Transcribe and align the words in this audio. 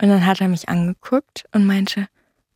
Und 0.00 0.08
dann 0.08 0.24
hat 0.26 0.40
er 0.40 0.48
mich 0.48 0.68
angeguckt 0.68 1.44
und 1.52 1.66
meinte, 1.66 2.08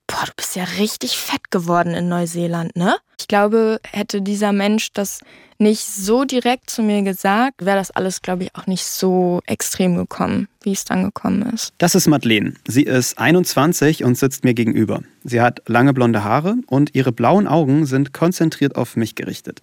boah, 0.06 0.24
du 0.26 0.32
bist 0.36 0.56
ja 0.56 0.64
richtig 0.78 1.16
fett 1.16 1.50
geworden 1.50 1.94
in 1.94 2.08
Neuseeland, 2.08 2.76
ne? 2.76 2.96
Ich 3.18 3.28
glaube, 3.28 3.80
hätte 3.90 4.22
dieser 4.22 4.52
Mensch 4.52 4.92
das 4.92 5.20
nicht 5.58 5.84
so 5.84 6.24
direkt 6.24 6.68
zu 6.68 6.82
mir 6.82 7.02
gesagt, 7.02 7.64
wäre 7.64 7.76
das 7.76 7.90
alles, 7.90 8.22
glaube 8.22 8.44
ich, 8.44 8.54
auch 8.54 8.66
nicht 8.66 8.84
so 8.84 9.40
extrem 9.46 9.94
gekommen, 9.96 10.48
wie 10.62 10.72
es 10.72 10.84
dann 10.84 11.04
gekommen 11.04 11.42
ist. 11.54 11.72
Das 11.78 11.94
ist 11.94 12.06
Madeleine. 12.06 12.54
Sie 12.66 12.82
ist 12.82 13.18
21 13.18 14.04
und 14.04 14.18
sitzt 14.18 14.44
mir 14.44 14.54
gegenüber. 14.54 15.02
Sie 15.22 15.40
hat 15.40 15.62
lange 15.66 15.94
blonde 15.94 16.24
Haare 16.24 16.56
und 16.66 16.94
ihre 16.94 17.12
blauen 17.12 17.46
Augen 17.46 17.86
sind 17.86 18.12
konzentriert 18.12 18.76
auf 18.76 18.96
mich 18.96 19.14
gerichtet. 19.14 19.62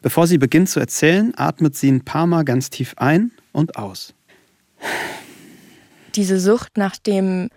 Bevor 0.00 0.26
sie 0.26 0.38
beginnt 0.38 0.68
zu 0.68 0.80
erzählen, 0.80 1.32
atmet 1.36 1.76
sie 1.76 1.90
ein 1.90 2.04
paar 2.04 2.26
Mal 2.26 2.44
ganz 2.44 2.70
tief 2.70 2.94
ein 2.96 3.30
und 3.52 3.76
aus. 3.76 4.14
Diese 6.14 6.38
Sucht 6.38 6.76
nach 6.76 6.96
dem 6.96 7.48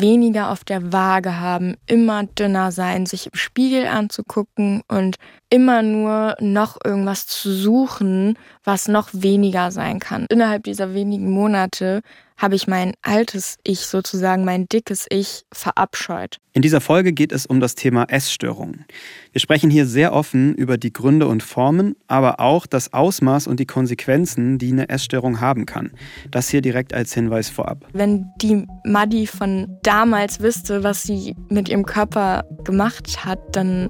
weniger 0.00 0.50
auf 0.50 0.64
der 0.64 0.92
Waage 0.92 1.38
haben, 1.38 1.76
immer 1.86 2.24
dünner 2.24 2.72
sein, 2.72 3.04
sich 3.04 3.26
im 3.26 3.34
Spiegel 3.34 3.86
anzugucken 3.86 4.82
und 4.88 5.16
immer 5.50 5.82
nur 5.82 6.36
noch 6.40 6.78
irgendwas 6.82 7.26
zu 7.26 7.52
suchen, 7.52 8.38
was 8.64 8.88
noch 8.88 9.10
weniger 9.12 9.70
sein 9.70 9.98
kann. 9.98 10.26
Innerhalb 10.30 10.64
dieser 10.64 10.94
wenigen 10.94 11.30
Monate 11.30 12.00
habe 12.42 12.56
ich 12.56 12.66
mein 12.66 12.94
altes 13.02 13.56
Ich 13.62 13.86
sozusagen, 13.86 14.44
mein 14.44 14.66
dickes 14.66 15.06
Ich 15.08 15.44
verabscheut. 15.52 16.38
In 16.52 16.60
dieser 16.60 16.80
Folge 16.80 17.12
geht 17.12 17.30
es 17.30 17.46
um 17.46 17.60
das 17.60 17.76
Thema 17.76 18.04
Essstörungen. 18.08 18.84
Wir 19.30 19.40
sprechen 19.40 19.70
hier 19.70 19.86
sehr 19.86 20.12
offen 20.12 20.54
über 20.56 20.76
die 20.76 20.92
Gründe 20.92 21.28
und 21.28 21.44
Formen, 21.44 21.94
aber 22.08 22.40
auch 22.40 22.66
das 22.66 22.92
Ausmaß 22.92 23.46
und 23.46 23.60
die 23.60 23.66
Konsequenzen, 23.66 24.58
die 24.58 24.72
eine 24.72 24.88
Essstörung 24.88 25.40
haben 25.40 25.66
kann. 25.66 25.92
Das 26.32 26.48
hier 26.48 26.60
direkt 26.60 26.92
als 26.92 27.14
Hinweis 27.14 27.48
vorab. 27.48 27.86
Wenn 27.92 28.26
die 28.42 28.66
Maddi 28.84 29.28
von 29.28 29.78
damals 29.84 30.40
wüsste, 30.40 30.82
was 30.82 31.04
sie 31.04 31.36
mit 31.48 31.68
ihrem 31.68 31.86
Körper 31.86 32.44
gemacht 32.64 33.24
hat, 33.24 33.38
dann 33.56 33.88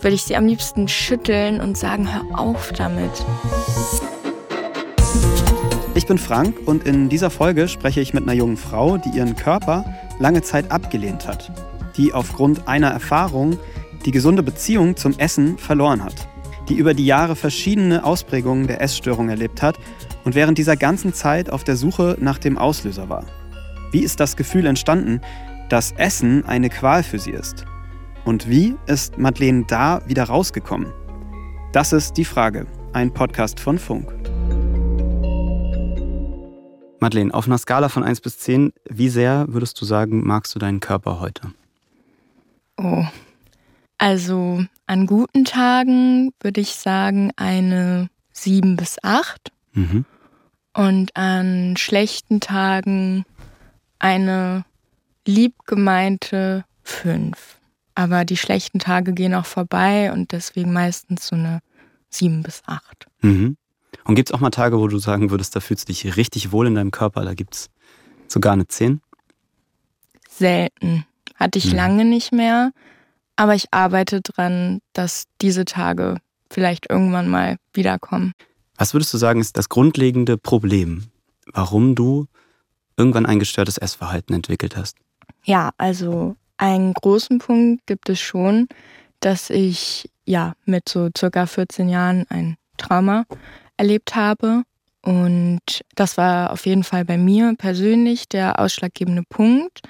würde 0.00 0.14
ich 0.14 0.22
sie 0.22 0.36
am 0.36 0.46
liebsten 0.46 0.86
schütteln 0.86 1.60
und 1.60 1.76
sagen, 1.76 2.12
hör 2.12 2.38
auf 2.38 2.72
damit. 2.72 3.24
Ich 6.04 6.08
bin 6.08 6.18
Frank 6.18 6.56
und 6.66 6.86
in 6.86 7.08
dieser 7.08 7.30
Folge 7.30 7.66
spreche 7.66 8.02
ich 8.02 8.12
mit 8.12 8.24
einer 8.24 8.34
jungen 8.34 8.58
Frau, 8.58 8.98
die 8.98 9.08
ihren 9.16 9.36
Körper 9.36 9.86
lange 10.18 10.42
Zeit 10.42 10.70
abgelehnt 10.70 11.26
hat, 11.26 11.50
die 11.96 12.12
aufgrund 12.12 12.68
einer 12.68 12.90
Erfahrung 12.90 13.58
die 14.04 14.10
gesunde 14.10 14.42
Beziehung 14.42 14.98
zum 14.98 15.18
Essen 15.18 15.56
verloren 15.56 16.04
hat, 16.04 16.28
die 16.68 16.74
über 16.74 16.92
die 16.92 17.06
Jahre 17.06 17.36
verschiedene 17.36 18.04
Ausprägungen 18.04 18.66
der 18.66 18.82
Essstörung 18.82 19.30
erlebt 19.30 19.62
hat 19.62 19.78
und 20.24 20.34
während 20.34 20.58
dieser 20.58 20.76
ganzen 20.76 21.14
Zeit 21.14 21.48
auf 21.48 21.64
der 21.64 21.76
Suche 21.76 22.18
nach 22.20 22.36
dem 22.36 22.58
Auslöser 22.58 23.08
war. 23.08 23.24
Wie 23.90 24.00
ist 24.00 24.20
das 24.20 24.36
Gefühl 24.36 24.66
entstanden, 24.66 25.22
dass 25.70 25.92
Essen 25.92 26.44
eine 26.44 26.68
Qual 26.68 27.02
für 27.02 27.18
sie 27.18 27.30
ist? 27.30 27.64
Und 28.26 28.46
wie 28.46 28.74
ist 28.84 29.16
Madeleine 29.16 29.64
da 29.66 30.02
wieder 30.06 30.24
rausgekommen? 30.24 30.92
Das 31.72 31.94
ist 31.94 32.18
die 32.18 32.26
Frage, 32.26 32.66
ein 32.92 33.10
Podcast 33.10 33.58
von 33.58 33.78
Funk. 33.78 34.23
Madeleine, 37.04 37.34
auf 37.34 37.46
einer 37.46 37.58
Skala 37.58 37.90
von 37.90 38.02
1 38.02 38.22
bis 38.22 38.38
10, 38.38 38.72
wie 38.88 39.10
sehr 39.10 39.44
würdest 39.48 39.78
du 39.78 39.84
sagen, 39.84 40.26
magst 40.26 40.54
du 40.54 40.58
deinen 40.58 40.80
Körper 40.80 41.20
heute? 41.20 41.52
Oh, 42.78 43.04
also 43.98 44.64
an 44.86 45.06
guten 45.06 45.44
Tagen 45.44 46.32
würde 46.40 46.62
ich 46.62 46.76
sagen 46.76 47.30
eine 47.36 48.08
7 48.32 48.76
bis 48.76 48.96
8. 49.02 49.52
Mhm. 49.74 50.06
Und 50.72 51.14
an 51.14 51.76
schlechten 51.76 52.40
Tagen 52.40 53.26
eine 53.98 54.64
liebgemeinte 55.26 56.64
5. 56.84 57.58
Aber 57.94 58.24
die 58.24 58.38
schlechten 58.38 58.78
Tage 58.78 59.12
gehen 59.12 59.34
auch 59.34 59.44
vorbei 59.44 60.10
und 60.10 60.32
deswegen 60.32 60.72
meistens 60.72 61.26
so 61.26 61.36
eine 61.36 61.60
7 62.08 62.42
bis 62.42 62.62
8. 62.64 63.06
Mhm. 63.20 63.58
Und 64.04 64.14
gibt 64.14 64.28
es 64.30 64.34
auch 64.34 64.40
mal 64.40 64.50
Tage, 64.50 64.78
wo 64.78 64.86
du 64.86 64.98
sagen 64.98 65.30
würdest, 65.30 65.56
da 65.56 65.60
fühlst 65.60 65.88
du 65.88 65.92
dich 65.92 66.16
richtig 66.16 66.52
wohl 66.52 66.66
in 66.66 66.74
deinem 66.74 66.90
Körper, 66.90 67.24
da 67.24 67.34
gibt 67.34 67.54
es 67.54 67.70
sogar 68.28 68.52
eine 68.52 68.68
10? 68.68 69.00
Selten. 70.28 71.06
Hatte 71.36 71.58
ich 71.58 71.70
mhm. 71.70 71.76
lange 71.76 72.04
nicht 72.04 72.32
mehr. 72.32 72.72
Aber 73.36 73.54
ich 73.54 73.72
arbeite 73.72 74.20
dran, 74.20 74.80
dass 74.92 75.24
diese 75.40 75.64
Tage 75.64 76.18
vielleicht 76.50 76.88
irgendwann 76.90 77.28
mal 77.28 77.56
wiederkommen. 77.72 78.32
Was 78.76 78.94
würdest 78.94 79.12
du 79.14 79.18
sagen, 79.18 79.40
ist 79.40 79.56
das 79.56 79.68
grundlegende 79.68 80.36
Problem, 80.36 81.04
warum 81.52 81.94
du 81.94 82.26
irgendwann 82.96 83.26
ein 83.26 83.38
gestörtes 83.38 83.78
Essverhalten 83.78 84.34
entwickelt 84.34 84.76
hast? 84.76 84.96
Ja, 85.44 85.70
also 85.78 86.36
einen 86.56 86.94
großen 86.94 87.38
Punkt 87.38 87.86
gibt 87.86 88.08
es 88.08 88.20
schon, 88.20 88.68
dass 89.20 89.50
ich 89.50 90.10
ja 90.24 90.54
mit 90.64 90.88
so 90.88 91.08
circa 91.16 91.46
14 91.46 91.88
Jahren 91.88 92.26
ein 92.28 92.56
Trauma 92.76 93.26
erlebt 93.76 94.14
habe. 94.14 94.62
Und 95.02 95.60
das 95.94 96.16
war 96.16 96.50
auf 96.50 96.64
jeden 96.66 96.84
Fall 96.84 97.04
bei 97.04 97.18
mir 97.18 97.54
persönlich 97.58 98.28
der 98.28 98.58
ausschlaggebende 98.58 99.22
Punkt. 99.28 99.80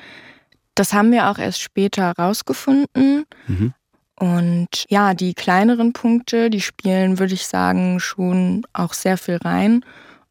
Das 0.75 0.93
haben 0.93 1.13
wir 1.13 1.31
auch 1.31 1.39
erst 1.39 1.61
später 1.61 2.13
herausgefunden. 2.17 3.25
Mhm. 3.47 3.75
Und 4.19 4.85
ja, 4.89 5.15
die 5.15 5.35
kleineren 5.35 5.93
Punkte, 5.93 6.51
die 6.51 6.61
spielen, 6.61 7.19
würde 7.19 7.35
ich 7.35 7.47
sagen, 7.47 8.01
schon 8.01 8.65
auch 8.73 8.93
sehr 8.93 9.17
viel 9.17 9.37
rein. 9.37 9.85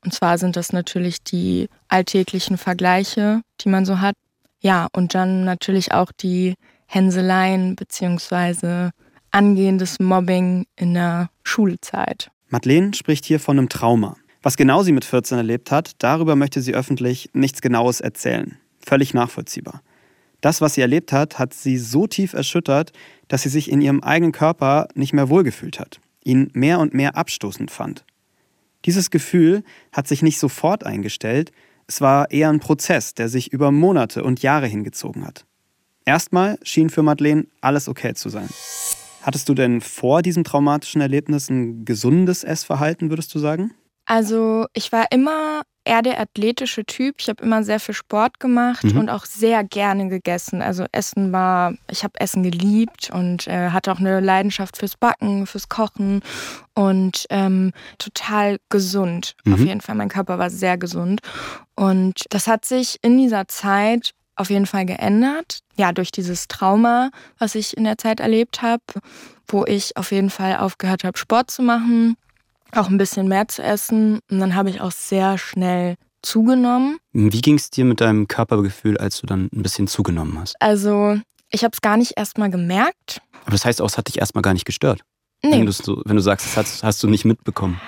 Und 0.03 0.13
zwar 0.13 0.37
sind 0.37 0.55
das 0.55 0.73
natürlich 0.73 1.23
die 1.23 1.69
alltäglichen 1.87 2.57
Vergleiche, 2.57 3.41
die 3.61 3.69
man 3.69 3.85
so 3.85 4.01
hat. 4.01 4.15
Ja, 4.59 4.87
und 4.93 5.15
dann 5.15 5.43
natürlich 5.43 5.93
auch 5.93 6.11
die 6.11 6.55
Hänseleien 6.87 7.75
beziehungsweise 7.75 8.91
angehendes 9.31 9.99
Mobbing 9.99 10.65
in 10.75 10.93
der 10.93 11.29
Schulzeit. 11.43 12.29
Madeleine 12.53 12.93
spricht 12.93 13.25
hier 13.25 13.39
von 13.39 13.57
einem 13.57 13.67
Trauma. 13.67 14.15
Was 14.43 14.57
genau 14.57 14.83
sie 14.83 14.91
mit 14.91 15.05
14 15.05 15.39
erlebt 15.39 15.71
hat, 15.71 15.93
darüber 15.97 16.35
möchte 16.35 16.61
sie 16.61 16.75
öffentlich 16.75 17.31
nichts 17.33 17.63
Genaues 17.63 17.99
erzählen. 17.99 18.59
Völlig 18.79 19.15
nachvollziehbar. 19.15 19.81
Das, 20.39 20.61
was 20.61 20.75
sie 20.75 20.81
erlebt 20.81 21.11
hat, 21.11 21.39
hat 21.39 21.55
sie 21.55 21.79
so 21.79 22.05
tief 22.05 22.33
erschüttert, 22.33 22.91
dass 23.27 23.41
sie 23.41 23.49
sich 23.49 23.71
in 23.71 23.81
ihrem 23.81 24.03
eigenen 24.03 24.33
Körper 24.33 24.87
nicht 24.93 25.13
mehr 25.13 25.29
wohlgefühlt 25.29 25.79
hat, 25.79 25.99
ihn 26.23 26.51
mehr 26.53 26.77
und 26.77 26.93
mehr 26.93 27.17
abstoßend 27.17 27.71
fand. 27.71 28.05
Dieses 28.85 29.09
Gefühl 29.09 29.63
hat 29.91 30.07
sich 30.07 30.21
nicht 30.21 30.37
sofort 30.37 30.85
eingestellt, 30.85 31.51
es 31.87 32.01
war 32.01 32.29
eher 32.29 32.49
ein 32.49 32.59
Prozess, 32.59 33.15
der 33.15 33.29
sich 33.29 33.51
über 33.51 33.71
Monate 33.71 34.23
und 34.23 34.43
Jahre 34.43 34.67
hingezogen 34.67 35.25
hat. 35.25 35.47
Erstmal 36.05 36.59
schien 36.61 36.91
für 36.91 37.01
Madeleine 37.01 37.47
alles 37.61 37.89
okay 37.89 38.13
zu 38.13 38.29
sein. 38.29 38.49
Hattest 39.23 39.47
du 39.47 39.53
denn 39.53 39.79
vor 39.79 40.21
diesem 40.21 40.43
traumatischen 40.43 40.99
Erlebnis 40.99 41.49
ein 41.49 41.85
gesundes 41.85 42.43
Essverhalten, 42.43 43.09
würdest 43.09 43.33
du 43.33 43.39
sagen? 43.39 43.73
Also 44.05 44.65
ich 44.73 44.91
war 44.91 45.05
immer 45.11 45.61
eher 45.85 46.01
der 46.01 46.19
athletische 46.19 46.85
Typ. 46.85 47.15
Ich 47.19 47.29
habe 47.29 47.43
immer 47.43 47.63
sehr 47.63 47.79
viel 47.79 47.95
Sport 47.95 48.39
gemacht 48.39 48.83
mhm. 48.83 48.99
und 48.99 49.09
auch 49.09 49.25
sehr 49.25 49.63
gerne 49.63 50.09
gegessen. 50.09 50.61
Also 50.61 50.85
Essen 50.91 51.31
war, 51.31 51.73
ich 51.89 52.03
habe 52.03 52.19
Essen 52.19 52.43
geliebt 52.43 53.11
und 53.13 53.47
äh, 53.47 53.69
hatte 53.69 53.91
auch 53.93 53.99
eine 53.99 54.19
Leidenschaft 54.19 54.77
fürs 54.77 54.97
Backen, 54.97 55.45
fürs 55.45 55.69
Kochen 55.69 56.21
und 56.73 57.25
ähm, 57.29 57.71
total 57.97 58.57
gesund. 58.69 59.35
Mhm. 59.45 59.53
Auf 59.53 59.59
jeden 59.59 59.81
Fall, 59.81 59.95
mein 59.95 60.09
Körper 60.09 60.37
war 60.37 60.49
sehr 60.49 60.77
gesund. 60.77 61.21
Und 61.75 62.25
das 62.29 62.47
hat 62.47 62.65
sich 62.65 62.97
in 63.01 63.17
dieser 63.17 63.47
Zeit 63.47 64.13
auf 64.35 64.49
jeden 64.49 64.65
Fall 64.65 64.85
geändert. 64.85 65.59
Ja, 65.75 65.91
durch 65.91 66.11
dieses 66.11 66.47
Trauma, 66.47 67.11
was 67.37 67.55
ich 67.55 67.75
in 67.77 67.83
der 67.83 67.97
Zeit 67.97 68.19
erlebt 68.19 68.61
habe, 68.61 68.83
wo 69.47 69.65
ich 69.65 69.95
auf 69.97 70.11
jeden 70.11 70.29
Fall 70.29 70.57
aufgehört 70.57 71.03
habe, 71.03 71.17
Sport 71.17 71.51
zu 71.51 71.61
machen, 71.61 72.15
auch 72.71 72.89
ein 72.89 72.97
bisschen 72.97 73.27
mehr 73.27 73.47
zu 73.47 73.61
essen. 73.61 74.19
Und 74.29 74.39
dann 74.39 74.55
habe 74.55 74.69
ich 74.69 74.81
auch 74.81 74.91
sehr 74.91 75.37
schnell 75.37 75.95
zugenommen. 76.21 76.97
Wie 77.11 77.41
ging 77.41 77.55
es 77.55 77.69
dir 77.69 77.85
mit 77.85 78.01
deinem 78.01 78.27
Körpergefühl, 78.27 78.97
als 78.97 79.19
du 79.19 79.27
dann 79.27 79.49
ein 79.53 79.61
bisschen 79.61 79.87
zugenommen 79.87 80.39
hast? 80.39 80.55
Also, 80.59 81.19
ich 81.49 81.63
habe 81.63 81.73
es 81.73 81.81
gar 81.81 81.97
nicht 81.97 82.13
erstmal 82.17 82.49
gemerkt. 82.49 83.21
Aber 83.41 83.51
das 83.51 83.65
heißt 83.65 83.81
auch, 83.81 83.87
es 83.87 83.97
hat 83.97 84.07
dich 84.07 84.19
erstmal 84.19 84.41
gar 84.41 84.53
nicht 84.53 84.65
gestört? 84.65 85.01
Nee. 85.43 85.51
Wenn, 85.51 85.67
wenn 85.67 86.15
du 86.15 86.21
sagst, 86.21 86.47
das 86.47 86.57
hast, 86.57 86.83
hast 86.83 87.03
du 87.03 87.07
nicht 87.07 87.25
mitbekommen. 87.25 87.79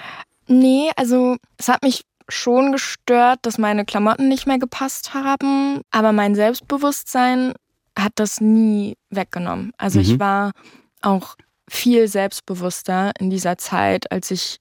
Nee, 0.48 0.92
also 0.96 1.38
es 1.58 1.70
hat 1.70 1.82
mich 1.82 2.02
schon 2.30 2.72
gestört, 2.72 3.40
dass 3.44 3.58
meine 3.58 3.86
Klamotten 3.86 4.28
nicht 4.28 4.48
mehr 4.48 4.60
gepasst 4.60 5.14
haben, 5.14 5.82
aber 5.92 6.12
mein 6.12 6.36
Selbstbewusstsein 6.36 7.54
hat 7.98 8.14
das 8.16 8.42
nie 8.42 8.96
weggenommen. 9.10 9.72
Also 9.78 10.00
mhm. 10.00 10.06
ich 10.06 10.20
war 10.20 10.52
auch 11.02 11.36
viel 11.70 12.08
selbstbewusster 12.08 13.12
in 13.20 13.30
dieser 13.30 13.58
Zeit, 13.58 14.12
als 14.12 14.32
ich 14.32 14.58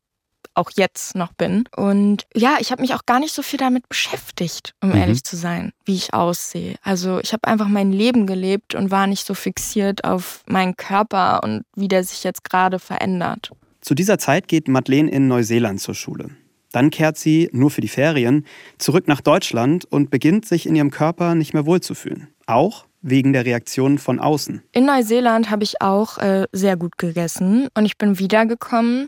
auch 0.54 0.70
jetzt 0.74 1.16
noch 1.16 1.32
bin. 1.32 1.64
Und 1.76 2.26
ja, 2.34 2.56
ich 2.60 2.70
habe 2.70 2.82
mich 2.82 2.94
auch 2.94 3.06
gar 3.06 3.18
nicht 3.18 3.34
so 3.34 3.42
viel 3.42 3.58
damit 3.58 3.88
beschäftigt, 3.88 4.74
um 4.82 4.90
mhm. 4.90 4.96
ehrlich 4.96 5.24
zu 5.24 5.36
sein, 5.36 5.72
wie 5.84 5.96
ich 5.96 6.14
aussehe. 6.14 6.76
Also 6.82 7.18
ich 7.20 7.32
habe 7.32 7.48
einfach 7.48 7.68
mein 7.68 7.92
Leben 7.92 8.26
gelebt 8.26 8.74
und 8.74 8.90
war 8.90 9.06
nicht 9.06 9.26
so 9.26 9.34
fixiert 9.34 10.04
auf 10.04 10.42
meinen 10.46 10.76
Körper 10.76 11.42
und 11.42 11.64
wie 11.74 11.88
der 11.88 12.04
sich 12.04 12.22
jetzt 12.24 12.44
gerade 12.44 12.78
verändert. 12.78 13.50
Zu 13.80 13.94
dieser 13.94 14.18
Zeit 14.18 14.48
geht 14.48 14.68
Madeleine 14.68 15.10
in 15.10 15.28
Neuseeland 15.28 15.80
zur 15.80 15.94
Schule. 15.94 16.30
Dann 16.74 16.90
kehrt 16.90 17.16
sie, 17.16 17.48
nur 17.52 17.70
für 17.70 17.80
die 17.80 17.88
Ferien, 17.88 18.44
zurück 18.78 19.06
nach 19.06 19.20
Deutschland 19.20 19.84
und 19.84 20.10
beginnt 20.10 20.44
sich 20.44 20.66
in 20.66 20.74
ihrem 20.74 20.90
Körper 20.90 21.36
nicht 21.36 21.54
mehr 21.54 21.66
wohlzufühlen. 21.66 22.34
Auch 22.46 22.86
wegen 23.00 23.32
der 23.32 23.44
Reaktionen 23.44 23.98
von 23.98 24.18
außen. 24.18 24.60
In 24.72 24.86
Neuseeland 24.86 25.50
habe 25.50 25.62
ich 25.62 25.80
auch 25.80 26.18
äh, 26.18 26.46
sehr 26.50 26.76
gut 26.76 26.98
gegessen 26.98 27.68
und 27.74 27.84
ich 27.84 27.96
bin 27.96 28.18
wiedergekommen 28.18 29.06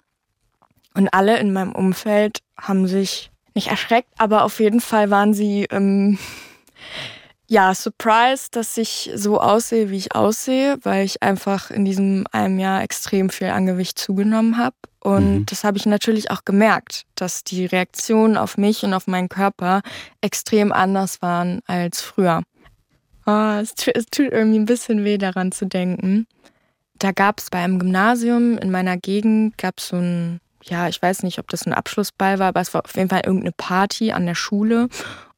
und 0.94 1.08
alle 1.08 1.40
in 1.40 1.52
meinem 1.52 1.72
Umfeld 1.72 2.38
haben 2.56 2.86
sich 2.86 3.32
nicht 3.56 3.66
erschreckt, 3.66 4.10
aber 4.16 4.44
auf 4.44 4.60
jeden 4.60 4.80
Fall 4.80 5.10
waren 5.10 5.34
sie 5.34 5.66
ähm, 5.70 6.18
ja 7.48 7.74
surprised, 7.74 8.54
dass 8.54 8.76
ich 8.76 9.10
so 9.16 9.40
aussehe, 9.40 9.90
wie 9.90 9.96
ich 9.96 10.14
aussehe, 10.14 10.78
weil 10.84 11.04
ich 11.04 11.20
einfach 11.20 11.72
in 11.72 11.84
diesem 11.84 12.26
einem 12.30 12.60
Jahr 12.60 12.82
extrem 12.84 13.28
viel 13.28 13.48
an 13.48 13.66
Gewicht 13.66 13.98
zugenommen 13.98 14.56
habe. 14.56 14.76
Und 15.06 15.34
mhm. 15.34 15.46
das 15.46 15.62
habe 15.62 15.78
ich 15.78 15.86
natürlich 15.86 16.32
auch 16.32 16.44
gemerkt, 16.44 17.04
dass 17.14 17.44
die 17.44 17.64
Reaktionen 17.64 18.36
auf 18.36 18.58
mich 18.58 18.82
und 18.82 18.92
auf 18.92 19.06
meinen 19.06 19.28
Körper 19.28 19.82
extrem 20.20 20.72
anders 20.72 21.22
waren 21.22 21.60
als 21.66 22.00
früher. 22.00 22.42
Oh, 23.24 23.58
es, 23.62 23.76
tut, 23.76 23.94
es 23.94 24.06
tut 24.06 24.32
irgendwie 24.32 24.58
ein 24.58 24.64
bisschen 24.64 25.04
weh, 25.04 25.16
daran 25.16 25.52
zu 25.52 25.64
denken. 25.66 26.26
Da 26.98 27.12
gab 27.12 27.38
es 27.38 27.50
bei 27.50 27.60
einem 27.60 27.78
Gymnasium 27.78 28.58
in 28.58 28.72
meiner 28.72 28.96
Gegend, 28.96 29.56
gab 29.58 29.78
es 29.78 29.88
so 29.88 29.96
ein, 29.96 30.40
ja, 30.64 30.88
ich 30.88 31.00
weiß 31.00 31.22
nicht, 31.22 31.38
ob 31.38 31.46
das 31.50 31.66
ein 31.66 31.72
Abschlussball 31.72 32.40
war, 32.40 32.48
aber 32.48 32.62
es 32.62 32.74
war 32.74 32.84
auf 32.84 32.96
jeden 32.96 33.08
Fall 33.08 33.22
irgendeine 33.24 33.52
Party 33.56 34.10
an 34.10 34.26
der 34.26 34.34
Schule. 34.34 34.88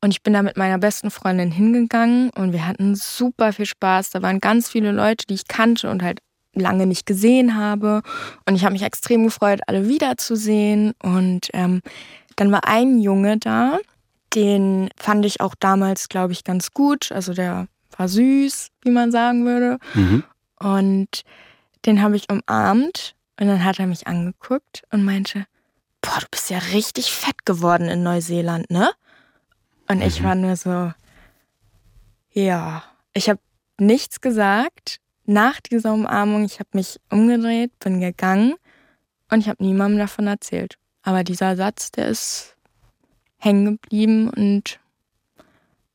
Und 0.01 0.13
ich 0.13 0.23
bin 0.23 0.33
da 0.33 0.41
mit 0.41 0.57
meiner 0.57 0.79
besten 0.79 1.11
Freundin 1.11 1.51
hingegangen 1.51 2.31
und 2.31 2.55
wir 2.55 2.67
hatten 2.67 2.95
super 2.95 3.53
viel 3.53 3.67
Spaß. 3.67 4.09
Da 4.09 4.23
waren 4.23 4.41
ganz 4.41 4.71
viele 4.71 4.93
Leute, 4.93 5.27
die 5.27 5.35
ich 5.35 5.47
kannte 5.47 5.91
und 5.91 6.03
halt 6.03 6.21
lange 6.55 6.87
nicht 6.87 7.07
gesehen 7.07 7.57
habe. 7.57 8.03
Und 8.47 8.55
ich 8.55 8.65
habe 8.65 8.73
mich 8.73 8.83
extrem 8.83 9.25
gefreut, 9.25 9.61
alle 9.67 9.89
wiederzusehen. 9.89 10.95
Und 11.03 11.49
ähm, 11.53 11.83
dann 12.37 12.53
war 12.53 12.67
ein 12.67 12.99
Junge 13.01 13.39
da, 13.39 13.79
den 14.35 14.91
fand 14.97 15.25
ich 15.25 15.41
auch 15.41 15.55
damals, 15.55 16.09
glaube 16.09 16.33
ich, 16.33 16.45
ganz 16.45 16.73
gut. 16.73 17.13
Also 17.13 17.35
der 17.35 17.67
war 17.97 18.09
süß, 18.09 18.69
wie 18.83 18.91
man 18.91 19.11
sagen 19.11 19.45
würde. 19.45 19.79
Mhm. 19.95 20.25
Und 20.59 21.23
den 21.87 22.03
habe 22.03 22.17
ich 22.17 22.29
umarmt 22.31 23.15
und 23.41 23.47
dann 23.47 23.65
hat 23.65 23.79
er 23.79 23.87
mich 23.87 24.07
angeguckt 24.07 24.83
und 24.91 25.05
meinte, 25.05 25.47
boah, 26.01 26.19
du 26.21 26.27
bist 26.31 26.51
ja 26.51 26.59
richtig 26.59 27.13
fett 27.13 27.45
geworden 27.45 27.89
in 27.89 28.03
Neuseeland, 28.03 28.71
ne? 28.71 28.91
Und 29.89 29.99
mhm. 29.99 30.03
ich 30.03 30.23
war 30.23 30.35
nur 30.35 30.57
so, 30.57 30.93
ja, 32.33 32.83
ich 33.15 33.29
habe 33.29 33.41
nichts 33.79 34.21
gesagt. 34.21 35.01
Nach 35.31 35.61
dieser 35.61 35.93
Umarmung, 35.93 36.47
ich 36.47 36.59
habe 36.59 36.71
mich 36.73 36.99
umgedreht, 37.11 37.79
bin 37.81 38.01
gegangen 38.01 38.55
und 39.31 39.41
ich 39.41 39.49
habe 39.51 39.63
niemandem 39.63 39.99
davon 39.99 40.27
erzählt. 40.27 40.79
Aber 41.03 41.23
dieser 41.23 41.55
Satz, 41.55 41.91
der 41.93 42.09
ist 42.09 42.57
hängen 43.37 43.79
geblieben 43.79 44.31
und 44.31 44.81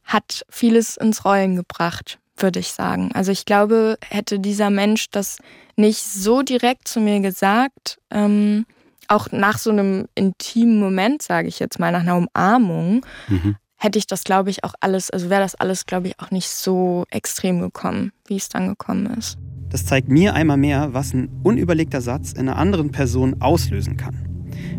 hat 0.03 0.45
vieles 0.49 0.97
ins 0.97 1.25
Rollen 1.25 1.55
gebracht, 1.55 2.19
würde 2.37 2.59
ich 2.59 2.73
sagen. 2.73 3.09
Also 3.15 3.31
ich 3.31 3.45
glaube, 3.45 3.97
hätte 4.07 4.39
dieser 4.39 4.69
Mensch 4.69 5.09
das 5.09 5.39
nicht 5.75 6.03
so 6.03 6.43
direkt 6.43 6.87
zu 6.87 6.99
mir 6.99 7.19
gesagt, 7.19 7.99
ähm, 8.11 8.67
auch 9.07 9.31
nach 9.31 9.57
so 9.57 9.71
einem 9.71 10.07
intimen 10.13 10.79
Moment, 10.79 11.23
sage 11.23 11.47
ich 11.47 11.57
jetzt 11.57 11.79
mal, 11.79 11.91
nach 11.91 12.01
einer 12.01 12.17
Umarmung, 12.17 13.03
mhm. 13.29 13.55
Hätte 13.83 13.99
ich 13.99 14.07
das, 14.07 14.23
glaube 14.23 14.49
ich, 14.49 14.63
auch 14.63 14.73
alles, 14.79 15.11
also 15.11 15.29
wäre 15.29 15.41
das 15.41 15.55
alles, 15.55 15.85
glaube 15.85 16.07
ich, 16.07 16.19
auch 16.19 16.31
nicht 16.31 16.47
so 16.47 17.03
extrem 17.09 17.59
gekommen, 17.59 18.13
wie 18.25 18.37
es 18.37 18.47
dann 18.47 18.69
gekommen 18.69 19.07
ist. 19.17 19.37
Das 19.69 19.85
zeigt 19.85 20.07
mir 20.07 20.33
einmal 20.33 20.57
mehr, 20.57 20.93
was 20.93 21.13
ein 21.13 21.29
unüberlegter 21.43 21.99
Satz 21.99 22.31
in 22.31 22.47
einer 22.47 22.57
anderen 22.57 22.91
Person 22.91 23.41
auslösen 23.41 23.97
kann. 23.97 24.15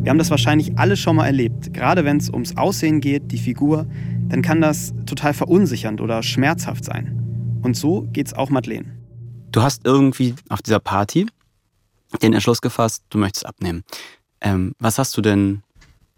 Wir 0.00 0.10
haben 0.10 0.18
das 0.18 0.30
wahrscheinlich 0.30 0.78
alle 0.78 0.96
schon 0.96 1.16
mal 1.16 1.26
erlebt. 1.26 1.74
Gerade 1.74 2.04
wenn 2.04 2.16
es 2.16 2.30
ums 2.30 2.56
Aussehen 2.56 3.00
geht, 3.00 3.30
die 3.30 3.38
Figur, 3.38 3.86
dann 4.28 4.40
kann 4.40 4.60
das 4.60 4.94
total 5.04 5.34
verunsichernd 5.34 6.00
oder 6.00 6.22
schmerzhaft 6.22 6.84
sein. 6.84 7.60
Und 7.62 7.76
so 7.76 8.06
geht's 8.12 8.32
auch 8.32 8.50
Madeleine. 8.50 8.96
Du 9.52 9.62
hast 9.62 9.84
irgendwie 9.84 10.34
auf 10.48 10.62
dieser 10.62 10.80
Party 10.80 11.26
den 12.22 12.32
Entschluss 12.32 12.60
gefasst, 12.60 13.02
du 13.10 13.18
möchtest 13.18 13.44
abnehmen. 13.44 13.82
Ähm, 14.40 14.74
was 14.78 14.98
hast 14.98 15.16
du 15.16 15.20
denn 15.20 15.63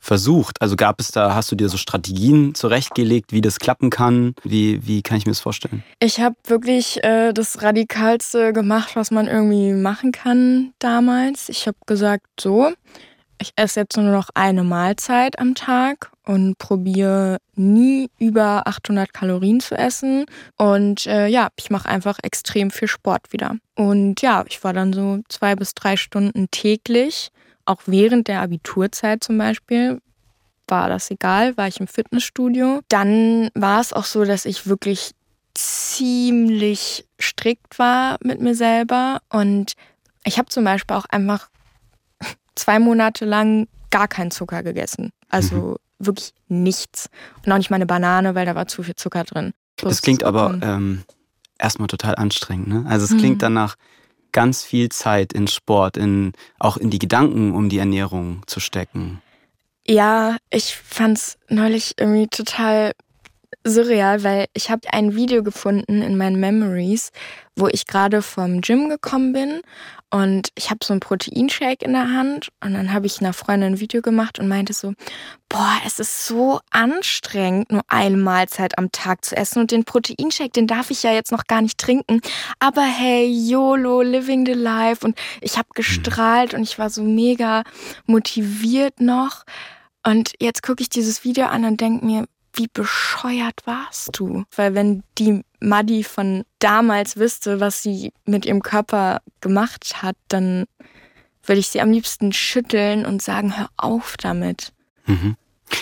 versucht? 0.06 0.62
Also 0.62 0.76
gab 0.76 1.00
es 1.00 1.10
da, 1.10 1.34
hast 1.34 1.50
du 1.52 1.56
dir 1.56 1.68
so 1.68 1.76
Strategien 1.76 2.54
zurechtgelegt, 2.54 3.32
wie 3.32 3.40
das 3.40 3.58
klappen 3.58 3.90
kann? 3.90 4.34
Wie, 4.44 4.86
wie 4.86 5.02
kann 5.02 5.18
ich 5.18 5.26
mir 5.26 5.32
das 5.32 5.40
vorstellen? 5.40 5.82
Ich 5.98 6.20
habe 6.20 6.36
wirklich 6.44 7.02
äh, 7.04 7.32
das 7.32 7.62
Radikalste 7.62 8.52
gemacht, 8.52 8.94
was 8.94 9.10
man 9.10 9.26
irgendwie 9.26 9.72
machen 9.72 10.12
kann 10.12 10.72
damals. 10.78 11.48
Ich 11.48 11.66
habe 11.66 11.76
gesagt, 11.86 12.26
so, 12.40 12.72
ich 13.38 13.52
esse 13.56 13.80
jetzt 13.80 13.96
nur 13.96 14.10
noch 14.10 14.30
eine 14.34 14.64
Mahlzeit 14.64 15.38
am 15.38 15.54
Tag 15.54 16.10
und 16.24 16.58
probiere 16.58 17.38
nie 17.54 18.08
über 18.18 18.66
800 18.66 19.12
Kalorien 19.12 19.60
zu 19.60 19.76
essen. 19.76 20.26
Und 20.56 21.06
äh, 21.06 21.26
ja, 21.26 21.48
ich 21.56 21.70
mache 21.70 21.88
einfach 21.88 22.18
extrem 22.22 22.70
viel 22.70 22.88
Sport 22.88 23.32
wieder. 23.32 23.56
Und 23.74 24.22
ja, 24.22 24.44
ich 24.48 24.62
war 24.64 24.72
dann 24.72 24.92
so 24.92 25.20
zwei 25.28 25.54
bis 25.54 25.74
drei 25.74 25.96
Stunden 25.96 26.50
täglich, 26.50 27.30
auch 27.66 27.82
während 27.86 28.28
der 28.28 28.40
Abiturzeit 28.40 29.22
zum 29.22 29.38
Beispiel. 29.38 30.00
War 30.68 30.88
das 30.88 31.10
egal, 31.10 31.56
war 31.56 31.68
ich 31.68 31.78
im 31.78 31.86
Fitnessstudio. 31.86 32.80
Dann 32.88 33.50
war 33.54 33.80
es 33.80 33.92
auch 33.92 34.04
so, 34.04 34.24
dass 34.24 34.44
ich 34.44 34.66
wirklich 34.66 35.12
ziemlich 35.54 37.06
strikt 37.20 37.78
war 37.78 38.18
mit 38.22 38.40
mir 38.40 38.54
selber. 38.54 39.20
Und 39.28 39.74
ich 40.24 40.38
habe 40.38 40.48
zum 40.48 40.64
Beispiel 40.64 40.96
auch 40.96 41.06
einfach 41.06 41.48
zwei 42.54 42.78
Monate 42.78 43.24
lang 43.24 43.68
gar 43.90 44.08
keinen 44.08 44.30
Zucker 44.30 44.62
gegessen. 44.62 45.10
Also 45.28 45.56
mhm. 45.56 45.76
wirklich 45.98 46.32
nichts. 46.48 47.08
Und 47.44 47.52
auch 47.52 47.58
nicht 47.58 47.70
mal 47.70 47.76
eine 47.76 47.86
Banane, 47.86 48.34
weil 48.34 48.46
da 48.46 48.54
war 48.54 48.66
zu 48.66 48.82
viel 48.82 48.96
Zucker 48.96 49.24
drin. 49.24 49.52
So 49.80 49.88
das 49.88 50.02
klingt 50.02 50.24
aber 50.24 50.58
ähm, 50.62 51.04
erstmal 51.58 51.88
total 51.88 52.16
anstrengend. 52.16 52.68
Ne? 52.68 52.84
Also 52.88 53.04
es 53.04 53.12
mhm. 53.12 53.18
klingt 53.18 53.42
danach 53.42 53.76
ganz 54.36 54.62
viel 54.62 54.90
Zeit 54.90 55.32
in 55.32 55.48
Sport, 55.48 55.96
in, 55.96 56.34
auch 56.58 56.76
in 56.76 56.90
die 56.90 56.98
Gedanken 56.98 57.54
um 57.54 57.70
die 57.70 57.78
Ernährung 57.78 58.42
zu 58.46 58.60
stecken. 58.60 59.22
Ja, 59.88 60.36
ich 60.50 60.76
fand 60.76 61.16
es 61.16 61.38
neulich 61.48 61.94
irgendwie 61.96 62.26
total 62.26 62.92
surreal, 63.66 64.22
weil 64.22 64.46
ich 64.54 64.70
habe 64.70 64.92
ein 64.92 65.14
Video 65.14 65.42
gefunden 65.42 66.02
in 66.02 66.16
meinen 66.16 66.38
Memories, 66.38 67.10
wo 67.56 67.68
ich 67.68 67.86
gerade 67.86 68.22
vom 68.22 68.60
Gym 68.60 68.88
gekommen 68.88 69.32
bin 69.32 69.62
und 70.10 70.50
ich 70.54 70.70
habe 70.70 70.84
so 70.84 70.92
einen 70.92 71.00
Proteinshake 71.00 71.84
in 71.84 71.92
der 71.92 72.12
Hand 72.12 72.48
und 72.62 72.74
dann 72.74 72.92
habe 72.92 73.06
ich 73.06 73.20
einer 73.20 73.32
Freundin 73.32 73.72
ein 73.72 73.80
Video 73.80 74.02
gemacht 74.02 74.38
und 74.38 74.46
meinte 74.46 74.72
so, 74.72 74.94
boah, 75.48 75.74
es 75.84 75.98
ist 75.98 76.26
so 76.26 76.60
anstrengend, 76.70 77.72
nur 77.72 77.82
eine 77.88 78.16
Mahlzeit 78.16 78.78
am 78.78 78.92
Tag 78.92 79.24
zu 79.24 79.36
essen 79.36 79.60
und 79.60 79.72
den 79.72 79.84
Proteinshake, 79.84 80.52
den 80.52 80.68
darf 80.68 80.90
ich 80.90 81.02
ja 81.02 81.12
jetzt 81.12 81.32
noch 81.32 81.44
gar 81.46 81.60
nicht 81.60 81.78
trinken. 81.78 82.20
Aber 82.60 82.82
hey, 82.82 83.26
YOLO, 83.26 84.02
living 84.02 84.46
the 84.46 84.52
life 84.52 85.04
und 85.04 85.18
ich 85.40 85.58
habe 85.58 85.68
gestrahlt 85.74 86.54
und 86.54 86.62
ich 86.62 86.78
war 86.78 86.88
so 86.88 87.02
mega 87.02 87.64
motiviert 88.06 89.00
noch. 89.00 89.44
Und 90.06 90.34
jetzt 90.40 90.62
gucke 90.62 90.82
ich 90.82 90.88
dieses 90.88 91.24
Video 91.24 91.46
an 91.46 91.64
und 91.64 91.80
denke 91.80 92.06
mir, 92.06 92.26
wie 92.56 92.68
bescheuert 92.72 93.62
warst 93.64 94.18
du? 94.18 94.44
Weil 94.54 94.74
wenn 94.74 95.02
die 95.18 95.42
Maddi 95.60 96.04
von 96.04 96.44
damals 96.58 97.16
wüsste, 97.16 97.60
was 97.60 97.82
sie 97.82 98.12
mit 98.24 98.46
ihrem 98.46 98.62
Körper 98.62 99.20
gemacht 99.40 100.02
hat, 100.02 100.16
dann 100.28 100.64
würde 101.44 101.60
ich 101.60 101.68
sie 101.68 101.80
am 101.80 101.90
liebsten 101.90 102.32
schütteln 102.32 103.06
und 103.06 103.22
sagen, 103.22 103.56
hör 103.56 103.68
auf 103.76 104.16
damit. 104.16 104.72
Mhm. 105.06 105.36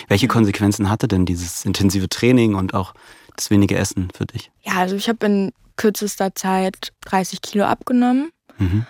Welche 0.07 0.27
Konsequenzen 0.27 0.89
hatte 0.89 1.07
denn 1.07 1.25
dieses 1.25 1.65
intensive 1.65 2.09
Training 2.09 2.55
und 2.55 2.73
auch 2.73 2.93
das 3.35 3.49
wenige 3.49 3.77
Essen 3.77 4.09
für 4.15 4.25
dich? 4.25 4.51
Ja, 4.63 4.73
also 4.73 4.95
ich 4.95 5.09
habe 5.09 5.25
in 5.25 5.51
kürzester 5.75 6.35
Zeit 6.35 6.93
30 7.01 7.41
Kilo 7.41 7.65
abgenommen 7.65 8.31
mhm. 8.57 8.85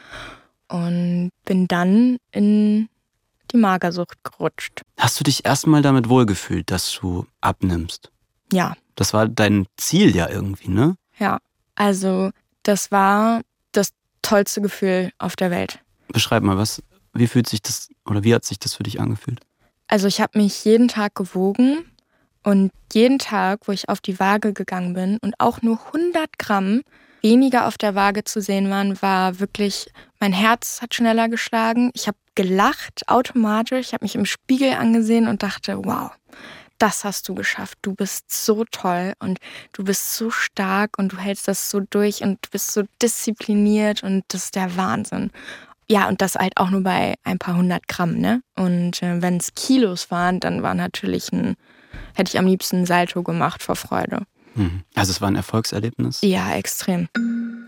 und 0.67 1.31
bin 1.45 1.67
dann 1.67 2.17
in 2.31 2.89
die 3.51 3.57
Magersucht 3.57 4.23
gerutscht. 4.23 4.81
Hast 4.97 5.19
du 5.19 5.23
dich 5.23 5.45
erstmal 5.45 5.81
damit 5.81 6.09
wohlgefühlt, 6.09 6.71
dass 6.71 6.91
du 6.91 7.25
abnimmst? 7.41 8.11
Ja. 8.51 8.75
Das 8.95 9.13
war 9.13 9.27
dein 9.27 9.67
Ziel 9.77 10.15
ja 10.15 10.29
irgendwie, 10.29 10.69
ne? 10.69 10.95
Ja. 11.19 11.39
Also, 11.75 12.31
das 12.63 12.91
war 12.91 13.41
das 13.71 13.89
tollste 14.21 14.61
Gefühl 14.61 15.11
auf 15.17 15.35
der 15.35 15.51
Welt. 15.51 15.79
Beschreib 16.07 16.43
mal, 16.43 16.57
was, 16.57 16.81
wie 17.13 17.27
fühlt 17.27 17.47
sich 17.47 17.61
das 17.61 17.89
oder 18.05 18.23
wie 18.23 18.33
hat 18.33 18.45
sich 18.45 18.59
das 18.59 18.75
für 18.75 18.83
dich 18.83 18.99
angefühlt? 18.99 19.41
Also, 19.87 20.07
ich 20.07 20.21
habe 20.21 20.37
mich 20.37 20.63
jeden 20.65 20.87
Tag 20.87 21.15
gewogen 21.15 21.85
und 22.43 22.71
jeden 22.93 23.19
Tag, 23.19 23.67
wo 23.67 23.71
ich 23.71 23.89
auf 23.89 24.01
die 24.01 24.19
Waage 24.19 24.53
gegangen 24.53 24.93
bin 24.93 25.17
und 25.17 25.35
auch 25.39 25.61
nur 25.61 25.79
100 25.87 26.37
Gramm 26.37 26.81
weniger 27.21 27.67
auf 27.67 27.77
der 27.77 27.95
Waage 27.95 28.23
zu 28.23 28.39
sehen 28.39 28.69
waren, 28.69 29.01
war 29.01 29.39
wirklich, 29.39 29.89
mein 30.19 30.31
Herz 30.31 30.79
hat 30.81 30.93
schneller 30.93 31.27
geschlagen. 31.27 31.89
Ich 31.95 32.07
habe 32.07 32.17
gelacht 32.35 33.07
automatisch. 33.07 33.87
Ich 33.87 33.93
habe 33.93 34.05
mich 34.05 34.15
im 34.15 34.25
Spiegel 34.25 34.73
angesehen 34.73 35.27
und 35.27 35.43
dachte, 35.43 35.79
wow, 35.83 36.11
das 36.77 37.03
hast 37.05 37.29
du 37.29 37.35
geschafft. 37.35 37.77
Du 37.81 37.95
bist 37.95 38.31
so 38.31 38.65
toll 38.71 39.13
und 39.19 39.39
du 39.71 39.83
bist 39.83 40.15
so 40.15 40.29
stark 40.29 40.97
und 40.97 41.13
du 41.13 41.17
hältst 41.17 41.47
das 41.47 41.69
so 41.69 41.79
durch 41.79 42.21
und 42.21 42.45
du 42.45 42.49
bist 42.51 42.71
so 42.73 42.83
diszipliniert 43.01 44.03
und 44.03 44.23
das 44.27 44.45
ist 44.45 44.55
der 44.55 44.75
Wahnsinn. 44.75 45.31
ja, 45.89 46.07
und 46.07 46.21
das 46.21 46.35
halt 46.35 46.57
auch 46.57 46.69
nur 46.69 46.81
bei 46.81 47.15
ein 47.23 47.37
paar 47.37 47.55
hundert 47.57 47.87
Gramm, 47.87 48.17
ne? 48.17 48.41
Und 48.55 49.03
äh, 49.03 49.21
wenn 49.21 49.37
es 49.37 49.53
Kilos 49.55 50.09
waren, 50.11 50.39
dann 50.39 50.63
war 50.63 50.73
natürlich 50.73 51.31
ein, 51.31 51.55
hätte 52.15 52.29
ich 52.29 52.39
am 52.39 52.47
liebsten 52.47 52.81
ein 52.81 52.85
Salto 52.85 53.23
gemacht 53.23 53.61
vor 53.63 53.75
Freude. 53.75 54.25
Mhm. 54.55 54.83
Also 54.93 55.11
es 55.11 55.21
war 55.21 55.27
ein 55.27 55.35
Erfolgserlebnis? 55.35 56.19
Ja, 56.21 56.55
extrem. 56.55 57.07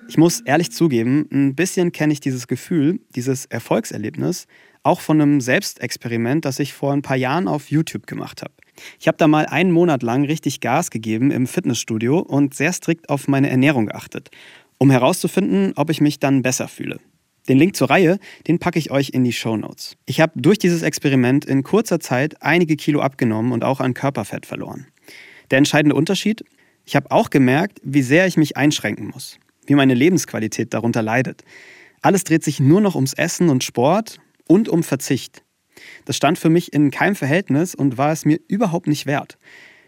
Ich 0.07 0.17
muss 0.17 0.41
ehrlich 0.41 0.71
zugeben, 0.71 1.27
ein 1.31 1.55
bisschen 1.55 1.91
kenne 1.91 2.13
ich 2.13 2.19
dieses 2.19 2.47
Gefühl, 2.47 3.01
dieses 3.15 3.45
Erfolgserlebnis, 3.45 4.47
auch 4.83 5.01
von 5.01 5.21
einem 5.21 5.41
Selbstexperiment, 5.41 6.45
das 6.45 6.59
ich 6.59 6.73
vor 6.73 6.93
ein 6.93 7.01
paar 7.01 7.17
Jahren 7.17 7.47
auf 7.47 7.69
YouTube 7.69 8.07
gemacht 8.07 8.41
habe. 8.41 8.53
Ich 8.99 9.07
habe 9.07 9.17
da 9.17 9.27
mal 9.27 9.45
einen 9.47 9.71
Monat 9.71 10.03
lang 10.03 10.23
richtig 10.25 10.61
Gas 10.61 10.91
gegeben 10.91 11.31
im 11.31 11.47
Fitnessstudio 11.47 12.19
und 12.19 12.53
sehr 12.53 12.71
strikt 12.71 13.09
auf 13.09 13.27
meine 13.27 13.49
Ernährung 13.49 13.87
geachtet, 13.87 14.29
um 14.77 14.89
herauszufinden, 14.89 15.73
ob 15.75 15.89
ich 15.89 15.99
mich 15.99 16.19
dann 16.19 16.41
besser 16.41 16.67
fühle. 16.67 16.99
Den 17.49 17.57
Link 17.57 17.75
zur 17.75 17.89
Reihe, 17.89 18.19
den 18.47 18.59
packe 18.59 18.77
ich 18.77 18.91
euch 18.91 19.09
in 19.09 19.23
die 19.23 19.33
Show 19.33 19.55
Notes. 19.57 19.95
Ich 20.05 20.19
habe 20.19 20.33
durch 20.35 20.59
dieses 20.59 20.81
Experiment 20.81 21.45
in 21.45 21.63
kurzer 21.63 21.99
Zeit 21.99 22.41
einige 22.41 22.75
Kilo 22.75 23.01
abgenommen 23.01 23.51
und 23.51 23.63
auch 23.63 23.79
an 23.79 23.93
Körperfett 23.93 24.45
verloren. 24.45 24.87
Der 25.49 25.57
entscheidende 25.57 25.95
Unterschied, 25.95 26.43
ich 26.87 26.95
habe 26.95 27.11
auch 27.11 27.29
gemerkt, 27.29 27.81
wie 27.83 28.01
sehr 28.01 28.27
ich 28.27 28.37
mich 28.37 28.55
einschränken 28.55 29.09
muss, 29.09 29.37
wie 29.65 29.75
meine 29.75 29.93
Lebensqualität 29.93 30.73
darunter 30.73 31.01
leidet. 31.01 31.43
Alles 32.01 32.23
dreht 32.23 32.45
sich 32.45 32.61
nur 32.61 32.79
noch 32.79 32.95
ums 32.95 33.13
Essen 33.13 33.49
und 33.49 33.65
Sport 33.65 34.19
und 34.47 34.69
um 34.69 34.83
Verzicht. 34.83 35.43
Das 36.05 36.15
stand 36.15 36.39
für 36.39 36.49
mich 36.49 36.71
in 36.71 36.89
keinem 36.89 37.15
Verhältnis 37.15 37.75
und 37.75 37.97
war 37.97 38.13
es 38.13 38.23
mir 38.23 38.39
überhaupt 38.47 38.87
nicht 38.87 39.05
wert. 39.05 39.37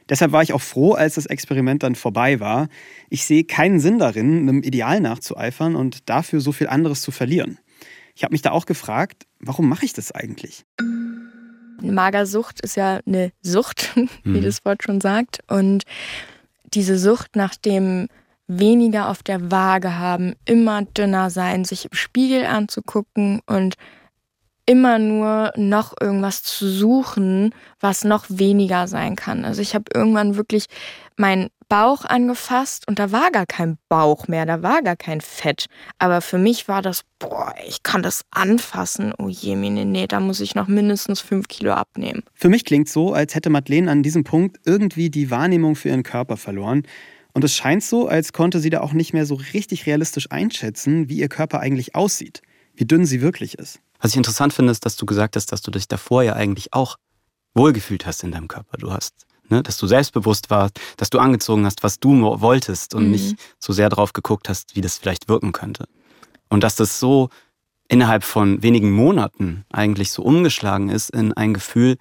Deshalb 0.10 0.34
war 0.34 0.44
ich 0.44 0.52
auch 0.52 0.62
froh, 0.62 0.92
als 0.92 1.16
das 1.16 1.26
Experiment 1.26 1.84
dann 1.84 1.96
vorbei 1.96 2.42
war. 2.42 2.68
Ich 3.10 3.24
sehe 3.24 3.46
keinen 3.46 3.80
Sinn 3.80 4.00
darin, 4.00 4.40
einem 4.40 4.62
Ideal 4.62 5.00
nachzueifern 5.00 5.78
und 5.78 6.10
dafür 6.10 6.42
so 6.42 6.52
viel 6.52 6.68
anderes 6.68 7.02
zu 7.02 7.12
verlieren. 7.12 7.60
Ich 8.14 8.24
habe 8.24 8.34
mich 8.34 8.42
da 8.42 8.52
auch 8.52 8.66
gefragt, 8.66 9.26
warum 9.40 9.70
mache 9.70 9.86
ich 9.86 9.94
das 9.94 10.12
eigentlich? 10.12 10.66
Magersucht 11.82 12.60
ist 12.60 12.76
ja 12.76 13.00
eine 13.06 13.32
Sucht, 13.42 13.96
wie 14.26 14.40
mhm. 14.40 14.44
das 14.44 14.66
Wort 14.66 14.84
schon 14.84 15.00
sagt. 15.00 15.40
Und 15.48 15.84
diese 16.74 16.98
Sucht 16.98 17.36
nach 17.36 17.56
dem 17.56 18.08
weniger 18.48 19.10
auf 19.10 19.22
der 19.22 19.52
Waage 19.52 19.98
haben, 19.98 20.34
immer 20.46 20.84
dünner 20.84 21.30
sein, 21.30 21.66
sich 21.66 21.86
im 21.86 21.94
Spiegel 21.94 22.46
anzugucken 22.46 23.42
und 23.46 23.76
immer 24.66 25.00
nur 25.00 25.52
noch 25.56 25.94
irgendwas 26.00 26.44
zu 26.44 26.68
suchen, 26.68 27.54
was 27.80 28.04
noch 28.04 28.26
weniger 28.30 28.88
sein 28.88 29.16
kann. 29.16 29.46
Also 29.46 29.62
ich 29.62 29.74
habe 29.76 29.86
irgendwann 29.94 30.36
wirklich 30.36 30.66
meinen 31.16 31.50
Bauch 31.70 32.04
angefasst 32.04 32.88
und 32.88 32.98
da 32.98 33.12
war 33.12 33.32
gar 33.32 33.46
kein 33.46 33.78
Bauch 33.88 34.28
mehr, 34.28 34.46
da 34.46 34.64
war 34.64 34.82
gar 34.82 34.96
kein 34.96 35.22
Fett. 35.22 35.68
Aber 36.00 36.22
für 36.22 36.40
mich 36.40 36.68
war 36.68 36.82
das, 36.82 37.04
boah, 37.20 37.54
ich 37.68 37.84
kann 37.84 38.02
das 38.02 38.24
anfassen. 38.32 39.14
Oh 39.18 39.30
je, 39.30 39.56
nee, 39.56 40.08
da 40.08 40.20
muss 40.20 40.42
ich 40.42 40.56
noch 40.56 40.68
mindestens 40.68 41.22
fünf 41.22 41.48
Kilo 41.48 41.72
abnehmen. 41.72 42.24
Für 42.34 42.50
mich 42.50 42.66
klingt 42.66 42.90
so, 42.90 43.14
als 43.14 43.36
hätte 43.36 43.52
Madeleine 43.52 43.92
an 43.92 44.04
diesem 44.04 44.24
Punkt 44.24 44.58
irgendwie 44.66 45.10
die 45.10 45.30
Wahrnehmung 45.30 45.76
für 45.76 45.90
ihren 45.90 46.04
Körper 46.04 46.38
verloren. 46.38 46.84
Und 47.34 47.44
es 47.44 47.56
scheint 47.56 47.84
so, 47.84 48.08
als 48.08 48.34
konnte 48.34 48.60
sie 48.60 48.72
da 48.72 48.82
auch 48.82 48.94
nicht 48.94 49.14
mehr 49.14 49.28
so 49.28 49.36
richtig 49.36 49.86
realistisch 49.86 50.32
einschätzen, 50.32 51.08
wie 51.08 51.20
ihr 51.20 51.30
Körper 51.30 51.60
eigentlich 51.60 51.96
aussieht, 51.96 52.42
wie 52.74 52.86
dünn 52.86 53.06
sie 53.06 53.22
wirklich 53.22 53.60
ist. 53.60 53.80
Was 54.02 54.12
ich 54.12 54.18
interessant 54.18 54.54
finde, 54.54 54.72
ist, 54.72 54.86
dass 54.86 54.96
du 54.96 55.06
gesagt 55.06 55.36
hast, 55.36 55.52
dass 55.52 55.62
du 55.62 55.70
dich 55.70 55.88
davor 55.88 56.24
ja 56.24 56.34
eigentlich 56.34 56.74
auch 56.74 56.98
wohlgefühlt 57.54 58.06
hast 58.06 58.24
in 58.24 58.32
deinem 58.32 58.48
Körper. 58.48 58.78
Du 58.78 58.92
hast 58.92 59.26
Ne? 59.50 59.64
Dass 59.64 59.78
du 59.78 59.88
selbstbewusst 59.88 60.50
warst, 60.50 60.80
dass 60.98 61.10
du 61.10 61.20
angezogen 61.20 61.66
hast, 61.66 61.84
was 61.84 62.00
du 62.00 62.22
wolltest 62.42 62.94
und 62.94 63.06
mhm. 63.06 63.12
nicht 63.12 63.36
so 63.60 63.74
sehr 63.74 63.90
drauf 63.90 64.14
geguckt 64.14 64.50
hast, 64.50 64.76
wie 64.76 64.82
das 64.82 64.98
vielleicht 64.98 65.30
wirken 65.30 65.52
könnte. 65.52 65.86
Und 66.50 66.64
dass 66.64 66.76
das 66.76 67.00
so 67.00 67.30
innerhalb 67.88 68.24
von 68.24 68.62
wenigen 68.62 68.92
Monaten 68.92 69.66
eigentlich 69.72 70.12
so 70.12 70.24
umgeschlagen 70.24 70.90
ist 70.90 71.10
in 71.10 71.34
ein 71.34 71.54
Gefühl, 71.54 71.98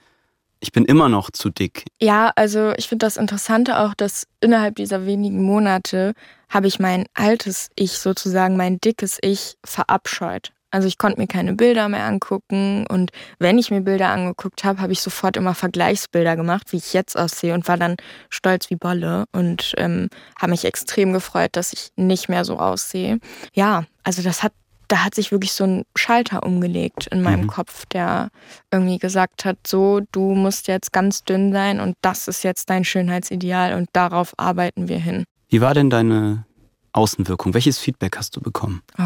ich 0.60 0.72
bin 0.72 0.84
immer 0.84 1.08
noch 1.08 1.30
zu 1.30 1.50
dick. 1.50 1.84
Ja, 2.00 2.32
also 2.34 2.72
ich 2.76 2.88
finde 2.88 3.06
das 3.06 3.16
Interessante 3.16 3.78
auch, 3.78 3.94
dass 3.94 4.26
innerhalb 4.40 4.76
dieser 4.76 5.06
wenigen 5.06 5.42
Monate 5.42 6.14
habe 6.48 6.66
ich 6.66 6.80
mein 6.80 7.06
altes 7.14 7.68
Ich 7.76 7.98
sozusagen, 7.98 8.56
mein 8.56 8.78
dickes 8.78 9.18
Ich 9.22 9.56
verabscheut. 9.64 10.52
Also 10.70 10.86
ich 10.86 10.98
konnte 10.98 11.18
mir 11.18 11.26
keine 11.26 11.54
Bilder 11.54 11.88
mehr 11.88 12.04
angucken 12.04 12.86
und 12.88 13.10
wenn 13.38 13.58
ich 13.58 13.70
mir 13.70 13.80
Bilder 13.80 14.10
angeguckt 14.10 14.64
habe, 14.64 14.80
habe 14.80 14.92
ich 14.92 15.00
sofort 15.00 15.36
immer 15.36 15.54
Vergleichsbilder 15.54 16.36
gemacht, 16.36 16.72
wie 16.72 16.76
ich 16.76 16.92
jetzt 16.92 17.18
aussehe 17.18 17.54
und 17.54 17.66
war 17.68 17.78
dann 17.78 17.96
stolz 18.28 18.68
wie 18.68 18.76
Bolle 18.76 19.24
und 19.32 19.72
ähm, 19.78 20.08
habe 20.38 20.50
mich 20.50 20.66
extrem 20.66 21.12
gefreut, 21.12 21.50
dass 21.52 21.72
ich 21.72 21.88
nicht 21.96 22.28
mehr 22.28 22.44
so 22.44 22.58
aussehe. 22.58 23.18
Ja, 23.54 23.84
also 24.04 24.22
das 24.22 24.42
hat, 24.42 24.52
da 24.88 25.04
hat 25.04 25.14
sich 25.14 25.32
wirklich 25.32 25.52
so 25.52 25.64
ein 25.64 25.84
Schalter 25.96 26.42
umgelegt 26.42 27.06
in 27.06 27.22
meinem 27.22 27.44
mhm. 27.44 27.48
Kopf, 27.48 27.86
der 27.86 28.28
irgendwie 28.70 28.98
gesagt 28.98 29.46
hat, 29.46 29.58
so, 29.66 30.00
du 30.12 30.34
musst 30.34 30.68
jetzt 30.68 30.92
ganz 30.92 31.24
dünn 31.24 31.50
sein 31.50 31.80
und 31.80 31.96
das 32.02 32.28
ist 32.28 32.44
jetzt 32.44 32.68
dein 32.68 32.84
Schönheitsideal 32.84 33.74
und 33.74 33.88
darauf 33.94 34.34
arbeiten 34.36 34.88
wir 34.88 34.98
hin. 34.98 35.24
Wie 35.48 35.62
war 35.62 35.72
denn 35.72 35.88
deine 35.88 36.44
Außenwirkung? 36.92 37.54
Welches 37.54 37.78
Feedback 37.78 38.18
hast 38.18 38.36
du 38.36 38.42
bekommen? 38.42 38.82
Oh 38.98 39.04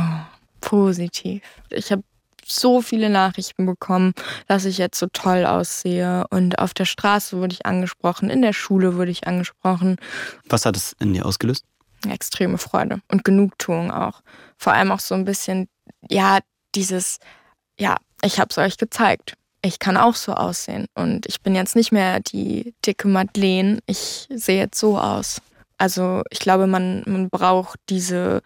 positiv. 0.62 1.42
Ich 1.68 1.92
habe 1.92 2.02
so 2.46 2.80
viele 2.80 3.10
Nachrichten 3.10 3.66
bekommen, 3.66 4.14
dass 4.48 4.64
ich 4.64 4.78
jetzt 4.78 4.98
so 4.98 5.06
toll 5.12 5.44
aussehe. 5.44 6.24
Und 6.30 6.58
auf 6.58 6.74
der 6.74 6.86
Straße 6.86 7.36
wurde 7.36 7.54
ich 7.54 7.66
angesprochen, 7.66 8.30
in 8.30 8.42
der 8.42 8.52
Schule 8.52 8.96
wurde 8.96 9.10
ich 9.10 9.26
angesprochen. 9.26 9.96
Was 10.48 10.64
hat 10.64 10.76
es 10.76 10.96
in 10.98 11.12
dir 11.12 11.26
ausgelöst? 11.26 11.64
Extreme 12.08 12.58
Freude 12.58 13.00
und 13.08 13.24
Genugtuung 13.24 13.90
auch. 13.90 14.22
Vor 14.56 14.72
allem 14.72 14.90
auch 14.90 15.00
so 15.00 15.14
ein 15.14 15.24
bisschen, 15.24 15.68
ja, 16.08 16.38
dieses, 16.74 17.18
ja, 17.78 17.96
ich 18.22 18.40
habe 18.40 18.48
es 18.50 18.58
euch 18.58 18.76
gezeigt. 18.76 19.34
Ich 19.64 19.78
kann 19.78 19.96
auch 19.96 20.16
so 20.16 20.32
aussehen. 20.32 20.86
Und 20.94 21.26
ich 21.26 21.42
bin 21.42 21.54
jetzt 21.54 21.76
nicht 21.76 21.92
mehr 21.92 22.18
die 22.20 22.74
dicke 22.84 23.06
Madeleine. 23.06 23.78
Ich 23.86 24.26
sehe 24.34 24.58
jetzt 24.58 24.78
so 24.78 24.98
aus. 24.98 25.40
Also 25.78 26.22
ich 26.30 26.40
glaube, 26.40 26.66
man, 26.66 27.02
man 27.06 27.28
braucht 27.28 27.78
diese 27.88 28.42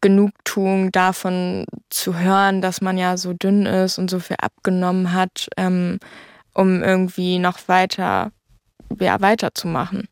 Genugtuung 0.00 0.92
davon 0.92 1.66
zu 1.90 2.18
hören, 2.18 2.62
dass 2.62 2.80
man 2.80 2.98
ja 2.98 3.16
so 3.16 3.32
dünn 3.32 3.66
ist 3.66 3.98
und 3.98 4.10
so 4.10 4.20
viel 4.20 4.36
abgenommen 4.40 5.12
hat, 5.12 5.48
ähm, 5.56 5.98
um 6.54 6.82
irgendwie 6.82 7.38
noch 7.38 7.68
weiter, 7.68 8.32
ja, 8.98 9.20
weiterzumachen. 9.20 10.08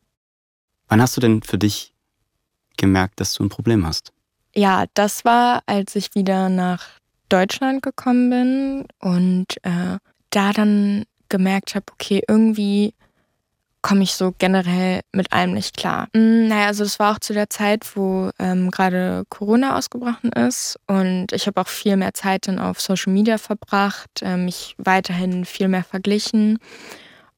Wann 0.87 1.01
hast 1.01 1.17
du 1.17 1.21
denn 1.21 1.41
für 1.41 1.57
dich 1.57 1.93
gemerkt, 2.77 3.19
dass 3.19 3.33
du 3.33 3.43
ein 3.43 3.49
Problem 3.49 3.85
hast? 3.85 4.13
Ja, 4.55 4.85
das 4.93 5.25
war, 5.25 5.61
als 5.65 5.95
ich 5.95 6.15
wieder 6.15 6.49
nach 6.49 6.87
Deutschland 7.29 7.81
gekommen 7.81 8.29
bin 8.29 8.85
und 8.99 9.57
äh, 9.63 9.97
da 10.29 10.53
dann 10.53 11.03
gemerkt 11.29 11.75
habe, 11.75 11.85
okay, 11.91 12.23
irgendwie 12.27 12.93
komme 13.81 14.03
ich 14.03 14.13
so 14.13 14.33
generell 14.37 15.01
mit 15.13 15.31
allem 15.31 15.53
nicht 15.53 15.77
klar. 15.77 16.07
Mm, 16.13 16.47
naja, 16.47 16.67
also 16.67 16.83
das 16.83 16.99
war 16.99 17.13
auch 17.13 17.19
zu 17.19 17.33
der 17.33 17.49
Zeit, 17.49 17.95
wo 17.95 18.31
ähm, 18.39 18.71
gerade 18.71 19.23
Corona 19.29 19.77
ausgebrochen 19.77 20.31
ist 20.31 20.77
und 20.87 21.31
ich 21.31 21.47
habe 21.47 21.61
auch 21.61 21.67
viel 21.67 21.95
mehr 21.97 22.13
Zeit 22.13 22.47
dann 22.47 22.59
auf 22.59 22.81
Social 22.81 23.13
Media 23.13 23.37
verbracht, 23.37 24.21
äh, 24.21 24.37
mich 24.37 24.75
weiterhin 24.77 25.45
viel 25.45 25.67
mehr 25.67 25.83
verglichen. 25.83 26.59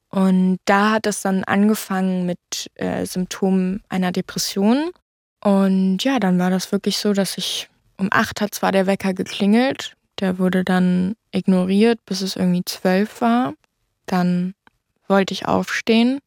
Und 0.10 0.58
da 0.66 0.92
hat 0.92 1.06
es 1.06 1.22
dann 1.22 1.44
angefangen 1.44 2.26
mit 2.26 2.40
äh, 2.76 3.06
Symptomen 3.06 3.84
einer 3.90 4.12
Depression. 4.12 4.90
Und 5.44 6.04
ja, 6.04 6.20
dann 6.20 6.40
war 6.40 6.50
das 6.50 6.72
wirklich 6.72 6.98
so, 6.98 7.14
dass 7.14 7.38
ich 7.38 7.70
um 7.98 8.08
acht 8.12 8.42
hat 8.42 8.56
zwar 8.56 8.72
der 8.72 8.88
Wecker 8.88 9.14
geklingelt, 9.14 9.96
der 10.20 10.40
wurde 10.40 10.64
dann 10.64 11.16
ignoriert, 11.32 12.00
bis 12.06 12.22
es 12.22 12.36
irgendwie 12.36 12.64
zwölf 12.66 13.22
war. 13.22 13.54
Dann 14.06 14.56
wollte 15.08 15.34
ich 15.34 15.48
aufstehen 15.48 16.20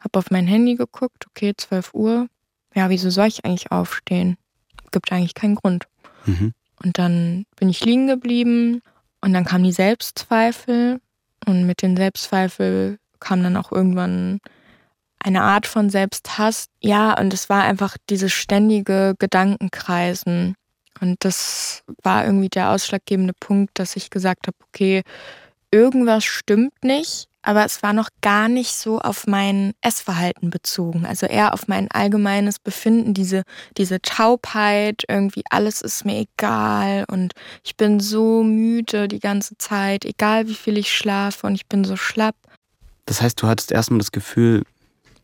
habe 0.00 0.18
auf 0.18 0.30
mein 0.30 0.46
Handy 0.46 0.76
geguckt, 0.76 1.26
okay, 1.28 1.54
12 1.56 1.94
Uhr. 1.94 2.28
Ja, 2.74 2.90
wieso 2.90 3.10
soll 3.10 3.26
ich 3.26 3.44
eigentlich 3.44 3.72
aufstehen? 3.72 4.36
Gibt 4.90 5.12
eigentlich 5.12 5.34
keinen 5.34 5.56
Grund. 5.56 5.86
Mhm. 6.26 6.52
Und 6.82 6.98
dann 6.98 7.44
bin 7.56 7.68
ich 7.68 7.84
liegen 7.84 8.06
geblieben 8.06 8.82
und 9.20 9.32
dann 9.32 9.44
kamen 9.44 9.64
die 9.64 9.72
Selbstzweifel 9.72 11.00
und 11.46 11.66
mit 11.66 11.82
den 11.82 11.96
Selbstzweifel 11.96 12.98
kam 13.20 13.42
dann 13.42 13.56
auch 13.56 13.72
irgendwann 13.72 14.40
eine 15.18 15.42
Art 15.42 15.66
von 15.66 15.90
Selbsthass. 15.90 16.66
Ja, 16.80 17.18
und 17.18 17.34
es 17.34 17.48
war 17.48 17.64
einfach 17.64 17.96
dieses 18.08 18.32
ständige 18.32 19.14
Gedankenkreisen. 19.18 20.54
Und 21.00 21.24
das 21.24 21.82
war 22.02 22.24
irgendwie 22.24 22.48
der 22.48 22.70
ausschlaggebende 22.70 23.34
Punkt, 23.38 23.78
dass 23.78 23.96
ich 23.96 24.10
gesagt 24.10 24.46
habe, 24.46 24.56
okay, 24.68 25.02
irgendwas 25.70 26.24
stimmt 26.24 26.84
nicht 26.84 27.28
aber 27.48 27.64
es 27.64 27.82
war 27.82 27.94
noch 27.94 28.10
gar 28.20 28.50
nicht 28.50 28.74
so 28.74 28.98
auf 28.98 29.26
mein 29.26 29.72
Essverhalten 29.80 30.50
bezogen. 30.50 31.06
Also 31.06 31.24
eher 31.24 31.54
auf 31.54 31.66
mein 31.66 31.90
allgemeines 31.90 32.58
Befinden, 32.58 33.14
diese, 33.14 33.42
diese 33.78 34.02
Taubheit, 34.02 35.04
irgendwie 35.08 35.42
alles 35.48 35.80
ist 35.80 36.04
mir 36.04 36.26
egal 36.26 37.06
und 37.10 37.32
ich 37.64 37.74
bin 37.76 38.00
so 38.00 38.42
müde 38.42 39.08
die 39.08 39.18
ganze 39.18 39.56
Zeit, 39.56 40.04
egal 40.04 40.46
wie 40.48 40.54
viel 40.54 40.76
ich 40.76 40.94
schlafe 40.94 41.46
und 41.46 41.54
ich 41.54 41.66
bin 41.66 41.84
so 41.84 41.96
schlapp. 41.96 42.36
Das 43.06 43.22
heißt, 43.22 43.40
du 43.40 43.46
hattest 43.46 43.72
erstmal 43.72 43.98
das 43.98 44.12
Gefühl, 44.12 44.62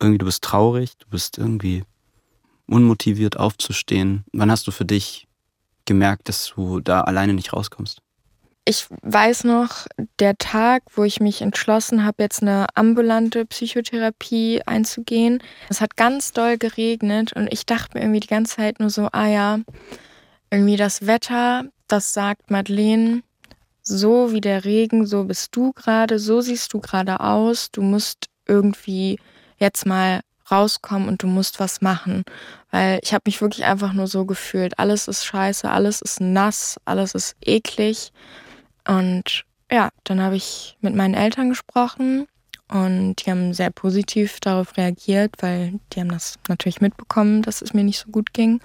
irgendwie 0.01 0.17
du 0.17 0.25
bist 0.25 0.43
traurig, 0.43 0.97
du 0.97 1.07
bist 1.09 1.37
irgendwie 1.37 1.83
unmotiviert 2.65 3.37
aufzustehen. 3.37 4.23
Wann 4.33 4.49
hast 4.49 4.65
du 4.65 4.71
für 4.71 4.85
dich 4.85 5.27
gemerkt, 5.85 6.27
dass 6.27 6.53
du 6.55 6.79
da 6.79 7.01
alleine 7.01 7.35
nicht 7.35 7.53
rauskommst? 7.53 8.01
Ich 8.67 8.87
weiß 9.03 9.43
noch, 9.43 9.85
der 10.19 10.37
Tag, 10.37 10.83
wo 10.95 11.03
ich 11.03 11.19
mich 11.19 11.41
entschlossen 11.41 12.03
habe, 12.03 12.23
jetzt 12.23 12.41
eine 12.41 12.65
ambulante 12.73 13.45
Psychotherapie 13.45 14.63
einzugehen. 14.65 15.41
Es 15.69 15.81
hat 15.81 15.95
ganz 15.95 16.33
doll 16.33 16.57
geregnet 16.57 17.33
und 17.33 17.51
ich 17.53 17.67
dachte 17.67 17.91
mir 17.93 18.03
irgendwie 18.03 18.21
die 18.21 18.27
ganze 18.27 18.55
Zeit 18.55 18.79
nur 18.79 18.89
so, 18.89 19.07
ah 19.11 19.27
ja, 19.27 19.59
irgendwie 20.49 20.77
das 20.77 21.05
Wetter, 21.05 21.65
das 21.87 22.13
sagt 22.13 22.49
Madeleine, 22.49 23.21
so 23.83 24.31
wie 24.31 24.41
der 24.41 24.65
Regen, 24.65 25.05
so 25.05 25.25
bist 25.25 25.55
du 25.55 25.71
gerade, 25.73 26.17
so 26.17 26.41
siehst 26.41 26.73
du 26.73 26.79
gerade 26.79 27.19
aus, 27.19 27.69
du 27.71 27.83
musst 27.83 28.29
irgendwie 28.47 29.19
jetzt 29.57 29.85
mal 29.85 30.21
rauskommen 30.49 31.07
und 31.07 31.21
du 31.21 31.27
musst 31.27 31.59
was 31.59 31.81
machen. 31.81 32.23
Weil 32.71 32.99
ich 33.03 33.13
habe 33.13 33.23
mich 33.27 33.41
wirklich 33.41 33.65
einfach 33.65 33.93
nur 33.93 34.07
so 34.07 34.25
gefühlt. 34.25 34.77
Alles 34.79 35.07
ist 35.07 35.25
scheiße, 35.25 35.69
alles 35.69 36.01
ist 36.01 36.19
nass, 36.19 36.79
alles 36.85 37.13
ist 37.13 37.35
eklig. 37.41 38.11
Und 38.87 39.45
ja, 39.71 39.89
dann 40.03 40.21
habe 40.21 40.35
ich 40.35 40.77
mit 40.81 40.95
meinen 40.95 41.13
Eltern 41.13 41.49
gesprochen 41.49 42.27
und 42.67 43.15
die 43.25 43.31
haben 43.31 43.53
sehr 43.53 43.69
positiv 43.69 44.39
darauf 44.39 44.77
reagiert, 44.77 45.33
weil 45.39 45.79
die 45.93 45.99
haben 45.99 46.09
das 46.09 46.35
natürlich 46.47 46.81
mitbekommen, 46.81 47.41
dass 47.41 47.61
es 47.61 47.73
mir 47.73 47.83
nicht 47.83 47.99
so 47.99 48.11
gut 48.11 48.33
ging. 48.33 48.59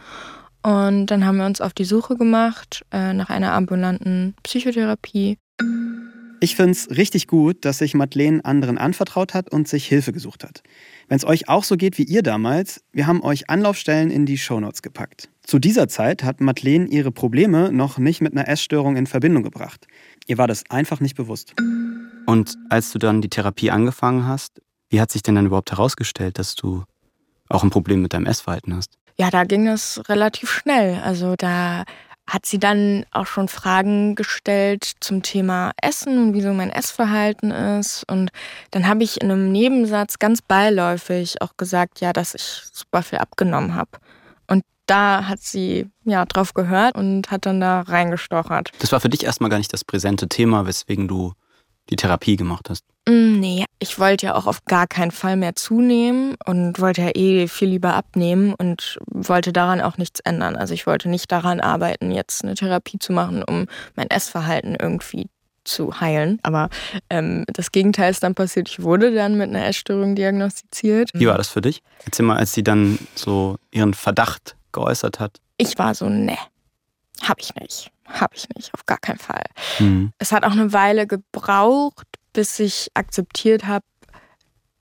Und 0.63 1.07
dann 1.07 1.25
haben 1.25 1.39
wir 1.39 1.47
uns 1.47 1.61
auf 1.61 1.73
die 1.73 1.85
Suche 1.85 2.17
gemacht 2.17 2.85
äh, 2.93 3.15
nach 3.15 3.31
einer 3.31 3.53
ambulanten 3.53 4.35
Psychotherapie. 4.43 5.39
Ich 6.43 6.57
finde 6.57 6.73
es 6.73 6.91
richtig 6.91 7.27
gut, 7.27 7.65
dass 7.65 7.79
sich 7.79 7.95
Madeleine 7.95 8.45
anderen 8.45 8.79
anvertraut 8.79 9.35
hat 9.35 9.51
und 9.53 9.69
sich 9.69 9.87
Hilfe 9.87 10.13
gesucht 10.13 10.45
hat. 10.45 10.63
Wenn 11.09 11.17
es 11.17 11.27
euch 11.27 11.49
auch 11.49 11.65
so 11.65 11.77
geht 11.77 11.99
wie 11.99 12.05
ihr 12.05 12.23
damals, 12.23 12.83
wir 12.93 13.07
haben 13.07 13.23
euch 13.23 13.51
Anlaufstellen 13.51 14.11
in 14.11 14.25
die 14.25 14.39
Shownotes 14.39 14.81
gepackt. 14.81 15.29
Zu 15.51 15.59
dieser 15.59 15.89
Zeit 15.89 16.23
hat 16.23 16.41
Madeleine 16.41 16.87
ihre 16.87 17.11
Probleme 17.11 17.73
noch 17.73 17.99
nicht 17.99 18.21
mit 18.21 18.37
einer 18.37 18.47
Essstörung 18.47 18.95
in 18.95 19.09
Verbindung 19.09 19.43
gebracht. 19.43 19.89
Ihr 20.29 20.39
war 20.39 20.47
das 20.47 20.63
einfach 20.71 21.01
nicht 21.01 21.17
bewusst. 21.17 21.55
Und 22.25 22.55
als 22.69 22.93
du 22.93 23.01
dann 23.01 23.21
die 23.21 23.31
Therapie 23.31 23.73
angefangen 23.73 24.29
hast, 24.29 24.63
wie 24.91 25.01
hat 25.01 25.11
sich 25.11 25.25
denn 25.25 25.35
dann 25.35 25.47
überhaupt 25.47 25.73
herausgestellt, 25.73 26.39
dass 26.39 26.55
du 26.55 26.85
auch 27.49 27.65
ein 27.65 27.71
Problem 27.71 28.01
mit 28.01 28.13
deinem 28.13 28.27
Essverhalten 28.27 28.77
hast? 28.77 28.93
Ja, 29.17 29.29
da 29.29 29.43
ging 29.43 29.67
es 29.67 30.01
relativ 30.09 30.53
schnell. 30.53 31.01
Also 31.03 31.35
da 31.37 31.83
hat 32.29 32.47
sie 32.47 32.61
dann 32.61 33.05
auch 33.11 33.27
schon 33.27 33.49
Fragen 33.49 34.15
gestellt 34.15 34.89
zum 35.01 35.25
Thema 35.25 35.73
Essen 35.83 36.17
und 36.17 36.33
wieso 36.33 36.53
mein 36.53 36.71
Essverhalten 36.71 37.51
ist. 37.51 38.05
Und 38.09 38.31
dann 38.71 38.87
habe 38.87 39.03
ich 39.03 39.21
in 39.21 39.33
einem 39.33 39.51
Nebensatz 39.51 40.21
ganz 40.21 40.43
beiläufig 40.43 41.43
auch 41.43 41.57
gesagt, 41.57 42.01
ja, 42.01 42.13
dass 42.13 42.37
ich 42.37 42.63
super 42.73 43.03
viel 43.03 43.19
abgenommen 43.19 43.75
habe. 43.75 43.99
Da 44.91 45.29
hat 45.29 45.41
sie 45.41 45.87
ja 46.05 46.25
drauf 46.25 46.53
gehört 46.53 46.97
und 46.97 47.31
hat 47.31 47.47
dann 47.47 47.61
da 47.61 47.83
reingestochert. 47.83 48.73
Das 48.81 48.91
war 48.91 48.99
für 48.99 49.09
dich 49.09 49.23
erstmal 49.23 49.49
gar 49.49 49.59
nicht 49.59 49.73
das 49.73 49.85
präsente 49.85 50.29
Thema, 50.29 50.67
weswegen 50.67 51.07
du 51.07 51.33
die 51.91 51.97
Therapie 51.97 52.35
gemacht 52.35 52.69
hast? 52.69 52.85
Mm, 53.09 53.39
nee, 53.39 53.65
ich 53.79 54.01
wollte 54.01 54.27
ja 54.27 54.35
auch 54.35 54.49
auf 54.49 54.65
gar 54.65 54.89
keinen 54.89 55.13
Fall 55.13 55.37
mehr 55.37 55.55
zunehmen 55.55 56.35
und 56.45 56.81
wollte 56.81 57.03
ja 57.03 57.11
eh 57.15 57.47
viel 57.47 57.69
lieber 57.69 57.95
abnehmen 57.95 58.53
und 58.59 58.99
wollte 59.07 59.53
daran 59.53 59.81
auch 59.81 59.97
nichts 59.97 60.19
ändern. 60.25 60.57
Also 60.57 60.75
ich 60.75 60.89
wollte 60.89 61.09
nicht 61.09 61.31
daran 61.31 61.61
arbeiten, 61.61 62.11
jetzt 62.11 62.43
eine 62.43 62.57
Therapie 62.57 62.99
zu 62.99 63.13
machen, 63.13 63.45
um 63.45 63.67
mein 63.95 64.11
Essverhalten 64.11 64.75
irgendwie 64.75 65.29
zu 65.63 66.01
heilen. 66.01 66.41
Aber 66.43 66.69
ähm, 67.11 67.45
das 67.47 67.71
Gegenteil 67.71 68.11
ist 68.11 68.25
dann 68.25 68.35
passiert. 68.35 68.69
Ich 68.69 68.83
wurde 68.83 69.15
dann 69.15 69.39
mit 69.39 69.51
einer 69.51 69.67
Essstörung 69.67 70.17
diagnostiziert. 70.17 71.11
Wie 71.15 71.29
war 71.29 71.39
das 71.39 71.49
für 71.49 71.61
dich? 71.61 71.81
Erzähl 72.05 72.27
mal, 72.27 72.39
als 72.39 72.55
sie 72.55 72.65
dann 72.65 72.99
so 73.15 73.57
ihren 73.71 73.95
Verdacht 73.95 74.57
geäußert 74.73 75.21
hat. 75.21 75.39
Ich 75.57 75.79
war 75.79 75.95
so, 75.95 76.09
ne, 76.09 76.39
hab 77.23 77.41
ich 77.41 77.55
nicht. 77.55 77.91
Hab 78.07 78.35
ich 78.35 78.49
nicht, 78.57 78.75
auf 78.75 78.87
gar 78.87 78.99
keinen 78.99 79.19
Fall. 79.19 79.45
Mhm. 79.79 80.13
Es 80.19 80.33
hat 80.33 80.45
auch 80.45 80.53
eine 80.53 80.73
Weile 80.73 81.07
gebraucht, 81.07 82.07
bis 82.33 82.59
ich 82.59 82.91
akzeptiert 82.95 83.67
habe, 83.67 83.85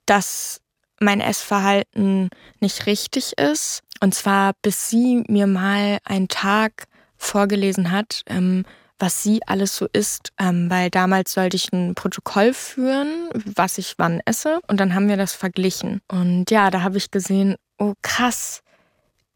dass 0.06 0.60
mein 1.00 1.20
Essverhalten 1.20 2.30
nicht 2.60 2.86
richtig 2.86 3.38
ist. 3.38 3.82
Und 4.00 4.14
zwar, 4.14 4.54
bis 4.62 4.88
sie 4.88 5.22
mir 5.28 5.46
mal 5.46 5.98
einen 6.04 6.28
Tag 6.28 6.86
vorgelesen 7.16 7.90
hat, 7.90 8.22
ähm, 8.26 8.64
was 8.98 9.22
sie 9.22 9.40
alles 9.46 9.76
so 9.76 9.86
isst, 9.92 10.32
ähm, 10.38 10.68
weil 10.70 10.90
damals 10.90 11.32
sollte 11.32 11.56
ich 11.56 11.72
ein 11.72 11.94
Protokoll 11.94 12.52
führen, 12.52 13.30
was 13.32 13.78
ich 13.78 13.94
wann 13.96 14.20
esse. 14.24 14.60
Und 14.68 14.78
dann 14.78 14.94
haben 14.94 15.08
wir 15.08 15.16
das 15.16 15.32
verglichen. 15.32 16.00
Und 16.08 16.50
ja, 16.50 16.70
da 16.70 16.82
habe 16.82 16.98
ich 16.98 17.10
gesehen, 17.10 17.56
oh 17.78 17.94
krass, 18.02 18.62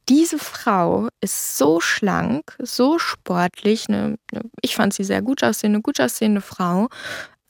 diese 0.09 0.38
Frau 0.38 1.09
ist 1.21 1.57
so 1.57 1.81
schlank, 1.81 2.57
so 2.59 2.99
sportlich. 2.99 3.88
Eine, 3.88 4.19
eine, 4.33 4.43
ich 4.61 4.77
fand 4.77 4.93
sie 4.93 5.05
sehr 5.05 5.23
gut 5.23 5.43
aussehende, 5.43 5.81
gut 5.81 6.01
aussehende 6.01 6.40
Frau. 6.40 6.88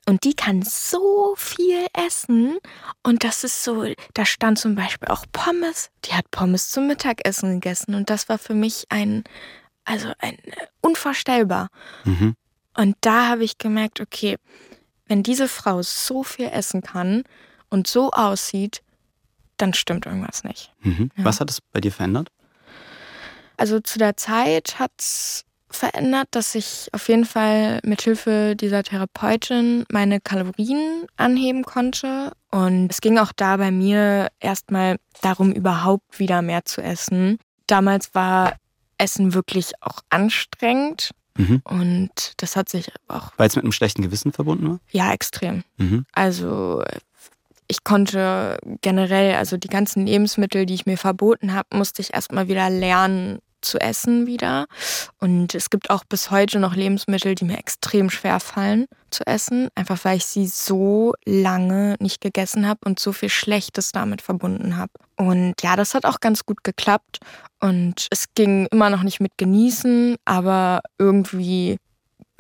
Und 0.07 0.25
die 0.25 0.35
kann 0.35 0.63
so 0.63 1.35
viel 1.37 1.87
essen. 1.95 2.59
Und 3.03 3.25
das 3.25 3.43
ist 3.43 3.65
so, 3.65 3.85
da 4.13 4.25
stand 4.25 4.59
zum 4.59 4.75
Beispiel 4.75 5.09
auch 5.09 5.25
Pommes. 5.33 5.91
Die 6.05 6.13
hat 6.13 6.31
Pommes 6.31 6.71
zum 6.71 6.87
Mittagessen 6.87 7.61
gegessen. 7.61 7.95
Und 7.95 8.11
das 8.11 8.29
war 8.29 8.39
für 8.39 8.55
mich 8.55 8.87
ein, 8.91 9.25
also 9.85 10.13
ein 10.19 10.37
unvorstellbar. 10.81 11.69
Mhm. 12.05 12.35
Und 12.77 12.97
da 13.01 13.29
habe 13.29 13.45
ich 13.45 13.59
gemerkt, 13.59 14.01
okay, 14.01 14.37
wenn 15.07 15.23
diese 15.23 15.49
Frau 15.49 15.83
so 15.83 16.23
viel 16.23 16.49
essen 16.49 16.83
kann 16.83 17.25
und 17.71 17.87
so 17.87 18.11
aussieht, 18.11 18.83
dann 19.57 19.73
stimmt 19.75 20.07
irgendwas 20.07 20.45
nicht. 20.45 20.73
Mhm. 20.81 21.11
Ja. 21.17 21.25
Was 21.25 21.41
hat 21.41 21.51
es 21.51 21.61
bei 21.61 21.81
dir 21.81 21.93
verändert? 21.93 22.31
Also 23.57 23.81
zu 23.81 23.99
der 23.99 24.17
Zeit 24.17 24.79
hat 24.79 24.93
es 24.99 25.45
verändert, 25.75 26.29
dass 26.31 26.55
ich 26.55 26.89
auf 26.93 27.09
jeden 27.09 27.25
Fall 27.25 27.81
mit 27.85 28.03
Hilfe 28.03 28.55
dieser 28.57 28.83
Therapeutin 28.83 29.85
meine 29.91 30.21
Kalorien 30.21 31.07
anheben 31.17 31.65
konnte. 31.65 32.33
Und 32.51 32.91
es 32.91 33.01
ging 33.01 33.19
auch 33.19 33.33
da 33.35 33.57
bei 33.57 33.71
mir 33.71 34.29
erstmal 34.41 34.97
darum, 35.21 35.53
überhaupt 35.53 36.19
wieder 36.19 36.43
mehr 36.43 36.65
zu 36.65 36.83
essen. 36.83 37.39
Damals 37.67 38.15
war 38.15 38.55
Essen 38.99 39.35
wirklich 39.35 39.73
auch 39.81 40.01
anstrengend. 40.11 41.11
Mhm. 41.37 41.63
Und 41.65 42.33
das 42.37 42.55
hat 42.55 42.69
sich 42.69 42.93
auch. 43.09 43.33
Weil 43.37 43.49
es 43.49 43.57
mit 43.57 43.65
einem 43.65 43.73
schlechten 43.73 44.03
Gewissen 44.03 44.33
verbunden 44.33 44.69
war? 44.69 44.81
Ja, 44.91 45.13
extrem. 45.13 45.65
Mhm. 45.79 46.07
Also 46.13 46.85
ich 47.67 47.83
konnte 47.83 48.59
generell, 48.83 49.35
also 49.35 49.57
die 49.57 49.69
ganzen 49.69 50.07
Lebensmittel, 50.07 50.67
die 50.67 50.75
ich 50.75 50.87
mir 50.87 50.99
verboten 50.99 51.55
habe, 51.55 51.77
musste 51.77 52.03
ich 52.03 52.15
erstmal 52.15 52.47
wieder 52.47 52.71
lernen, 52.71 53.39
zu 53.65 53.81
essen 53.81 54.27
wieder. 54.27 54.67
Und 55.19 55.55
es 55.55 55.71
gibt 55.71 55.91
auch 55.91 56.05
bis 56.05 56.31
heute 56.31 56.59
noch 56.59 56.75
Lebensmittel, 56.75 57.35
die 57.35 57.45
mir 57.45 57.59
extrem 57.59 58.11
schwer 58.11 58.41
fallen 58.41 58.87
zu 59.11 59.27
essen, 59.27 59.69
einfach 59.75 60.05
weil 60.05 60.17
ich 60.17 60.27
sie 60.27 60.47
so 60.47 61.15
lange 61.25 61.97
nicht 62.01 62.21
gegessen 62.21 62.67
habe 62.67 62.81
und 62.85 62.99
so 62.99 63.13
viel 63.13 63.29
Schlechtes 63.29 63.93
damit 63.93 64.23
verbunden 64.23 64.77
habe. 64.77 64.93
Und 65.17 65.55
ja, 65.63 65.77
das 65.77 65.95
hat 65.95 66.05
auch 66.05 66.21
ganz 66.21 66.45
gut 66.45 66.65
geklappt. 66.65 67.19
Und 67.61 68.09
es 68.11 68.27
ging 68.35 68.67
immer 68.71 68.91
noch 68.91 69.03
nicht 69.03 69.21
mit 69.21 69.33
genießen, 69.39 70.17
aber 70.25 70.81
irgendwie 70.99 71.79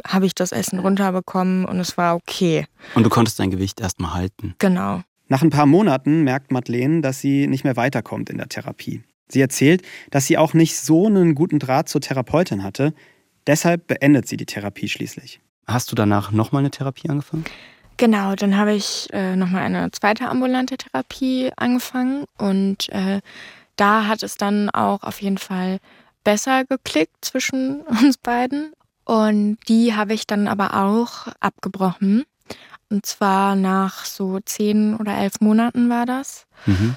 habe 0.06 0.26
ich 0.26 0.34
das 0.34 0.52
Essen 0.52 0.78
runterbekommen 0.80 1.64
und 1.64 1.80
es 1.80 1.96
war 1.96 2.16
okay. 2.16 2.66
Und 2.94 3.04
du 3.04 3.10
konntest 3.10 3.38
dein 3.38 3.50
Gewicht 3.50 3.80
erstmal 3.80 4.14
halten. 4.14 4.54
Genau. 4.58 5.02
Nach 5.28 5.42
ein 5.42 5.50
paar 5.50 5.66
Monaten 5.66 6.22
merkt 6.22 6.52
Madeleine, 6.52 7.00
dass 7.00 7.20
sie 7.20 7.46
nicht 7.46 7.64
mehr 7.64 7.76
weiterkommt 7.76 8.28
in 8.28 8.36
der 8.36 8.48
Therapie. 8.48 9.02
Sie 9.28 9.40
erzählt, 9.40 9.82
dass 10.10 10.26
sie 10.26 10.38
auch 10.38 10.54
nicht 10.54 10.76
so 10.76 11.06
einen 11.06 11.34
guten 11.34 11.58
Draht 11.58 11.88
zur 11.88 12.00
Therapeutin 12.00 12.62
hatte. 12.62 12.94
Deshalb 13.46 13.86
beendet 13.86 14.28
sie 14.28 14.36
die 14.36 14.46
Therapie 14.46 14.88
schließlich. 14.88 15.40
Hast 15.66 15.90
du 15.90 15.94
danach 15.94 16.30
nochmal 16.30 16.60
eine 16.60 16.70
Therapie 16.70 17.08
angefangen? 17.08 17.44
Genau, 17.96 18.34
dann 18.34 18.56
habe 18.56 18.74
ich 18.74 19.08
äh, 19.12 19.36
nochmal 19.36 19.62
eine 19.62 19.90
zweite 19.92 20.28
ambulante 20.28 20.76
Therapie 20.76 21.52
angefangen 21.56 22.24
und 22.38 22.88
äh, 22.88 23.20
da 23.76 24.06
hat 24.06 24.22
es 24.22 24.36
dann 24.36 24.68
auch 24.70 25.02
auf 25.02 25.22
jeden 25.22 25.38
Fall 25.38 25.78
besser 26.24 26.64
geklickt 26.64 27.24
zwischen 27.24 27.80
uns 28.02 28.18
beiden. 28.18 28.72
Und 29.04 29.58
die 29.68 29.94
habe 29.94 30.14
ich 30.14 30.26
dann 30.26 30.48
aber 30.48 30.74
auch 30.74 31.28
abgebrochen. 31.40 32.24
Und 32.90 33.06
zwar 33.06 33.54
nach 33.54 34.04
so 34.04 34.40
zehn 34.40 34.96
oder 34.96 35.16
elf 35.16 35.40
Monaten 35.40 35.90
war 35.90 36.06
das. 36.06 36.46
Mhm. 36.66 36.96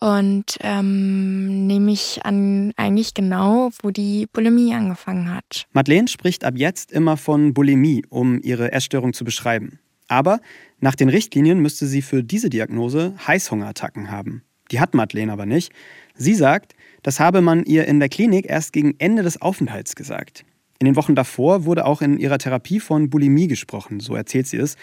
Und 0.00 0.58
ähm, 0.60 1.66
nehme 1.66 1.90
ich 1.90 2.20
an 2.24 2.72
eigentlich 2.76 3.14
genau, 3.14 3.70
wo 3.82 3.90
die 3.90 4.26
Bulimie 4.30 4.74
angefangen 4.74 5.34
hat. 5.34 5.66
Madeleine 5.72 6.08
spricht 6.08 6.44
ab 6.44 6.54
jetzt 6.56 6.92
immer 6.92 7.16
von 7.16 7.54
Bulimie, 7.54 8.04
um 8.10 8.40
ihre 8.42 8.72
Essstörung 8.72 9.14
zu 9.14 9.24
beschreiben. 9.24 9.78
Aber 10.08 10.40
nach 10.80 10.94
den 10.94 11.08
Richtlinien 11.08 11.60
müsste 11.60 11.86
sie 11.86 12.02
für 12.02 12.22
diese 12.22 12.50
Diagnose 12.50 13.14
Heißhungerattacken 13.26 14.10
haben. 14.10 14.42
Die 14.70 14.80
hat 14.80 14.94
Madeleine 14.94 15.32
aber 15.32 15.46
nicht. 15.46 15.72
Sie 16.14 16.34
sagt, 16.34 16.74
das 17.02 17.20
habe 17.20 17.40
man 17.40 17.64
ihr 17.64 17.86
in 17.86 18.00
der 18.00 18.08
Klinik 18.08 18.46
erst 18.48 18.72
gegen 18.72 18.94
Ende 18.98 19.22
des 19.22 19.40
Aufenthalts 19.40 19.96
gesagt. 19.96 20.44
In 20.78 20.84
den 20.84 20.96
Wochen 20.96 21.14
davor 21.14 21.64
wurde 21.64 21.86
auch 21.86 22.02
in 22.02 22.18
ihrer 22.18 22.38
Therapie 22.38 22.80
von 22.80 23.08
Bulimie 23.08 23.48
gesprochen, 23.48 24.00
so 24.00 24.14
erzählt 24.14 24.46
sie 24.46 24.58
es. 24.58 24.76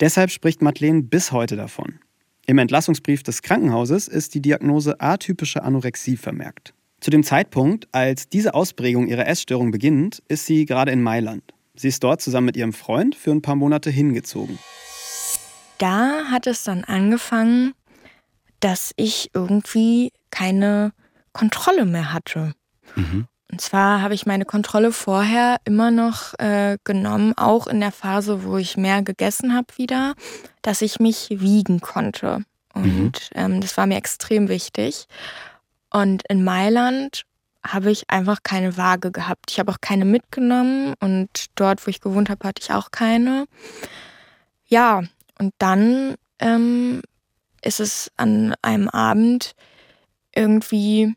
Deshalb 0.00 0.30
spricht 0.30 0.62
Madeleine 0.62 1.02
bis 1.02 1.32
heute 1.32 1.56
davon. 1.56 2.00
Im 2.48 2.56
Entlassungsbrief 2.56 3.22
des 3.22 3.42
Krankenhauses 3.42 4.08
ist 4.08 4.32
die 4.32 4.40
Diagnose 4.40 5.02
atypische 5.02 5.62
Anorexie 5.62 6.16
vermerkt. 6.16 6.72
Zu 6.98 7.10
dem 7.10 7.22
Zeitpunkt, 7.22 7.88
als 7.92 8.30
diese 8.30 8.54
Ausprägung 8.54 9.06
ihrer 9.06 9.26
Essstörung 9.26 9.70
beginnt, 9.70 10.22
ist 10.28 10.46
sie 10.46 10.64
gerade 10.64 10.90
in 10.90 11.02
Mailand. 11.02 11.42
Sie 11.74 11.88
ist 11.88 12.02
dort 12.02 12.22
zusammen 12.22 12.46
mit 12.46 12.56
ihrem 12.56 12.72
Freund 12.72 13.14
für 13.14 13.32
ein 13.32 13.42
paar 13.42 13.54
Monate 13.54 13.90
hingezogen. 13.90 14.58
Da 15.76 16.24
hat 16.30 16.46
es 16.46 16.64
dann 16.64 16.84
angefangen, 16.84 17.74
dass 18.60 18.92
ich 18.96 19.30
irgendwie 19.34 20.10
keine 20.30 20.94
Kontrolle 21.34 21.84
mehr 21.84 22.14
hatte. 22.14 22.54
Mhm. 22.96 23.26
Und 23.50 23.60
zwar 23.60 24.02
habe 24.02 24.14
ich 24.14 24.26
meine 24.26 24.44
Kontrolle 24.44 24.92
vorher 24.92 25.56
immer 25.64 25.90
noch 25.90 26.38
äh, 26.38 26.76
genommen, 26.84 27.32
auch 27.36 27.66
in 27.66 27.80
der 27.80 27.92
Phase, 27.92 28.44
wo 28.44 28.58
ich 28.58 28.76
mehr 28.76 29.02
gegessen 29.02 29.54
habe 29.54 29.66
wieder, 29.76 30.14
dass 30.60 30.82
ich 30.82 31.00
mich 31.00 31.28
wiegen 31.30 31.80
konnte. 31.80 32.44
Und 32.74 32.84
mhm. 32.84 33.12
ähm, 33.34 33.60
das 33.60 33.76
war 33.76 33.86
mir 33.86 33.96
extrem 33.96 34.48
wichtig. 34.48 35.06
Und 35.90 36.22
in 36.28 36.44
Mailand 36.44 37.22
habe 37.66 37.90
ich 37.90 38.08
einfach 38.08 38.38
keine 38.42 38.76
Waage 38.76 39.10
gehabt. 39.10 39.50
Ich 39.50 39.58
habe 39.58 39.72
auch 39.72 39.80
keine 39.80 40.04
mitgenommen 40.04 40.94
und 41.00 41.46
dort, 41.54 41.86
wo 41.86 41.90
ich 41.90 42.00
gewohnt 42.00 42.30
habe, 42.30 42.46
hatte 42.46 42.62
ich 42.62 42.72
auch 42.72 42.90
keine. 42.90 43.46
Ja, 44.66 45.02
und 45.38 45.54
dann 45.58 46.16
ähm, 46.38 47.02
ist 47.62 47.80
es 47.80 48.10
an 48.16 48.54
einem 48.62 48.88
Abend 48.88 49.52
irgendwie 50.34 51.14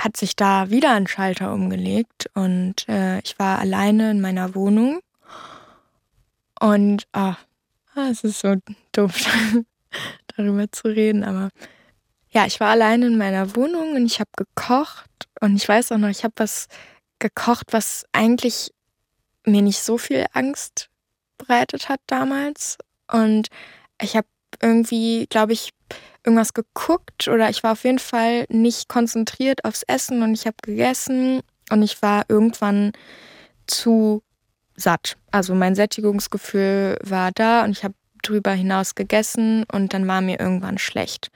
hat 0.00 0.16
sich 0.16 0.34
da 0.34 0.70
wieder 0.70 0.92
ein 0.92 1.06
Schalter 1.06 1.52
umgelegt 1.52 2.30
und 2.34 2.88
äh, 2.88 3.20
ich 3.20 3.38
war 3.38 3.58
alleine 3.58 4.10
in 4.10 4.20
meiner 4.20 4.54
Wohnung. 4.54 5.00
Und 6.58 7.06
ah, 7.12 7.36
es 8.10 8.24
ist 8.24 8.40
so 8.40 8.56
doof 8.92 9.14
darüber 10.36 10.70
zu 10.72 10.88
reden, 10.88 11.22
aber 11.22 11.50
ja, 12.30 12.46
ich 12.46 12.60
war 12.60 12.68
alleine 12.68 13.06
in 13.06 13.18
meiner 13.18 13.56
Wohnung 13.56 13.94
und 13.94 14.06
ich 14.06 14.20
habe 14.20 14.30
gekocht. 14.36 15.10
Und 15.40 15.56
ich 15.56 15.68
weiß 15.68 15.92
auch 15.92 15.98
noch, 15.98 16.08
ich 16.08 16.24
habe 16.24 16.34
was 16.36 16.68
gekocht, 17.18 17.72
was 17.72 18.04
eigentlich 18.12 18.72
mir 19.44 19.62
nicht 19.62 19.80
so 19.80 19.98
viel 19.98 20.26
Angst 20.32 20.88
bereitet 21.38 21.88
hat 21.88 22.00
damals. 22.06 22.78
Und 23.10 23.48
ich 24.00 24.16
habe 24.16 24.28
irgendwie, 24.62 25.26
glaube 25.28 25.52
ich, 25.52 25.70
irgendwas 26.24 26.54
geguckt 26.54 27.28
oder 27.28 27.48
ich 27.50 27.62
war 27.62 27.72
auf 27.72 27.84
jeden 27.84 27.98
Fall 27.98 28.44
nicht 28.48 28.88
konzentriert 28.88 29.64
aufs 29.64 29.82
Essen 29.82 30.22
und 30.22 30.34
ich 30.34 30.46
habe 30.46 30.56
gegessen 30.62 31.42
und 31.70 31.82
ich 31.82 32.02
war 32.02 32.24
irgendwann 32.28 32.92
zu 33.66 34.22
satt. 34.76 35.16
Also 35.30 35.54
mein 35.54 35.74
Sättigungsgefühl 35.74 36.98
war 37.02 37.30
da 37.32 37.64
und 37.64 37.70
ich 37.70 37.84
habe 37.84 37.94
drüber 38.22 38.52
hinaus 38.52 38.94
gegessen 38.94 39.64
und 39.72 39.94
dann 39.94 40.06
war 40.06 40.20
mir 40.20 40.40
irgendwann 40.40 40.78
schlecht. 40.78 41.30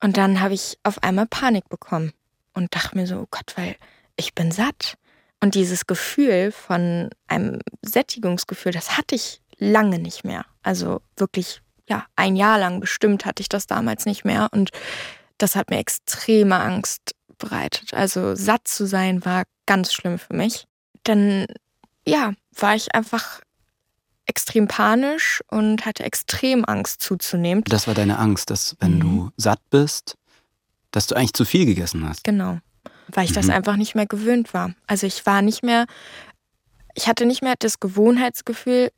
Und 0.00 0.16
dann 0.16 0.40
habe 0.40 0.54
ich 0.54 0.78
auf 0.82 1.02
einmal 1.02 1.26
Panik 1.26 1.68
bekommen 1.68 2.12
und 2.54 2.74
dachte 2.74 2.96
mir 2.96 3.06
so, 3.06 3.20
oh 3.20 3.28
Gott, 3.30 3.54
weil 3.56 3.76
ich 4.16 4.34
bin 4.34 4.50
satt. 4.50 4.96
Und 5.40 5.54
dieses 5.54 5.86
Gefühl 5.86 6.52
von 6.52 7.10
einem 7.26 7.58
Sättigungsgefühl, 7.82 8.72
das 8.72 8.96
hatte 8.96 9.14
ich 9.14 9.40
lange 9.58 9.98
nicht 9.98 10.24
mehr. 10.24 10.44
Also 10.62 11.02
wirklich 11.16 11.62
ja, 11.92 12.06
ein 12.16 12.36
Jahr 12.36 12.58
lang 12.58 12.80
bestimmt 12.80 13.26
hatte 13.26 13.42
ich 13.42 13.50
das 13.50 13.66
damals 13.66 14.06
nicht 14.06 14.24
mehr. 14.24 14.48
Und 14.52 14.70
das 15.36 15.56
hat 15.56 15.68
mir 15.68 15.78
extreme 15.78 16.58
Angst 16.58 17.14
bereitet. 17.36 17.92
Also 17.92 18.34
satt 18.34 18.66
zu 18.66 18.86
sein 18.86 19.26
war 19.26 19.42
ganz 19.66 19.92
schlimm 19.92 20.18
für 20.18 20.34
mich. 20.34 20.66
Dann, 21.04 21.46
ja, 22.06 22.32
war 22.56 22.74
ich 22.74 22.94
einfach 22.94 23.42
extrem 24.24 24.68
panisch 24.68 25.42
und 25.50 25.84
hatte 25.84 26.04
extrem 26.04 26.64
Angst 26.64 27.02
zuzunehmen. 27.02 27.62
Das 27.64 27.86
war 27.86 27.94
deine 27.94 28.18
Angst, 28.18 28.48
dass 28.48 28.74
wenn 28.80 28.94
mhm. 28.94 29.00
du 29.00 29.30
satt 29.36 29.60
bist, 29.68 30.16
dass 30.92 31.08
du 31.08 31.14
eigentlich 31.14 31.34
zu 31.34 31.44
viel 31.44 31.66
gegessen 31.66 32.08
hast. 32.08 32.24
Genau, 32.24 32.58
weil 33.08 33.24
ich 33.24 33.32
mhm. 33.32 33.34
das 33.34 33.50
einfach 33.50 33.76
nicht 33.76 33.94
mehr 33.94 34.06
gewöhnt 34.06 34.54
war. 34.54 34.74
Also 34.86 35.06
ich 35.06 35.26
war 35.26 35.42
nicht 35.42 35.62
mehr, 35.62 35.84
ich 36.94 37.06
hatte 37.06 37.26
nicht 37.26 37.42
mehr 37.42 37.56
das 37.58 37.80
Gewohnheitsgefühl, 37.80 38.92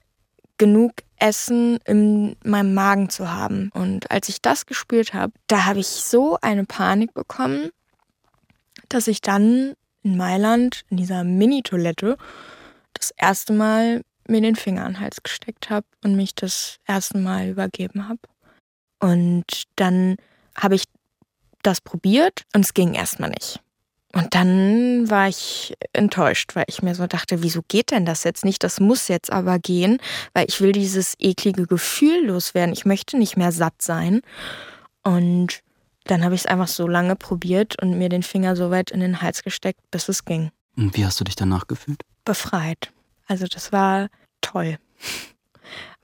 genug 0.58 0.92
Essen 1.18 1.78
in 1.84 2.36
meinem 2.44 2.74
Magen 2.74 3.08
zu 3.08 3.32
haben. 3.32 3.70
Und 3.72 4.10
als 4.10 4.28
ich 4.28 4.42
das 4.42 4.66
gespürt 4.66 5.14
habe, 5.14 5.32
da 5.46 5.64
habe 5.64 5.80
ich 5.80 5.86
so 5.86 6.38
eine 6.42 6.64
Panik 6.64 7.14
bekommen, 7.14 7.70
dass 8.88 9.08
ich 9.08 9.20
dann 9.20 9.74
in 10.02 10.16
Mailand 10.16 10.82
in 10.90 10.98
dieser 10.98 11.24
Mini-Toilette 11.24 12.16
das 12.92 13.10
erste 13.16 13.52
Mal 13.52 14.02
mir 14.28 14.40
den 14.40 14.56
Finger 14.56 14.84
an 14.84 14.94
den 14.94 15.00
Hals 15.00 15.22
gesteckt 15.22 15.70
habe 15.70 15.86
und 16.02 16.16
mich 16.16 16.34
das 16.34 16.78
erste 16.86 17.18
Mal 17.18 17.48
übergeben 17.48 18.08
habe. 18.08 18.20
Und 19.00 19.64
dann 19.76 20.16
habe 20.56 20.76
ich 20.76 20.84
das 21.62 21.80
probiert 21.80 22.44
und 22.54 22.64
es 22.64 22.74
ging 22.74 22.94
erstmal 22.94 23.30
nicht. 23.30 23.60
Und 24.14 24.34
dann 24.34 25.10
war 25.10 25.28
ich 25.28 25.74
enttäuscht, 25.92 26.54
weil 26.54 26.64
ich 26.68 26.82
mir 26.82 26.94
so 26.94 27.06
dachte, 27.08 27.42
wieso 27.42 27.62
geht 27.66 27.90
denn 27.90 28.06
das 28.06 28.22
jetzt 28.22 28.44
nicht? 28.44 28.62
Das 28.62 28.78
muss 28.78 29.08
jetzt 29.08 29.32
aber 29.32 29.58
gehen, 29.58 29.98
weil 30.32 30.46
ich 30.48 30.60
will 30.60 30.70
dieses 30.70 31.14
eklige 31.18 31.66
Gefühl 31.66 32.26
loswerden. 32.26 32.72
Ich 32.72 32.84
möchte 32.84 33.18
nicht 33.18 33.36
mehr 33.36 33.50
satt 33.50 33.82
sein. 33.82 34.20
Und 35.02 35.62
dann 36.04 36.22
habe 36.22 36.36
ich 36.36 36.42
es 36.42 36.46
einfach 36.46 36.68
so 36.68 36.86
lange 36.86 37.16
probiert 37.16 37.80
und 37.82 37.98
mir 37.98 38.08
den 38.08 38.22
Finger 38.22 38.54
so 38.54 38.70
weit 38.70 38.92
in 38.92 39.00
den 39.00 39.20
Hals 39.20 39.42
gesteckt, 39.42 39.80
bis 39.90 40.08
es 40.08 40.24
ging. 40.24 40.50
Und 40.76 40.96
wie 40.96 41.04
hast 41.04 41.18
du 41.18 41.24
dich 41.24 41.36
danach 41.36 41.66
gefühlt? 41.66 42.02
Befreit. 42.24 42.92
Also 43.26 43.46
das 43.46 43.72
war 43.72 44.08
toll. 44.40 44.78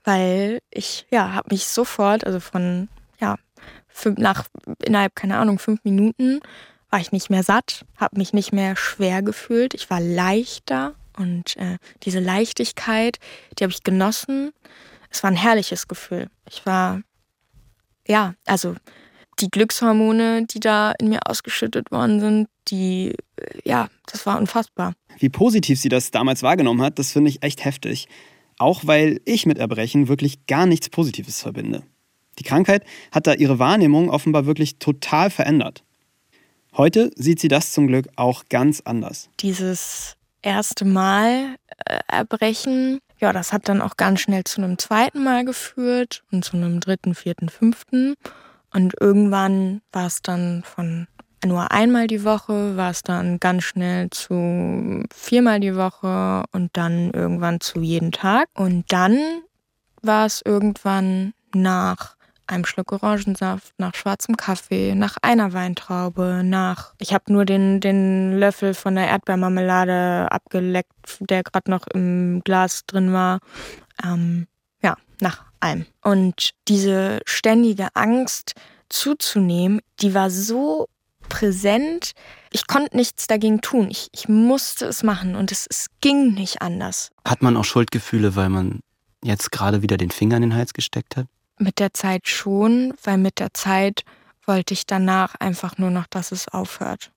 Weil 0.03 0.59
ich, 0.69 1.05
ja, 1.11 1.33
habe 1.33 1.49
mich 1.51 1.65
sofort, 1.65 2.25
also 2.25 2.41
von, 2.41 2.89
ja, 3.19 3.37
nach 4.17 4.45
innerhalb, 4.83 5.15
keine 5.15 5.37
Ahnung, 5.37 5.59
fünf 5.59 5.83
Minuten 5.83 6.41
war 6.91 6.99
ich 6.99 7.11
nicht 7.11 7.29
mehr 7.29 7.43
satt, 7.43 7.85
habe 7.97 8.17
mich 8.17 8.33
nicht 8.33 8.53
mehr 8.53 8.75
schwer 8.75 9.23
gefühlt. 9.23 9.73
Ich 9.73 9.89
war 9.89 9.99
leichter 9.99 10.93
und 11.17 11.57
äh, 11.57 11.77
diese 12.03 12.19
Leichtigkeit, 12.19 13.17
die 13.57 13.63
habe 13.63 13.71
ich 13.71 13.83
genossen. 13.83 14.51
Es 15.09 15.23
war 15.23 15.31
ein 15.31 15.37
herrliches 15.37 15.87
Gefühl. 15.87 16.27
Ich 16.49 16.65
war, 16.65 17.01
ja, 18.07 18.35
also 18.45 18.75
die 19.39 19.49
Glückshormone, 19.49 20.45
die 20.45 20.59
da 20.59 20.91
in 20.99 21.09
mir 21.09 21.19
ausgeschüttet 21.25 21.91
worden 21.91 22.19
sind, 22.19 22.47
die, 22.67 23.15
äh, 23.37 23.59
ja, 23.63 23.87
das 24.05 24.25
war 24.25 24.37
unfassbar. 24.37 24.93
Wie 25.17 25.29
positiv 25.29 25.79
sie 25.79 25.89
das 25.89 26.11
damals 26.11 26.43
wahrgenommen 26.43 26.81
hat, 26.81 26.99
das 26.99 27.11
finde 27.11 27.29
ich 27.29 27.41
echt 27.41 27.63
heftig. 27.65 28.07
Auch 28.57 28.81
weil 28.85 29.21
ich 29.25 29.45
mit 29.45 29.57
Erbrechen 29.57 30.07
wirklich 30.07 30.45
gar 30.45 30.65
nichts 30.65 30.89
Positives 30.89 31.41
verbinde. 31.41 31.83
Die 32.37 32.43
Krankheit 32.43 32.83
hat 33.11 33.27
da 33.27 33.33
ihre 33.33 33.59
Wahrnehmung 33.59 34.09
offenbar 34.09 34.45
wirklich 34.45 34.77
total 34.77 35.29
verändert. 35.29 35.83
Heute 36.77 37.11
sieht 37.15 37.39
sie 37.39 37.49
das 37.49 37.73
zum 37.73 37.87
Glück 37.87 38.07
auch 38.15 38.43
ganz 38.49 38.81
anders. 38.85 39.29
Dieses 39.39 40.15
erste 40.41 40.85
Mal 40.85 41.55
äh, 41.85 41.99
erbrechen, 42.07 42.99
ja, 43.19 43.33
das 43.33 43.51
hat 43.51 43.67
dann 43.67 43.81
auch 43.81 43.97
ganz 43.97 44.21
schnell 44.21 44.45
zu 44.45 44.61
einem 44.61 44.77
zweiten 44.77 45.23
Mal 45.23 45.45
geführt 45.45 46.23
und 46.31 46.45
zu 46.45 46.57
einem 46.57 46.79
dritten, 46.79 47.13
vierten, 47.13 47.49
fünften. 47.49 48.15
Und 48.73 48.93
irgendwann 48.99 49.81
war 49.91 50.07
es 50.07 50.21
dann 50.21 50.63
von 50.63 51.07
nur 51.45 51.71
einmal 51.71 52.07
die 52.07 52.23
Woche, 52.23 52.77
war 52.77 52.91
es 52.91 53.01
dann 53.03 53.39
ganz 53.39 53.63
schnell 53.63 54.09
zu 54.09 55.03
viermal 55.13 55.59
die 55.59 55.75
Woche 55.75 56.43
und 56.51 56.69
dann 56.73 57.11
irgendwann 57.11 57.59
zu 57.59 57.81
jeden 57.81 58.11
Tag. 58.11 58.47
Und 58.53 58.85
dann 58.91 59.19
war 60.01 60.25
es 60.25 60.41
irgendwann 60.45 61.33
nach 61.53 62.15
einem 62.51 62.65
Schluck 62.65 62.91
Orangensaft, 62.91 63.73
nach 63.77 63.95
schwarzem 63.95 64.37
Kaffee, 64.37 64.93
nach 64.95 65.17
einer 65.21 65.53
Weintraube, 65.53 66.41
nach. 66.43 66.93
Ich 66.99 67.13
habe 67.13 67.31
nur 67.31 67.45
den, 67.45 67.79
den 67.79 68.37
Löffel 68.37 68.73
von 68.73 68.95
der 68.95 69.07
Erdbeermarmelade 69.07 70.27
abgeleckt, 70.31 71.17
der 71.19 71.43
gerade 71.43 71.71
noch 71.71 71.87
im 71.87 72.41
Glas 72.43 72.85
drin 72.85 73.13
war. 73.13 73.39
Ähm, 74.03 74.47
ja, 74.83 74.97
nach 75.19 75.45
allem. 75.59 75.85
Und 76.01 76.51
diese 76.67 77.19
ständige 77.25 77.87
Angst 77.95 78.53
zuzunehmen, 78.89 79.81
die 80.01 80.13
war 80.13 80.29
so 80.29 80.87
präsent. 81.29 82.11
Ich 82.51 82.67
konnte 82.67 82.95
nichts 82.95 83.27
dagegen 83.27 83.61
tun. 83.61 83.89
Ich, 83.89 84.09
ich 84.11 84.27
musste 84.27 84.85
es 84.85 85.01
machen 85.01 85.35
und 85.35 85.51
es, 85.51 85.65
es 85.69 85.87
ging 86.01 86.33
nicht 86.33 86.61
anders. 86.61 87.11
Hat 87.25 87.41
man 87.41 87.55
auch 87.55 87.63
Schuldgefühle, 87.63 88.35
weil 88.35 88.49
man 88.49 88.81
jetzt 89.23 89.51
gerade 89.51 89.81
wieder 89.81 89.97
den 89.97 90.11
Finger 90.11 90.35
in 90.35 90.41
den 90.41 90.55
Hals 90.55 90.73
gesteckt 90.73 91.15
hat? 91.15 91.27
Mit 91.61 91.77
der 91.77 91.93
Zeit 91.93 92.27
schon, 92.27 92.95
weil 93.03 93.19
mit 93.19 93.37
der 93.37 93.53
Zeit 93.53 94.03
wollte 94.47 94.73
ich 94.73 94.87
danach 94.87 95.35
einfach 95.35 95.77
nur 95.77 95.91
noch, 95.91 96.07
dass 96.07 96.31
es 96.31 96.47
aufhört. 96.47 97.11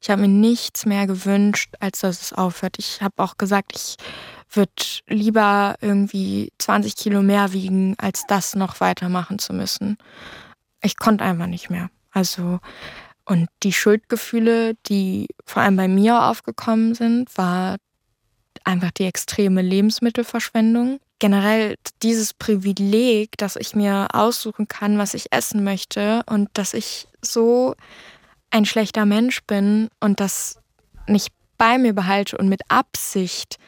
Ich 0.00 0.08
habe 0.08 0.22
mir 0.22 0.28
nichts 0.28 0.86
mehr 0.86 1.08
gewünscht, 1.08 1.74
als 1.80 1.98
dass 2.00 2.22
es 2.22 2.32
aufhört. 2.32 2.76
Ich 2.78 3.02
habe 3.02 3.20
auch 3.20 3.38
gesagt, 3.38 3.72
ich 3.74 3.96
würde 4.52 4.72
lieber 5.08 5.74
irgendwie 5.80 6.52
20 6.58 6.94
Kilo 6.94 7.22
mehr 7.22 7.52
wiegen, 7.52 7.96
als 7.98 8.24
das 8.28 8.54
noch 8.54 8.78
weitermachen 8.80 9.40
zu 9.40 9.52
müssen. 9.52 9.98
Ich 10.80 10.96
konnte 10.96 11.24
einfach 11.24 11.48
nicht 11.48 11.68
mehr. 11.68 11.90
Also, 12.12 12.60
und 13.24 13.48
die 13.64 13.72
Schuldgefühle, 13.72 14.76
die 14.86 15.26
vor 15.44 15.62
allem 15.62 15.74
bei 15.74 15.88
mir 15.88 16.22
aufgekommen 16.22 16.94
sind, 16.94 17.36
war 17.36 17.78
einfach 18.62 18.92
die 18.92 19.06
extreme 19.06 19.60
Lebensmittelverschwendung 19.60 21.00
generell 21.18 21.76
dieses 22.02 22.32
Privileg, 22.34 23.36
dass 23.38 23.56
ich 23.56 23.74
mir 23.74 24.08
aussuchen 24.12 24.68
kann, 24.68 24.98
was 24.98 25.14
ich 25.14 25.32
essen 25.32 25.64
möchte 25.64 26.22
und 26.26 26.48
dass 26.54 26.74
ich 26.74 27.08
so 27.22 27.74
ein 28.50 28.64
schlechter 28.64 29.04
Mensch 29.04 29.42
bin 29.44 29.88
und 30.00 30.20
das 30.20 30.60
nicht 31.06 31.32
bei 31.56 31.78
mir 31.78 31.92
behalte 31.92 32.38
und 32.38 32.48
mit 32.48 32.62
Absicht 32.68 33.58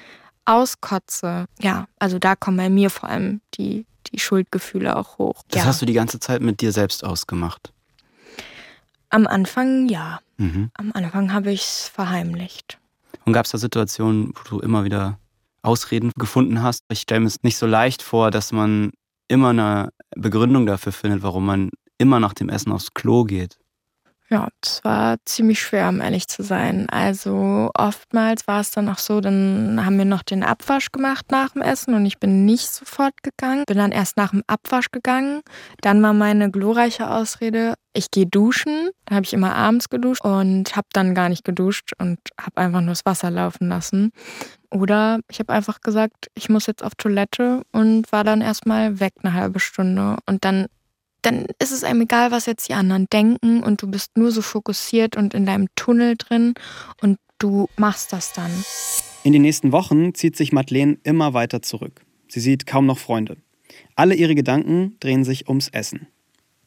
auskotze, 0.44 1.46
ja, 1.60 1.86
also 1.98 2.18
da 2.18 2.36
kommen 2.36 2.56
bei 2.56 2.70
mir 2.70 2.90
vor 2.90 3.08
allem 3.08 3.40
die, 3.54 3.86
die 4.12 4.18
Schuldgefühle 4.18 4.96
auch 4.96 5.18
hoch. 5.18 5.42
Das 5.48 5.62
ja. 5.62 5.66
hast 5.66 5.82
du 5.82 5.86
die 5.86 5.92
ganze 5.92 6.18
Zeit 6.20 6.40
mit 6.40 6.60
dir 6.60 6.72
selbst 6.72 7.04
ausgemacht. 7.04 7.72
Am 9.10 9.26
Anfang 9.26 9.88
ja. 9.88 10.20
Mhm. 10.38 10.70
Am 10.74 10.92
Anfang 10.94 11.32
habe 11.32 11.50
ich 11.50 11.62
es 11.62 11.88
verheimlicht. 11.88 12.78
Und 13.24 13.32
gab 13.32 13.44
es 13.44 13.50
da 13.50 13.58
Situationen, 13.58 14.32
wo 14.34 14.48
du 14.48 14.60
immer 14.60 14.84
wieder 14.84 15.18
Ausreden 15.62 16.12
gefunden 16.16 16.62
hast? 16.62 16.84
Ich 16.90 17.00
stelle 17.00 17.20
mir 17.20 17.26
es 17.26 17.42
nicht 17.42 17.56
so 17.56 17.66
leicht 17.66 18.02
vor, 18.02 18.30
dass 18.30 18.52
man 18.52 18.90
immer 19.28 19.50
eine 19.50 19.90
Begründung 20.16 20.66
dafür 20.66 20.92
findet, 20.92 21.22
warum 21.22 21.46
man 21.46 21.70
immer 21.98 22.20
nach 22.20 22.34
dem 22.34 22.48
Essen 22.48 22.72
aufs 22.72 22.94
Klo 22.94 23.24
geht. 23.24 23.58
Ja, 24.32 24.48
das 24.60 24.84
war 24.84 25.16
ziemlich 25.24 25.60
schwer, 25.60 25.88
um 25.88 26.00
ehrlich 26.00 26.28
zu 26.28 26.44
sein. 26.44 26.88
Also 26.88 27.68
oftmals 27.74 28.46
war 28.46 28.60
es 28.60 28.70
dann 28.70 28.88
auch 28.88 28.98
so, 28.98 29.20
dann 29.20 29.84
haben 29.84 29.98
wir 29.98 30.04
noch 30.04 30.22
den 30.22 30.44
Abwasch 30.44 30.92
gemacht 30.92 31.32
nach 31.32 31.50
dem 31.50 31.62
Essen 31.62 31.94
und 31.94 32.06
ich 32.06 32.18
bin 32.18 32.44
nicht 32.44 32.68
sofort 32.68 33.24
gegangen. 33.24 33.64
Bin 33.66 33.76
dann 33.76 33.90
erst 33.90 34.16
nach 34.16 34.30
dem 34.30 34.44
Abwasch 34.46 34.92
gegangen. 34.92 35.40
Dann 35.80 36.00
war 36.00 36.12
meine 36.12 36.48
glorreiche 36.48 37.10
Ausrede, 37.10 37.74
ich 37.92 38.12
gehe 38.12 38.26
duschen. 38.26 38.90
Dann 39.06 39.16
habe 39.16 39.26
ich 39.26 39.32
immer 39.32 39.56
abends 39.56 39.88
geduscht 39.88 40.24
und 40.24 40.76
habe 40.76 40.86
dann 40.92 41.16
gar 41.16 41.28
nicht 41.28 41.44
geduscht 41.44 41.90
und 41.98 42.20
habe 42.40 42.56
einfach 42.56 42.82
nur 42.82 42.90
das 42.90 43.04
Wasser 43.04 43.32
laufen 43.32 43.68
lassen. 43.68 44.12
Oder 44.70 45.20
ich 45.30 45.38
habe 45.40 45.52
einfach 45.52 45.80
gesagt, 45.80 46.30
ich 46.34 46.48
muss 46.48 46.66
jetzt 46.66 46.82
auf 46.82 46.94
Toilette 46.94 47.62
und 47.72 48.10
war 48.12 48.24
dann 48.24 48.40
erstmal 48.40 49.00
weg 49.00 49.14
eine 49.22 49.34
halbe 49.34 49.60
Stunde. 49.60 50.16
Und 50.26 50.44
dann 50.44 50.66
dann 51.22 51.46
ist 51.58 51.72
es 51.72 51.84
einem 51.84 52.02
egal, 52.02 52.30
was 52.30 52.46
jetzt 52.46 52.68
die 52.68 52.74
anderen 52.74 53.06
denken 53.12 53.62
und 53.62 53.82
du 53.82 53.86
bist 53.86 54.16
nur 54.16 54.30
so 54.30 54.42
fokussiert 54.42 55.16
und 55.16 55.34
in 55.34 55.46
deinem 55.46 55.68
Tunnel 55.76 56.16
drin 56.16 56.54
und 57.02 57.18
du 57.38 57.68
machst 57.76 58.12
das 58.12 58.32
dann. 58.32 58.50
In 59.22 59.32
den 59.32 59.42
nächsten 59.42 59.72
Wochen 59.72 60.14
zieht 60.14 60.36
sich 60.36 60.52
Madeleine 60.52 60.98
immer 61.02 61.34
weiter 61.34 61.62
zurück. 61.62 62.00
Sie 62.28 62.40
sieht 62.40 62.66
kaum 62.66 62.86
noch 62.86 62.98
Freunde. 62.98 63.36
Alle 63.96 64.14
ihre 64.14 64.34
Gedanken 64.34 64.96
drehen 65.00 65.24
sich 65.24 65.48
ums 65.48 65.68
Essen. 65.68 66.06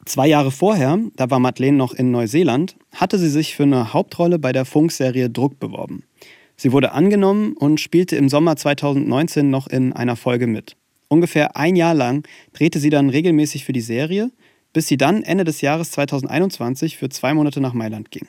Zwei 0.04 0.26
Jahre 0.26 0.50
vorher, 0.50 0.98
da 1.16 1.30
war 1.30 1.38
Madeleine 1.38 1.76
noch 1.76 1.94
in 1.94 2.10
Neuseeland, 2.10 2.76
hatte 2.94 3.18
sie 3.18 3.30
sich 3.30 3.56
für 3.56 3.62
eine 3.62 3.92
Hauptrolle 3.92 4.38
bei 4.38 4.52
der 4.52 4.66
Funkserie 4.66 5.30
Druck 5.30 5.58
beworben. 5.58 6.04
Sie 6.56 6.72
wurde 6.72 6.92
angenommen 6.92 7.54
und 7.54 7.80
spielte 7.80 8.16
im 8.16 8.28
Sommer 8.28 8.56
2019 8.56 9.50
noch 9.50 9.66
in 9.66 9.92
einer 9.92 10.16
Folge 10.16 10.46
mit. 10.46 10.76
Ungefähr 11.08 11.56
ein 11.56 11.76
Jahr 11.76 11.94
lang 11.94 12.26
drehte 12.52 12.78
sie 12.78 12.90
dann 12.90 13.10
regelmäßig 13.10 13.64
für 13.64 13.72
die 13.72 13.80
Serie, 13.80 14.30
bis 14.72 14.86
sie 14.86 14.96
dann 14.96 15.22
Ende 15.22 15.44
des 15.44 15.60
Jahres 15.60 15.90
2021 15.92 16.96
für 16.96 17.08
zwei 17.08 17.34
Monate 17.34 17.60
nach 17.60 17.74
Mailand 17.74 18.10
ging. 18.10 18.26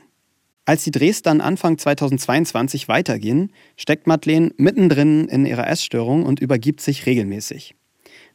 Als 0.65 0.83
die 0.83 0.91
Drehs 0.91 1.21
dann 1.21 1.41
Anfang 1.41 1.77
2022 1.77 2.88
weitergehen, 2.88 3.51
steckt 3.77 4.07
Madeleine 4.07 4.51
mittendrin 4.57 5.27
in 5.27 5.45
ihrer 5.45 5.67
Essstörung 5.67 6.23
und 6.23 6.39
übergibt 6.39 6.81
sich 6.81 7.05
regelmäßig. 7.05 7.75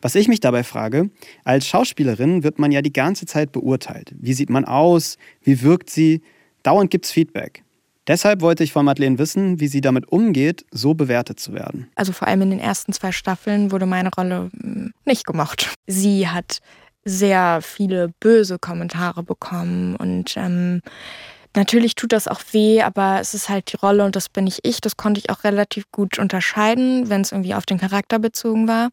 Was 0.01 0.15
ich 0.15 0.29
mich 0.29 0.41
dabei 0.41 0.63
frage, 0.63 1.11
als 1.45 1.67
Schauspielerin 1.67 2.43
wird 2.43 2.59
man 2.59 2.73
ja 2.73 2.83
die 2.83 2.93
ganze 2.93 3.27
Zeit 3.27 3.53
beurteilt. 3.53 4.15
Wie 4.19 4.33
sieht 4.33 4.49
man 4.49 4.65
aus? 4.65 5.19
Wie 5.43 5.63
wirkt 5.63 5.91
sie? 5.91 6.23
Dauernd 6.63 6.91
gibt 6.91 7.05
es 7.05 7.13
Feedback. 7.13 7.65
Deshalb 8.07 8.41
wollte 8.41 8.65
ich 8.65 8.73
von 8.73 8.85
Madeleine 8.85 9.19
wissen, 9.19 9.61
wie 9.61 9.69
sie 9.69 9.81
damit 9.81 10.09
umgeht, 10.11 10.65
so 10.71 10.95
bewertet 10.95 11.39
zu 11.39 11.53
werden. 11.53 11.91
Also 11.95 12.13
vor 12.13 12.29
allem 12.29 12.43
in 12.43 12.51
den 12.51 12.61
ersten 12.61 12.93
zwei 12.93 13.13
Staffeln 13.13 13.71
wurde 13.71 13.87
meine 13.87 14.11
Rolle 14.17 14.51
hm, 14.61 14.93
nicht 15.05 15.27
gemocht. 15.27 15.75
Sie 15.87 16.29
hat 16.29 16.59
sehr 17.05 17.61
viele 17.63 18.11
böse 18.21 18.59
Kommentare 18.59 19.23
bekommen 19.23 19.97
und 19.97 20.37
ähm, 20.37 20.81
natürlich 21.57 21.95
tut 21.95 22.13
das 22.13 22.29
auch 22.29 22.41
weh, 22.53 22.83
aber 22.83 23.19
es 23.21 23.35
ist 23.35 23.49
halt 23.49 23.73
die 23.73 23.77
Rolle 23.77 24.05
und 24.05 24.17
das 24.17 24.29
bin 24.29 24.47
ich 24.47 24.61
ich. 24.63 24.81
Das 24.81 24.97
konnte 24.97 25.21
ich 25.21 25.31
auch 25.31 25.45
relativ 25.45 25.91
gut 25.91 26.19
unterscheiden, 26.19 27.09
wenn 27.09 27.23
es 27.23 27.33
irgendwie 27.33 27.55
auf 27.55 27.67
den 27.67 27.79
Charakter 27.79 28.19
bezogen 28.19 28.69
war. 28.69 28.91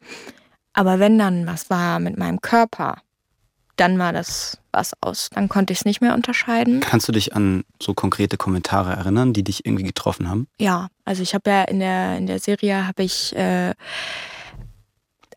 Aber 0.74 1.00
wenn 1.00 1.18
dann 1.18 1.48
was 1.48 1.70
war 1.70 2.00
mit 2.00 2.18
meinem 2.18 2.40
Körper, 2.40 2.98
dann 3.78 3.98
war 4.00 4.12
das 4.12 4.58
was 4.72 4.94
aus. 5.02 5.30
Dann 5.34 5.50
konnte 5.50 5.74
ich 5.74 5.80
es 5.80 5.86
nicht 5.86 6.02
mehr 6.02 6.14
unterscheiden. 6.14 6.82
Kannst 6.82 7.08
du 7.08 7.12
dich 7.12 7.36
an 7.36 7.64
so 7.82 7.94
konkrete 7.94 8.38
Kommentare 8.38 8.94
erinnern, 8.94 9.34
die 9.34 9.44
dich 9.44 9.66
irgendwie 9.66 9.84
getroffen 9.84 10.30
haben? 10.30 10.48
Ja, 10.60 10.90
also 11.06 11.24
ich 11.24 11.34
habe 11.34 11.50
ja 11.50 11.64
in 11.64 11.80
der, 11.80 12.18
in 12.18 12.28
der 12.28 12.40
Serie 12.40 12.88
habe 12.88 13.04
ich 13.04 13.36
äh, 13.36 13.74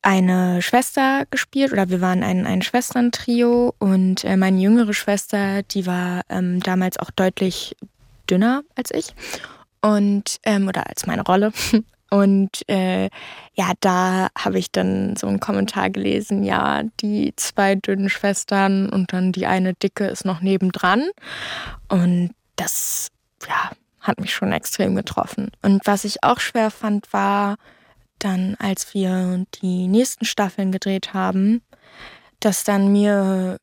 eine 0.02 0.62
Schwester 0.62 1.26
gespielt 1.30 1.72
oder 1.72 1.88
wir 1.90 2.00
waren 2.00 2.22
ein, 2.22 2.46
ein 2.46 2.62
Schwesterntrio 2.62 3.74
und 3.78 4.24
äh, 4.24 4.36
meine 4.36 4.60
jüngere 4.60 4.94
Schwester, 4.94 5.62
die 5.62 5.86
war 5.86 6.22
ähm, 6.28 6.60
damals 6.60 6.98
auch 6.98 7.10
deutlich 7.10 7.76
dünner 8.28 8.62
als 8.76 8.90
ich 8.92 9.14
und 9.82 10.36
ähm, 10.44 10.68
oder 10.68 10.88
als 10.88 11.06
meine 11.06 11.22
Rolle. 11.22 11.52
Und 12.10 12.68
äh, 12.68 13.08
ja, 13.54 13.72
da 13.80 14.28
habe 14.36 14.58
ich 14.58 14.72
dann 14.72 15.16
so 15.16 15.28
einen 15.28 15.40
Kommentar 15.40 15.90
gelesen, 15.90 16.42
ja, 16.42 16.82
die 17.00 17.32
zwei 17.36 17.76
dünnen 17.76 18.10
Schwestern 18.10 18.88
und 18.88 19.12
dann 19.12 19.32
die 19.32 19.46
eine 19.46 19.74
dicke 19.74 20.06
ist 20.06 20.24
noch 20.24 20.40
nebendran. 20.40 21.08
Und 21.88 22.32
das, 22.56 23.08
ja, 23.48 23.70
hat 24.00 24.18
mich 24.20 24.34
schon 24.34 24.52
extrem 24.52 24.96
getroffen. 24.96 25.52
Und 25.62 25.86
was 25.86 26.04
ich 26.04 26.24
auch 26.24 26.40
schwer 26.40 26.70
fand, 26.70 27.12
war, 27.12 27.56
dann, 28.18 28.56
als 28.58 28.92
wir 28.92 29.44
die 29.62 29.86
nächsten 29.86 30.24
Staffeln 30.24 30.72
gedreht 30.72 31.14
haben, 31.14 31.62
dass 32.40 32.64
dann 32.64 32.92
mir 32.92 33.56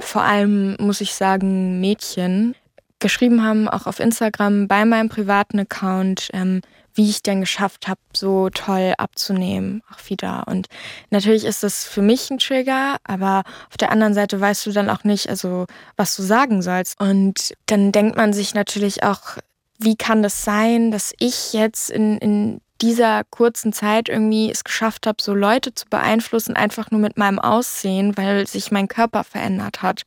vor 0.00 0.22
allem, 0.22 0.76
muss 0.78 1.00
ich 1.00 1.14
sagen, 1.14 1.80
Mädchen 1.80 2.54
geschrieben 2.98 3.42
haben, 3.42 3.68
auch 3.68 3.86
auf 3.86 4.00
Instagram 4.00 4.68
bei 4.68 4.84
meinem 4.84 5.08
privaten 5.08 5.60
Account, 5.60 6.28
ähm, 6.32 6.60
wie 6.98 7.08
ich 7.08 7.22
denn 7.22 7.40
geschafft 7.40 7.86
habe, 7.86 8.00
so 8.12 8.50
toll 8.50 8.92
abzunehmen, 8.98 9.82
auch 9.94 10.10
wieder. 10.10 10.48
Und 10.48 10.66
natürlich 11.10 11.44
ist 11.44 11.62
das 11.62 11.84
für 11.84 12.02
mich 12.02 12.28
ein 12.28 12.38
Trigger, 12.38 12.96
aber 13.04 13.44
auf 13.70 13.76
der 13.76 13.92
anderen 13.92 14.14
Seite 14.14 14.40
weißt 14.40 14.66
du 14.66 14.72
dann 14.72 14.90
auch 14.90 15.04
nicht, 15.04 15.28
also 15.28 15.66
was 15.96 16.16
du 16.16 16.22
sagen 16.22 16.60
sollst. 16.60 17.00
Und 17.00 17.54
dann 17.66 17.92
denkt 17.92 18.16
man 18.16 18.32
sich 18.32 18.52
natürlich 18.52 19.04
auch, 19.04 19.38
wie 19.78 19.94
kann 19.94 20.24
das 20.24 20.42
sein, 20.42 20.90
dass 20.90 21.14
ich 21.20 21.52
jetzt 21.52 21.88
in, 21.88 22.18
in 22.18 22.60
dieser 22.82 23.22
kurzen 23.30 23.72
Zeit 23.72 24.08
irgendwie 24.08 24.50
es 24.50 24.64
geschafft 24.64 25.06
habe, 25.06 25.22
so 25.22 25.34
Leute 25.34 25.72
zu 25.72 25.86
beeinflussen, 25.88 26.56
einfach 26.56 26.90
nur 26.90 27.00
mit 27.00 27.16
meinem 27.16 27.38
Aussehen, 27.38 28.16
weil 28.16 28.48
sich 28.48 28.72
mein 28.72 28.88
Körper 28.88 29.22
verändert 29.22 29.82
hat. 29.82 30.02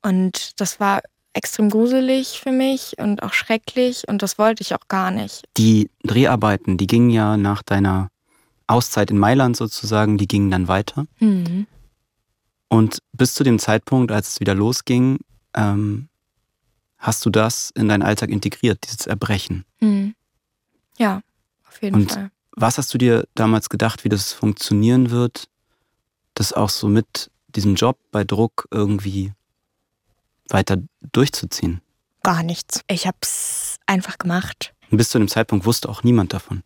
Und 0.00 0.58
das 0.58 0.80
war 0.80 1.02
extrem 1.34 1.70
gruselig 1.70 2.40
für 2.40 2.52
mich 2.52 2.96
und 2.98 3.22
auch 3.22 3.32
schrecklich 3.32 4.06
und 4.08 4.22
das 4.22 4.38
wollte 4.38 4.62
ich 4.62 4.74
auch 4.74 4.88
gar 4.88 5.10
nicht. 5.10 5.44
Die 5.56 5.90
Dreharbeiten, 6.04 6.76
die 6.76 6.86
gingen 6.86 7.10
ja 7.10 7.36
nach 7.36 7.62
deiner 7.62 8.08
Auszeit 8.66 9.10
in 9.10 9.18
Mailand 9.18 9.56
sozusagen, 9.56 10.18
die 10.18 10.28
gingen 10.28 10.50
dann 10.50 10.68
weiter. 10.68 11.06
Mhm. 11.20 11.66
Und 12.68 12.98
bis 13.12 13.34
zu 13.34 13.44
dem 13.44 13.58
Zeitpunkt, 13.58 14.12
als 14.12 14.30
es 14.30 14.40
wieder 14.40 14.54
losging, 14.54 15.18
ähm, 15.54 16.08
hast 16.98 17.24
du 17.26 17.30
das 17.30 17.70
in 17.74 17.88
deinen 17.88 18.02
Alltag 18.02 18.30
integriert, 18.30 18.78
dieses 18.84 19.06
Erbrechen. 19.06 19.64
Mhm. 19.80 20.14
Ja, 20.98 21.20
auf 21.68 21.82
jeden 21.82 21.96
Und 21.96 22.12
Fall. 22.12 22.30
Was 22.54 22.78
hast 22.78 22.92
du 22.94 22.98
dir 22.98 23.26
damals 23.34 23.68
gedacht, 23.68 24.04
wie 24.04 24.08
das 24.08 24.32
funktionieren 24.32 25.10
wird, 25.10 25.48
das 26.34 26.52
auch 26.52 26.68
so 26.68 26.88
mit 26.88 27.30
diesem 27.48 27.74
Job 27.74 27.98
bei 28.10 28.24
Druck 28.24 28.68
irgendwie 28.70 29.32
weiter 30.48 30.78
durchzuziehen? 31.12 31.80
Gar 32.22 32.42
nichts. 32.42 32.82
Ich 32.88 33.06
habe 33.06 33.18
es 33.20 33.78
einfach 33.86 34.18
gemacht. 34.18 34.74
Und 34.90 34.98
bis 34.98 35.08
zu 35.08 35.18
dem 35.18 35.28
Zeitpunkt 35.28 35.66
wusste 35.66 35.88
auch 35.88 36.02
niemand 36.02 36.32
davon. 36.32 36.62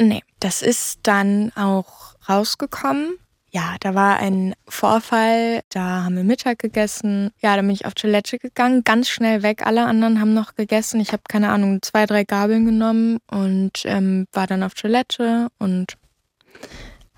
Nee, 0.00 0.22
das 0.40 0.62
ist 0.62 1.00
dann 1.02 1.52
auch 1.54 2.14
rausgekommen. 2.28 3.18
Ja, 3.50 3.76
da 3.80 3.94
war 3.94 4.18
ein 4.18 4.54
Vorfall, 4.68 5.62
da 5.70 6.04
haben 6.04 6.16
wir 6.16 6.24
Mittag 6.24 6.58
gegessen. 6.58 7.30
Ja, 7.40 7.56
dann 7.56 7.66
bin 7.66 7.74
ich 7.74 7.86
auf 7.86 7.94
Toilette 7.94 8.38
gegangen, 8.38 8.84
ganz 8.84 9.08
schnell 9.08 9.42
weg. 9.42 9.66
Alle 9.66 9.86
anderen 9.86 10.20
haben 10.20 10.34
noch 10.34 10.54
gegessen. 10.54 11.00
Ich 11.00 11.12
habe 11.12 11.22
keine 11.28 11.50
Ahnung, 11.50 11.80
zwei, 11.80 12.04
drei 12.04 12.24
Gabeln 12.24 12.66
genommen 12.66 13.18
und 13.30 13.84
ähm, 13.84 14.26
war 14.32 14.46
dann 14.46 14.62
auf 14.62 14.74
Toilette 14.74 15.48
und 15.58 15.96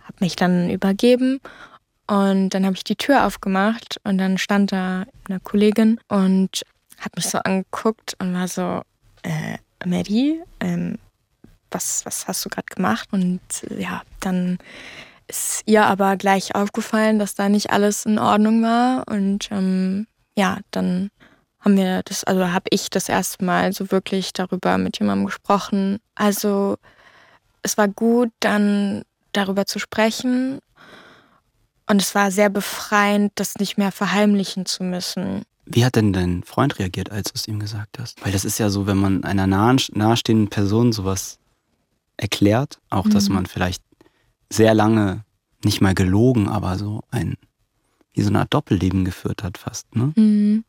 habe 0.05 0.17
mich 0.21 0.37
dann 0.37 0.71
übergeben. 0.71 1.41
Und 2.11 2.51
dann 2.51 2.67
habe 2.67 2.75
ich 2.75 2.83
die 2.83 2.97
Tür 2.97 3.25
aufgemacht 3.25 4.01
und 4.03 4.19
dann 4.19 4.37
stand 4.37 4.73
da 4.73 5.05
eine 5.29 5.39
Kollegin 5.39 6.01
und 6.09 6.63
hat 6.99 7.15
mich 7.15 7.29
so 7.29 7.39
angeguckt 7.39 8.17
und 8.19 8.35
war 8.35 8.49
so, 8.49 8.83
äh, 9.23 9.59
Mary, 9.87 10.43
ähm, 10.59 10.99
was, 11.71 12.05
was 12.05 12.27
hast 12.27 12.45
du 12.45 12.49
gerade 12.49 12.67
gemacht? 12.67 13.09
Und 13.13 13.41
ja, 13.79 14.03
dann 14.19 14.59
ist 15.29 15.63
ihr 15.67 15.87
aber 15.87 16.17
gleich 16.17 16.57
aufgefallen, 16.57 17.21
dass 17.21 17.37
da 17.37 17.49
nicht 17.49 17.71
alles 17.71 18.07
in 18.07 18.19
Ordnung 18.19 18.61
war. 18.61 19.07
Und 19.07 19.49
ähm, 19.53 20.09
ja, 20.37 20.59
dann 20.73 21.11
haben 21.61 21.77
wir 21.77 22.03
das, 22.03 22.25
also 22.25 22.51
habe 22.51 22.67
ich 22.71 22.91
das 22.91 23.09
erste 23.09 23.45
Mal 23.45 23.73
so 23.73 23.93
wirklich 23.93 24.33
darüber 24.33 24.79
mit 24.79 24.99
jemandem 24.99 25.27
gesprochen. 25.27 26.01
Also 26.17 26.77
es 27.63 27.79
war 27.79 27.87
gut, 27.87 28.31
dann 28.41 29.03
darüber 29.31 29.65
zu 29.65 29.79
sprechen. 29.79 30.59
Und 31.91 32.01
es 32.01 32.15
war 32.15 32.31
sehr 32.31 32.51
befreiend, 32.51 33.33
das 33.35 33.57
nicht 33.57 33.77
mehr 33.77 33.91
verheimlichen 33.91 34.65
zu 34.65 34.85
müssen. 34.85 35.43
Wie 35.67 35.85
hat 35.85 35.97
denn 35.97 36.13
dein 36.13 36.45
Freund 36.45 36.79
reagiert, 36.79 37.11
als 37.11 37.33
du 37.33 37.35
es 37.35 37.49
ihm 37.49 37.59
gesagt 37.59 37.99
hast? 37.99 38.25
Weil 38.25 38.31
das 38.33 38.45
ist 38.45 38.59
ja 38.59 38.71
so, 38.71 38.87
wenn 38.87 38.97
man 38.97 39.25
einer 39.25 39.49
nahen, 39.49 39.81
nahestehenden 39.93 40.49
Person 40.49 40.93
sowas 40.93 41.39
erklärt. 42.17 42.79
Auch, 42.91 43.09
dass 43.09 43.29
Mhm. 43.29 43.35
man 43.35 43.47
vielleicht 43.47 43.83
sehr 44.51 44.73
lange 44.75 45.25
nicht 45.65 45.81
mal 45.81 45.95
gelogen, 45.95 46.49
aber 46.49 46.79
so 46.79 47.03
ein, 47.11 47.35
wie 48.13 48.23
so 48.23 48.29
eine 48.29 48.41
Art 48.41 48.55
Doppelleben 48.55 49.05
geführt 49.05 49.43
hat 49.43 49.59
fast, 49.59 49.95
ne? 49.95 50.13
Mhm. 50.17 50.65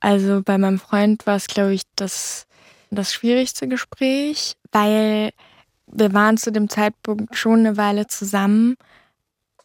Also 0.00 0.42
bei 0.44 0.58
meinem 0.58 0.78
Freund 0.78 1.26
war 1.26 1.36
es, 1.36 1.46
glaube 1.46 1.74
ich, 1.74 1.82
das, 1.94 2.46
das 2.90 3.12
schwierigste 3.12 3.68
Gespräch, 3.68 4.54
weil 4.72 5.30
wir 5.86 6.12
waren 6.12 6.38
zu 6.38 6.50
dem 6.50 6.68
Zeitpunkt 6.68 7.36
schon 7.36 7.60
eine 7.60 7.76
Weile 7.76 8.06
zusammen, 8.06 8.76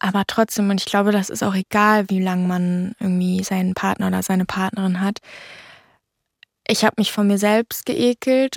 aber 0.00 0.24
trotzdem, 0.26 0.70
und 0.70 0.80
ich 0.80 0.86
glaube, 0.86 1.12
das 1.12 1.30
ist 1.30 1.42
auch 1.42 1.54
egal, 1.54 2.08
wie 2.08 2.22
lange 2.22 2.46
man 2.46 2.92
irgendwie 3.00 3.42
seinen 3.42 3.74
Partner 3.74 4.08
oder 4.08 4.22
seine 4.22 4.44
Partnerin 4.44 5.00
hat. 5.00 5.18
Ich 6.66 6.84
habe 6.84 6.94
mich 6.98 7.12
von 7.12 7.26
mir 7.26 7.38
selbst 7.38 7.86
geekelt 7.86 8.56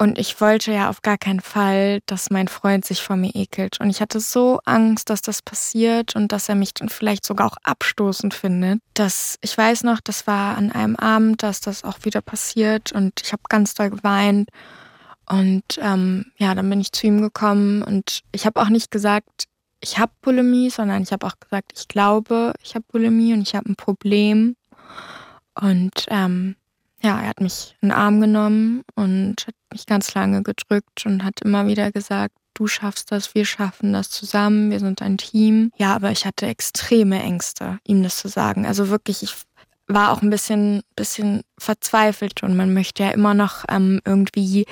und 0.00 0.18
ich 0.18 0.40
wollte 0.40 0.72
ja 0.72 0.88
auf 0.88 1.02
gar 1.02 1.18
keinen 1.18 1.40
Fall, 1.40 2.00
dass 2.06 2.30
mein 2.30 2.48
Freund 2.48 2.86
sich 2.86 3.02
von 3.02 3.20
mir 3.20 3.34
ekelt. 3.34 3.80
Und 3.80 3.90
ich 3.90 4.00
hatte 4.00 4.18
so 4.18 4.58
Angst, 4.64 5.10
dass 5.10 5.20
das 5.20 5.42
passiert 5.42 6.16
und 6.16 6.32
dass 6.32 6.48
er 6.48 6.54
mich 6.54 6.72
dann 6.72 6.88
vielleicht 6.88 7.26
sogar 7.26 7.46
auch 7.48 7.56
abstoßend 7.64 8.32
findet. 8.32 8.80
Dass 8.94 9.36
ich 9.42 9.56
weiß 9.58 9.82
noch, 9.82 10.00
das 10.00 10.26
war 10.26 10.56
an 10.56 10.72
einem 10.72 10.96
Abend, 10.96 11.42
dass 11.42 11.60
das 11.60 11.84
auch 11.84 11.98
wieder 12.04 12.22
passiert 12.22 12.92
und 12.92 13.20
ich 13.22 13.32
habe 13.32 13.42
ganz 13.50 13.74
doll 13.74 13.90
geweint. 13.90 14.48
Und 15.28 15.64
ähm, 15.82 16.32
ja, 16.38 16.54
dann 16.54 16.70
bin 16.70 16.80
ich 16.80 16.92
zu 16.92 17.06
ihm 17.06 17.20
gekommen 17.20 17.82
und 17.82 18.20
ich 18.32 18.46
habe 18.46 18.60
auch 18.62 18.70
nicht 18.70 18.90
gesagt, 18.90 19.44
ich 19.80 19.98
habe 19.98 20.12
Bulimie, 20.20 20.70
sondern 20.70 21.02
ich 21.02 21.12
habe 21.12 21.26
auch 21.26 21.38
gesagt, 21.38 21.72
ich 21.76 21.88
glaube, 21.88 22.54
ich 22.62 22.74
habe 22.74 22.84
Bulimie 22.90 23.32
und 23.32 23.42
ich 23.42 23.54
habe 23.54 23.70
ein 23.70 23.76
Problem. 23.76 24.56
Und 25.60 26.06
ähm, 26.08 26.56
ja, 27.02 27.20
er 27.20 27.28
hat 27.28 27.40
mich 27.40 27.76
in 27.80 27.88
den 27.88 27.96
Arm 27.96 28.20
genommen 28.20 28.82
und 28.94 29.46
hat 29.46 29.54
mich 29.72 29.86
ganz 29.86 30.14
lange 30.14 30.42
gedrückt 30.42 31.06
und 31.06 31.24
hat 31.24 31.40
immer 31.42 31.66
wieder 31.66 31.90
gesagt, 31.92 32.34
du 32.54 32.66
schaffst 32.66 33.10
das, 33.10 33.34
wir 33.34 33.46
schaffen 33.46 33.92
das 33.92 34.10
zusammen, 34.10 34.70
wir 34.70 34.80
sind 34.80 35.00
ein 35.00 35.16
Team. 35.16 35.72
Ja, 35.76 35.94
aber 35.94 36.10
ich 36.10 36.26
hatte 36.26 36.46
extreme 36.46 37.22
Ängste, 37.22 37.78
ihm 37.86 38.02
das 38.02 38.18
zu 38.18 38.28
sagen. 38.28 38.66
Also 38.66 38.90
wirklich, 38.90 39.22
ich 39.22 39.34
war 39.86 40.12
auch 40.12 40.22
ein 40.22 40.30
bisschen, 40.30 40.82
bisschen 40.94 41.42
verzweifelt 41.58 42.42
und 42.42 42.56
man 42.56 42.74
möchte 42.74 43.02
ja 43.02 43.10
immer 43.10 43.34
noch 43.34 43.64
ähm, 43.68 44.00
irgendwie 44.04 44.66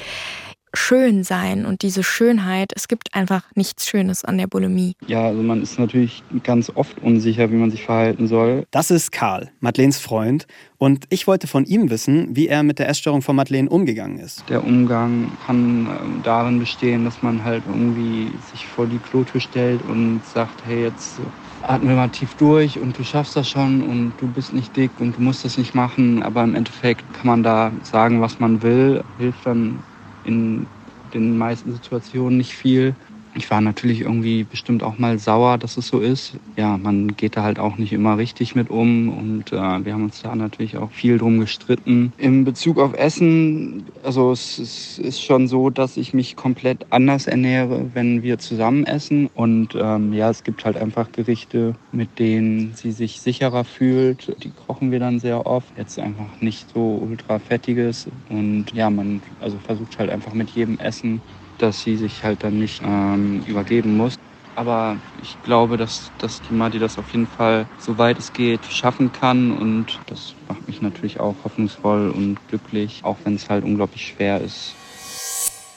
schön 0.78 1.24
sein 1.24 1.66
und 1.66 1.82
diese 1.82 2.02
Schönheit, 2.02 2.70
es 2.74 2.88
gibt 2.88 3.14
einfach 3.14 3.42
nichts 3.54 3.86
Schönes 3.86 4.24
an 4.24 4.38
der 4.38 4.46
Bulimie. 4.46 4.94
Ja, 5.06 5.26
also 5.26 5.42
man 5.42 5.62
ist 5.62 5.78
natürlich 5.78 6.22
ganz 6.44 6.70
oft 6.74 7.02
unsicher, 7.02 7.50
wie 7.50 7.56
man 7.56 7.70
sich 7.70 7.84
verhalten 7.84 8.26
soll. 8.28 8.64
Das 8.70 8.90
ist 8.90 9.12
Karl, 9.12 9.50
Madeleines 9.60 9.98
Freund. 9.98 10.46
Und 10.78 11.06
ich 11.10 11.26
wollte 11.26 11.48
von 11.48 11.64
ihm 11.64 11.90
wissen, 11.90 12.36
wie 12.36 12.46
er 12.46 12.62
mit 12.62 12.78
der 12.78 12.88
Essstörung 12.88 13.20
von 13.20 13.34
Madeleine 13.34 13.68
umgegangen 13.68 14.18
ist. 14.18 14.44
Der 14.48 14.62
Umgang 14.62 15.32
kann 15.44 15.86
äh, 15.86 16.22
darin 16.22 16.60
bestehen, 16.60 17.04
dass 17.04 17.20
man 17.20 17.42
halt 17.42 17.64
irgendwie 17.66 18.30
sich 18.52 18.64
vor 18.64 18.86
die 18.86 18.98
Klotür 18.98 19.40
stellt 19.40 19.82
und 19.88 20.20
sagt, 20.32 20.64
hey, 20.66 20.84
jetzt 20.84 21.18
atmen 21.62 21.88
wir 21.88 21.96
mal 21.96 22.08
tief 22.08 22.34
durch 22.34 22.78
und 22.78 22.96
du 22.96 23.02
schaffst 23.02 23.34
das 23.34 23.48
schon 23.48 23.82
und 23.82 24.12
du 24.20 24.28
bist 24.28 24.52
nicht 24.52 24.76
dick 24.76 24.92
und 25.00 25.16
du 25.16 25.20
musst 25.20 25.44
das 25.44 25.58
nicht 25.58 25.74
machen. 25.74 26.22
Aber 26.22 26.44
im 26.44 26.54
Endeffekt 26.54 27.02
kann 27.14 27.26
man 27.26 27.42
da 27.42 27.72
sagen, 27.82 28.20
was 28.20 28.38
man 28.38 28.62
will, 28.62 29.02
hilft 29.18 29.44
dann 29.44 29.80
in 30.28 30.70
den 31.14 31.38
meisten 31.38 31.72
Situationen 31.72 32.36
nicht 32.36 32.52
viel. 32.54 32.96
Ich 33.38 33.48
war 33.52 33.60
natürlich 33.60 34.00
irgendwie 34.00 34.42
bestimmt 34.42 34.82
auch 34.82 34.98
mal 34.98 35.20
sauer, 35.20 35.58
dass 35.58 35.76
es 35.76 35.86
so 35.86 36.00
ist. 36.00 36.32
Ja, 36.56 36.76
man 36.76 37.16
geht 37.16 37.36
da 37.36 37.44
halt 37.44 37.60
auch 37.60 37.78
nicht 37.78 37.92
immer 37.92 38.18
richtig 38.18 38.56
mit 38.56 38.68
um 38.68 39.16
und 39.16 39.52
äh, 39.52 39.84
wir 39.84 39.92
haben 39.92 40.04
uns 40.04 40.22
da 40.22 40.34
natürlich 40.34 40.76
auch 40.76 40.90
viel 40.90 41.18
drum 41.18 41.38
gestritten. 41.38 42.12
In 42.18 42.44
Bezug 42.44 42.80
auf 42.80 42.94
Essen, 42.94 43.86
also 44.02 44.32
es, 44.32 44.58
es 44.58 44.98
ist 44.98 45.22
schon 45.22 45.46
so, 45.46 45.70
dass 45.70 45.96
ich 45.96 46.12
mich 46.14 46.34
komplett 46.34 46.86
anders 46.90 47.28
ernähre, 47.28 47.90
wenn 47.94 48.24
wir 48.24 48.38
zusammen 48.38 48.84
essen. 48.84 49.28
Und 49.34 49.76
ähm, 49.80 50.12
ja, 50.12 50.30
es 50.30 50.42
gibt 50.42 50.64
halt 50.64 50.76
einfach 50.76 51.12
Gerichte, 51.12 51.74
mit 51.92 52.18
denen 52.18 52.74
sie 52.74 52.90
sich 52.90 53.20
sicherer 53.20 53.62
fühlt. 53.62 54.34
Die 54.42 54.50
kochen 54.50 54.90
wir 54.90 54.98
dann 54.98 55.20
sehr 55.20 55.46
oft. 55.46 55.78
Jetzt 55.78 55.96
einfach 56.00 56.40
nicht 56.40 56.70
so 56.74 56.98
ultra 57.08 57.38
fettiges. 57.38 58.10
Und 58.28 58.72
ja, 58.72 58.90
man 58.90 59.22
also 59.38 59.58
versucht 59.58 59.96
halt 60.00 60.10
einfach 60.10 60.32
mit 60.32 60.50
jedem 60.50 60.76
Essen 60.80 61.22
dass 61.58 61.82
sie 61.82 61.96
sich 61.96 62.22
halt 62.24 62.42
dann 62.44 62.58
nicht 62.58 62.80
ähm, 62.84 63.42
übergeben 63.46 63.96
muss. 63.96 64.14
Aber 64.54 64.96
ich 65.22 65.36
glaube, 65.44 65.76
dass, 65.76 66.10
dass 66.18 66.40
die 66.42 66.54
Madi 66.54 66.78
das 66.80 66.98
auf 66.98 67.10
jeden 67.12 67.28
Fall, 67.28 67.66
soweit 67.78 68.18
es 68.18 68.32
geht, 68.32 68.64
schaffen 68.66 69.12
kann. 69.12 69.52
Und 69.52 70.00
das 70.06 70.34
macht 70.48 70.66
mich 70.66 70.82
natürlich 70.82 71.20
auch 71.20 71.36
hoffnungsvoll 71.44 72.10
und 72.10 72.38
glücklich, 72.48 73.00
auch 73.04 73.16
wenn 73.24 73.36
es 73.36 73.48
halt 73.48 73.64
unglaublich 73.64 74.08
schwer 74.08 74.40
ist. 74.40 74.74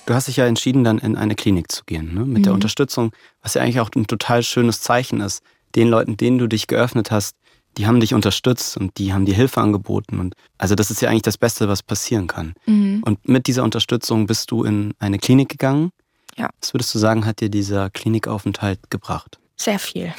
Du 0.07 0.15
hast 0.15 0.27
dich 0.27 0.37
ja 0.37 0.47
entschieden, 0.47 0.83
dann 0.83 0.97
in 0.97 1.15
eine 1.15 1.35
Klinik 1.35 1.71
zu 1.71 1.83
gehen, 1.85 2.15
ne? 2.15 2.25
mit 2.25 2.45
der 2.45 2.53
Mhm. 2.53 2.55
Unterstützung, 2.55 3.11
was 3.43 3.53
ja 3.53 3.61
eigentlich 3.61 3.79
auch 3.79 3.91
ein 3.95 4.07
total 4.07 4.41
schönes 4.41 4.81
Zeichen 4.81 5.21
ist. 5.21 5.43
Den 5.75 5.87
Leuten, 5.87 6.17
denen 6.17 6.37
du 6.39 6.47
dich 6.47 6.65
geöffnet 6.67 7.11
hast, 7.11 7.35
die 7.77 7.88
haben 7.88 7.99
dich 7.99 8.13
unterstützt 8.13 8.77
und 8.77 8.97
die 8.97 9.13
haben 9.13 9.25
dir 9.25 9.36
Hilfe 9.36 9.62
angeboten. 9.62 10.19
Und 10.19 10.36
also 10.57 10.75
das 10.75 10.91
ist 10.91 11.01
ja 11.01 11.10
eigentlich 11.10 11.21
das 11.21 11.38
Beste, 11.38 11.67
was 11.67 11.84
passieren 11.84 12.27
kann. 12.27 12.53
Mhm. 12.65 13.01
Und 13.05 13.27
mit 13.27 13.47
dieser 13.47 13.63
Unterstützung 13.63 14.27
bist 14.27 14.51
du 14.51 14.63
in 14.63 14.93
eine 14.99 15.19
Klinik 15.19 15.49
gegangen. 15.49 15.91
Ja. 16.38 16.49
Was 16.60 16.73
würdest 16.73 16.93
du 16.93 16.99
sagen, 16.99 17.25
hat 17.25 17.39
dir 17.39 17.49
dieser 17.49 17.89
Klinikaufenthalt 17.89 18.89
gebracht? 18.89 19.39
Sehr 19.55 19.79
viel. 19.79 20.13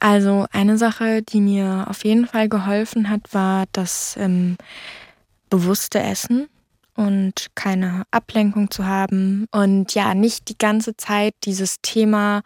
Also 0.00 0.46
eine 0.52 0.78
Sache, 0.78 1.22
die 1.22 1.40
mir 1.40 1.86
auf 1.88 2.04
jeden 2.04 2.26
Fall 2.26 2.48
geholfen 2.48 3.08
hat, 3.08 3.32
war 3.32 3.64
das 3.72 4.16
ähm, 4.18 4.56
bewusste 5.50 6.00
Essen 6.00 6.48
und 6.94 7.48
keine 7.54 8.04
Ablenkung 8.10 8.70
zu 8.70 8.86
haben 8.86 9.46
und 9.50 9.94
ja, 9.94 10.14
nicht 10.14 10.48
die 10.48 10.58
ganze 10.58 10.96
Zeit 10.96 11.34
dieses 11.44 11.80
Thema 11.82 12.42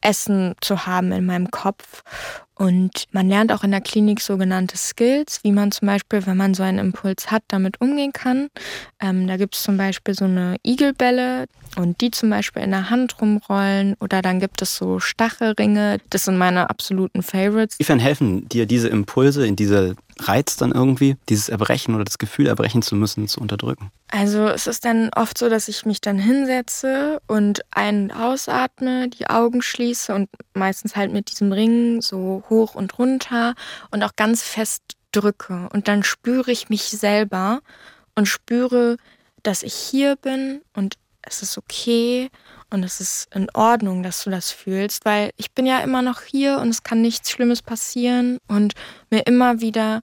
Essen 0.00 0.54
zu 0.60 0.86
haben 0.86 1.12
in 1.12 1.26
meinem 1.26 1.50
Kopf. 1.50 2.02
Und 2.58 3.04
man 3.12 3.28
lernt 3.28 3.52
auch 3.52 3.62
in 3.62 3.70
der 3.70 3.80
Klinik 3.80 4.20
sogenannte 4.20 4.76
Skills, 4.76 5.40
wie 5.44 5.52
man 5.52 5.70
zum 5.70 5.86
Beispiel, 5.86 6.26
wenn 6.26 6.36
man 6.36 6.54
so 6.54 6.64
einen 6.64 6.78
Impuls 6.78 7.30
hat, 7.30 7.44
damit 7.46 7.80
umgehen 7.80 8.12
kann. 8.12 8.48
Ähm, 9.00 9.28
da 9.28 9.36
gibt 9.36 9.54
es 9.54 9.62
zum 9.62 9.76
Beispiel 9.76 10.14
so 10.14 10.24
eine 10.24 10.56
Igelbälle 10.66 11.46
und 11.76 12.00
die 12.00 12.10
zum 12.10 12.30
Beispiel 12.30 12.62
in 12.62 12.70
der 12.70 12.90
Hand 12.90 13.20
rumrollen. 13.20 13.94
Oder 14.00 14.22
dann 14.22 14.40
gibt 14.40 14.62
es 14.62 14.76
so 14.76 15.00
Stachelringe. 15.00 15.98
Das 16.10 16.24
sind 16.24 16.38
meine 16.38 16.70
absoluten 16.70 17.22
Favorites. 17.22 17.76
Inwiefern 17.76 17.98
helfen 17.98 18.48
dir 18.48 18.66
diese 18.66 18.88
Impulse, 18.88 19.46
in 19.46 19.56
diese 19.56 19.96
Reiz 20.20 20.56
dann 20.56 20.72
irgendwie, 20.72 21.16
dieses 21.28 21.48
Erbrechen 21.48 21.94
oder 21.94 22.04
das 22.04 22.18
Gefühl, 22.18 22.48
erbrechen 22.48 22.82
zu 22.82 22.96
müssen, 22.96 23.28
zu 23.28 23.40
unterdrücken? 23.40 23.90
Also 24.08 24.48
es 24.48 24.66
ist 24.66 24.84
dann 24.84 25.10
oft 25.14 25.38
so, 25.38 25.48
dass 25.48 25.68
ich 25.68 25.86
mich 25.86 26.00
dann 26.00 26.18
hinsetze 26.18 27.20
und 27.26 27.60
ein- 27.70 27.98
und 27.98 28.12
ausatme, 28.12 29.08
die 29.08 29.28
Augen 29.28 29.62
schließe 29.62 30.14
und 30.14 30.28
meistens 30.54 30.96
halt 30.96 31.12
mit 31.12 31.30
diesem 31.30 31.52
Ring 31.52 32.00
so 32.00 32.42
hoch 32.48 32.74
und 32.74 32.98
runter 32.98 33.54
und 33.90 34.02
auch 34.02 34.16
ganz 34.16 34.42
fest 34.42 34.82
drücke. 35.12 35.68
Und 35.72 35.88
dann 35.88 36.02
spüre 36.02 36.50
ich 36.50 36.68
mich 36.68 36.84
selber 36.84 37.60
und 38.14 38.26
spüre, 38.26 38.96
dass 39.42 39.62
ich 39.62 39.74
hier 39.74 40.16
bin 40.16 40.60
und 40.74 40.94
es 41.28 41.42
ist 41.42 41.58
okay 41.58 42.28
und 42.70 42.82
es 42.82 43.00
ist 43.00 43.34
in 43.34 43.48
Ordnung, 43.54 44.02
dass 44.02 44.24
du 44.24 44.30
das 44.30 44.50
fühlst, 44.50 45.04
weil 45.04 45.30
ich 45.36 45.52
bin 45.52 45.66
ja 45.66 45.80
immer 45.80 46.02
noch 46.02 46.22
hier 46.22 46.58
und 46.58 46.68
es 46.68 46.82
kann 46.82 47.00
nichts 47.00 47.30
Schlimmes 47.30 47.62
passieren 47.62 48.38
und 48.48 48.74
mir 49.10 49.26
immer 49.26 49.60
wieder 49.60 50.00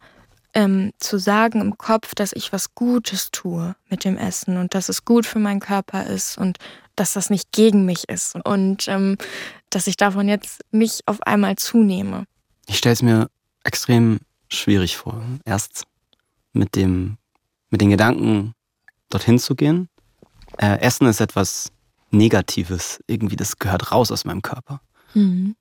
ähm, 0.53 0.91
zu 0.99 1.19
sagen 1.19 1.61
im 1.61 1.77
Kopf, 1.77 2.15
dass 2.15 2.31
ich 2.33 2.53
was 2.53 2.73
Gutes 2.73 3.29
tue 3.31 3.75
mit 3.89 4.05
dem 4.05 4.17
Essen 4.17 4.57
und 4.57 4.73
dass 4.73 4.89
es 4.89 5.05
gut 5.05 5.25
für 5.25 5.39
meinen 5.39 5.59
Körper 5.59 6.05
ist 6.07 6.37
und 6.37 6.57
dass 6.95 7.13
das 7.13 7.29
nicht 7.29 7.51
gegen 7.51 7.85
mich 7.85 8.07
ist 8.07 8.35
und 8.45 8.87
ähm, 8.87 9.17
dass 9.69 9.87
ich 9.87 9.97
davon 9.97 10.29
jetzt 10.29 10.61
nicht 10.71 11.07
auf 11.07 11.21
einmal 11.23 11.57
zunehme. 11.57 12.25
Ich 12.67 12.77
stelle 12.77 12.93
es 12.93 13.01
mir 13.01 13.29
extrem 13.63 14.19
schwierig 14.47 14.95
vor. 14.95 15.21
Erst 15.43 15.83
mit 16.53 16.75
dem, 16.75 17.17
mit 17.69 17.81
den 17.81 17.89
Gedanken, 17.89 18.53
dorthin 19.09 19.39
zu 19.39 19.55
gehen. 19.55 19.89
Äh, 20.57 20.79
Essen 20.79 21.07
ist 21.07 21.21
etwas 21.21 21.71
Negatives. 22.11 22.99
Irgendwie, 23.07 23.35
das 23.35 23.59
gehört 23.59 23.91
raus 23.91 24.11
aus 24.11 24.25
meinem 24.25 24.41
Körper. 24.41 24.81
Mhm. 25.13 25.55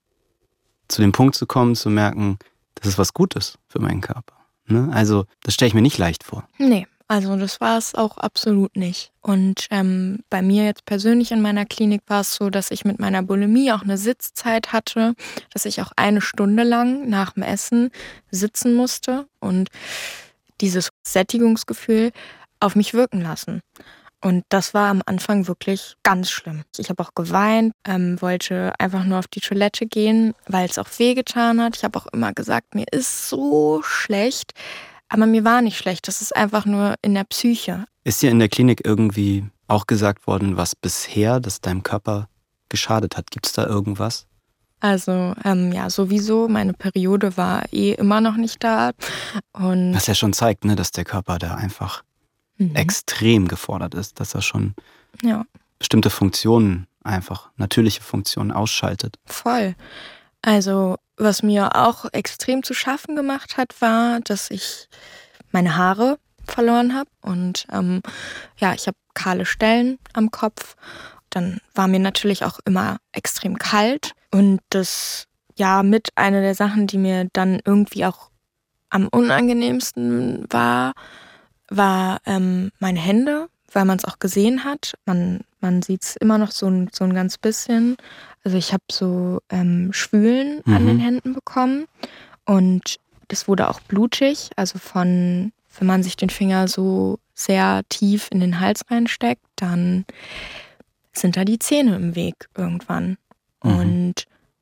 Zu 0.89 1.03
dem 1.03 1.13
Punkt 1.13 1.35
zu 1.35 1.47
kommen, 1.47 1.75
zu 1.75 1.91
merken, 1.91 2.39
das 2.75 2.89
ist 2.89 2.99
was 2.99 3.15
Gutes 3.15 3.59
für 3.69 3.81
meinen 3.81 4.01
Körper. 4.01 4.35
Ne? 4.67 4.91
Also, 4.93 5.25
das 5.43 5.55
stelle 5.55 5.69
ich 5.69 5.75
mir 5.75 5.83
nicht 5.83 5.99
leicht 5.99 6.25
vor. 6.25 6.49
Nee, 6.59 6.87
also 7.07 7.37
das 7.37 7.61
war 7.61 7.77
es 7.77 7.95
auch 7.95 8.17
absolut 8.17 8.77
nicht. 8.77 9.13
Und 9.21 9.67
ähm, 9.71 10.21
bei 10.31 10.41
mir 10.41 10.65
jetzt 10.65 10.87
persönlich 10.87 11.33
in 11.33 11.43
meiner 11.43 11.67
Klinik 11.67 12.03
war 12.07 12.23
es 12.23 12.35
so, 12.35 12.49
dass 12.49 12.71
ich 12.71 12.85
mit 12.85 12.99
meiner 12.99 13.23
Bulimie 13.23 13.73
auch 13.73 13.83
eine 13.83 13.99
Sitzzeit 13.99 14.73
hatte, 14.73 15.15
dass 15.53 15.67
ich 15.67 15.83
auch 15.83 15.93
eine 15.97 16.21
Stunde 16.21 16.63
lang 16.63 17.09
nach 17.09 17.33
dem 17.33 17.43
Essen 17.43 17.91
sitzen 18.31 18.75
musste 18.75 19.27
und 19.39 19.69
dieses 20.61 20.89
Sättigungsgefühl 21.03 22.13
auf 22.61 22.75
mich 22.75 22.95
wirken 22.95 23.21
lassen. 23.21 23.61
Und 24.25 24.43
das 24.49 24.73
war 24.73 24.89
am 24.89 25.03
Anfang 25.05 25.49
wirklich 25.49 25.97
ganz 26.03 26.31
schlimm. 26.31 26.63
Ich 26.79 26.89
habe 26.89 27.03
auch 27.03 27.15
geweint, 27.15 27.75
ähm, 27.87 28.21
wollte 28.23 28.73
einfach 28.79 29.05
nur 29.05 29.19
auf 29.19 29.27
die 29.27 29.41
Toilette 29.41 29.85
gehen, 29.85 30.35
weil 30.47 30.67
es 30.67 30.79
auch 30.79 30.89
wehgetan 30.97 31.61
hat. 31.61 31.77
Ich 31.77 31.85
habe 31.85 31.99
auch 31.99 32.07
immer 32.07 32.33
gesagt, 32.33 32.75
mir 32.75 32.87
ist 32.91 33.29
so 33.29 33.83
schlecht. 33.83 34.53
Aber 35.11 35.27
mir 35.27 35.45
war 35.45 35.61
nicht 35.61 35.77
schlecht. 35.77 36.09
Das 36.09 36.23
ist 36.23 36.35
einfach 36.35 36.65
nur 36.65 36.95
in 37.03 37.13
der 37.13 37.25
Psyche. 37.25 37.85
Ist 38.03 38.23
dir 38.23 38.31
in 38.31 38.39
der 38.39 38.49
Klinik 38.49 38.81
irgendwie 38.87 39.45
auch 39.69 39.87
gesagt 39.87 40.27
worden, 40.27 40.57
was 40.57 40.75
bisher 40.75 41.39
das 41.39 41.61
deinem 41.61 41.83
Körper 41.83 42.29
geschadet 42.71 43.19
hat. 43.19 43.31
Gibt 43.31 43.47
es 43.47 43.53
da 43.53 43.67
irgendwas? 43.67 44.27
Also 44.81 45.35
ähm, 45.45 45.71
ja, 45.71 45.91
sowieso, 45.91 46.49
meine 46.49 46.73
Periode 46.73 47.37
war 47.37 47.71
eh 47.73 47.93
immer 47.93 48.23
noch 48.23 48.37
nicht 48.37 48.65
da. 48.65 48.93
Und 49.53 49.95
Was 49.95 50.07
ja 50.07 50.15
schon 50.15 50.33
zeigt, 50.33 50.65
ne, 50.65 50.77
dass 50.77 50.93
der 50.93 51.05
Körper 51.05 51.39
da 51.39 51.57
einfach 51.57 52.03
Mhm. 52.57 52.75
extrem 52.77 53.49
gefordert 53.49 53.95
ist, 53.95 54.21
dass 54.21 54.35
er 54.35 54.43
schon 54.43 54.75
ja, 55.23 55.45
bestimmte 55.79 56.11
Funktionen 56.11 56.87
einfach, 57.03 57.51
natürliche 57.57 58.03
Funktionen 58.03 58.53
ausschaltet. 58.53 59.17
voll. 59.27 59.75
Also 60.43 60.97
was 61.17 61.43
mir 61.43 61.75
auch 61.75 62.05
extrem 62.13 62.63
zu 62.63 62.75
schaffen 62.75 63.17
gemacht 63.17 63.57
hat, 63.57 63.81
war, 63.81 64.21
dass 64.21 64.51
ich 64.51 64.89
meine 65.53 65.77
Haare 65.77 66.19
verloren 66.47 66.95
habe 66.95 67.09
und 67.23 67.67
ähm, 67.73 68.03
ja, 68.59 68.75
ich 68.75 68.87
habe 68.87 68.97
kahle 69.15 69.47
Stellen 69.47 69.99
am 70.13 70.31
Kopf. 70.31 70.77
Dann 71.31 71.61
war 71.75 71.89
mir 71.89 72.01
natürlich 72.01 72.45
auch 72.45 72.59
immer 72.65 72.99
extrem 73.13 73.59
kalt 73.59 74.13
und 74.31 74.61
das 74.71 75.27
ja 75.57 75.83
mit 75.83 76.09
einer 76.17 76.41
der 76.41 76.55
Sachen, 76.55 76.87
die 76.87 76.99
mir 76.99 77.29
dann 77.33 77.61
irgendwie 77.65 78.05
auch 78.05 78.31
am 78.91 79.09
unangenehmsten 79.09 80.47
war, 80.51 80.93
war 81.69 82.21
ähm, 82.27 82.71
meine 82.79 83.01
Hände, 83.01 83.49
weil 83.73 83.85
man 83.85 83.99
es 83.99 84.05
auch 84.05 84.19
gesehen 84.19 84.65
hat. 84.65 84.95
Man, 85.07 85.41
man 85.61 85.83
sieht 85.83 86.03
es 86.03 86.17
immer 86.17 86.39
noch 86.39 86.51
so 86.51 86.69
ein, 86.69 86.89
so 86.93 87.05
ein 87.05 87.15
ganz 87.15 87.39
bisschen. 87.39 87.97
Also 88.45 88.57
ich 88.57 88.73
habe 88.73 88.85
so 88.91 89.41
ähm, 89.51 89.93
Schwülen 89.93 90.63
an 90.67 90.85
Mhm. 90.85 90.87
den 90.89 90.99
Händen 91.01 91.33
bekommen 91.35 91.87
und 92.45 92.97
das 93.29 93.49
wurde 93.49 93.69
auch 93.69 93.81
blutig. 93.81 94.51
Also 94.57 94.79
von, 94.79 95.53
wenn 95.79 95.87
man 95.87 96.03
sich 96.03 96.17
den 96.17 96.31
Finger 96.31 96.69
so 96.69 97.19
sehr 97.35 97.83
tief 97.89 98.29
in 98.31 98.41
den 98.41 98.61
Hals 98.61 98.83
reinsteckt, 98.91 99.43
dann 99.57 100.05
sind 101.13 101.37
da 101.37 101.45
die 101.45 101.59
Zähne 101.59 101.97
im 101.97 102.15
Weg 102.15 102.35
irgendwann. 102.57 103.17
Mhm. 103.63 103.77
Und 103.77 104.15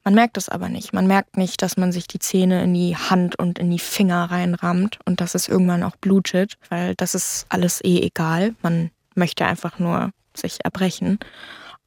man 0.05 0.15
merkt 0.15 0.37
es 0.37 0.49
aber 0.49 0.69
nicht. 0.69 0.93
Man 0.93 1.07
merkt 1.07 1.37
nicht, 1.37 1.63
dass 1.63 1.77
man 1.77 1.93
sich 1.93 2.07
die 2.07 2.19
Zähne 2.19 2.65
in 2.65 2.75
die 2.75 2.97
Hand 2.97 3.39
und 3.39 3.59
in 3.59 3.71
die 3.71 3.79
Finger 3.79 4.31
reinrammt 4.31 4.99
und 5.05 5.21
dass 5.21 5.35
es 5.35 5.49
irgendwann 5.49 5.83
auch 5.83 5.97
blutet, 5.97 6.59
weil 6.71 6.95
das 6.97 7.15
ist 7.15 7.47
alles 7.49 7.83
eh 7.85 8.01
egal. 8.01 8.55
Man 8.63 8.91
möchte 9.15 9.47
einfach 9.47 9.79
nur 9.79 10.11
sich 10.35 10.59
erbrechen. 10.65 11.19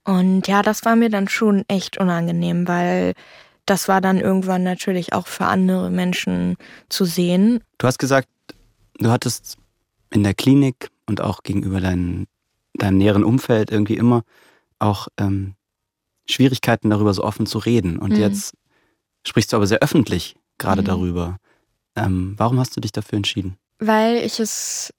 Und 0.04 0.48
ja, 0.48 0.62
das 0.62 0.86
war 0.86 0.96
mir 0.96 1.10
dann 1.10 1.28
schon 1.28 1.64
echt 1.68 1.98
unangenehm, 1.98 2.68
weil 2.68 3.14
das 3.66 3.88
war 3.88 4.00
dann 4.00 4.20
irgendwann 4.20 4.64
natürlich 4.64 5.14
auch 5.14 5.28
für 5.28 5.46
andere 5.46 5.90
Menschen 5.90 6.56
zu 6.90 7.06
sehen. 7.06 7.64
Du 7.80 7.88
hast 7.88 7.98
gesagt, 7.98 8.30
du 9.00 9.10
hattest 9.10 9.58
in 10.12 10.24
der 10.24 10.36
Klinik 10.36 10.90
und 11.08 11.22
auch 11.22 11.44
gegenüber 11.44 11.82
dein, 11.82 12.28
deinem 12.76 12.98
näheren 12.98 13.24
Umfeld 13.24 13.72
irgendwie 13.72 13.98
immer 13.98 14.24
auch 14.78 15.08
ähm, 15.18 15.56
Schwierigkeiten 16.30 16.90
darüber 16.90 17.14
so 17.14 17.24
offen 17.24 17.46
zu 17.46 17.60
reden. 17.60 17.98
Und 17.98 18.12
Mhm. 18.12 18.20
jetzt 18.20 18.54
sprichst 19.28 19.52
du 19.54 19.58
aber 19.58 19.68
sehr 19.68 19.80
öffentlich 19.80 20.36
gerade 20.58 20.82
Mhm. 20.82 20.86
darüber. 20.86 21.38
Ähm, 21.96 22.34
warum 22.38 22.60
hast 22.60 22.76
du 22.76 22.82
dich 22.82 22.92
dafür 22.92 23.18
entschieden? 23.18 23.58
weil 23.80 24.18
ich 24.18 24.40
es 24.40 24.94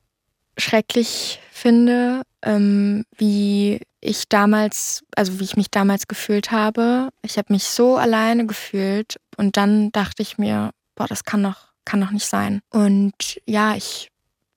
schrecklich 0.58 1.40
finde, 1.50 2.22
ähm, 2.42 3.04
wie 3.16 3.80
ich 4.00 4.28
damals, 4.28 5.02
also 5.16 5.40
wie 5.40 5.44
ich 5.44 5.56
mich 5.56 5.70
damals 5.70 6.08
gefühlt 6.08 6.50
habe. 6.50 7.08
Ich 7.22 7.38
habe 7.38 7.52
mich 7.52 7.64
so 7.64 7.96
alleine 7.96 8.46
gefühlt 8.46 9.16
und 9.36 9.56
dann 9.56 9.90
dachte 9.92 10.22
ich 10.22 10.38
mir, 10.38 10.70
boah, 10.94 11.06
das 11.06 11.24
kann 11.24 11.42
doch, 11.42 11.72
kann 11.84 12.00
doch 12.00 12.10
nicht 12.10 12.26
sein. 12.26 12.60
Und 12.70 13.40
ja, 13.46 13.74
ich 13.76 14.10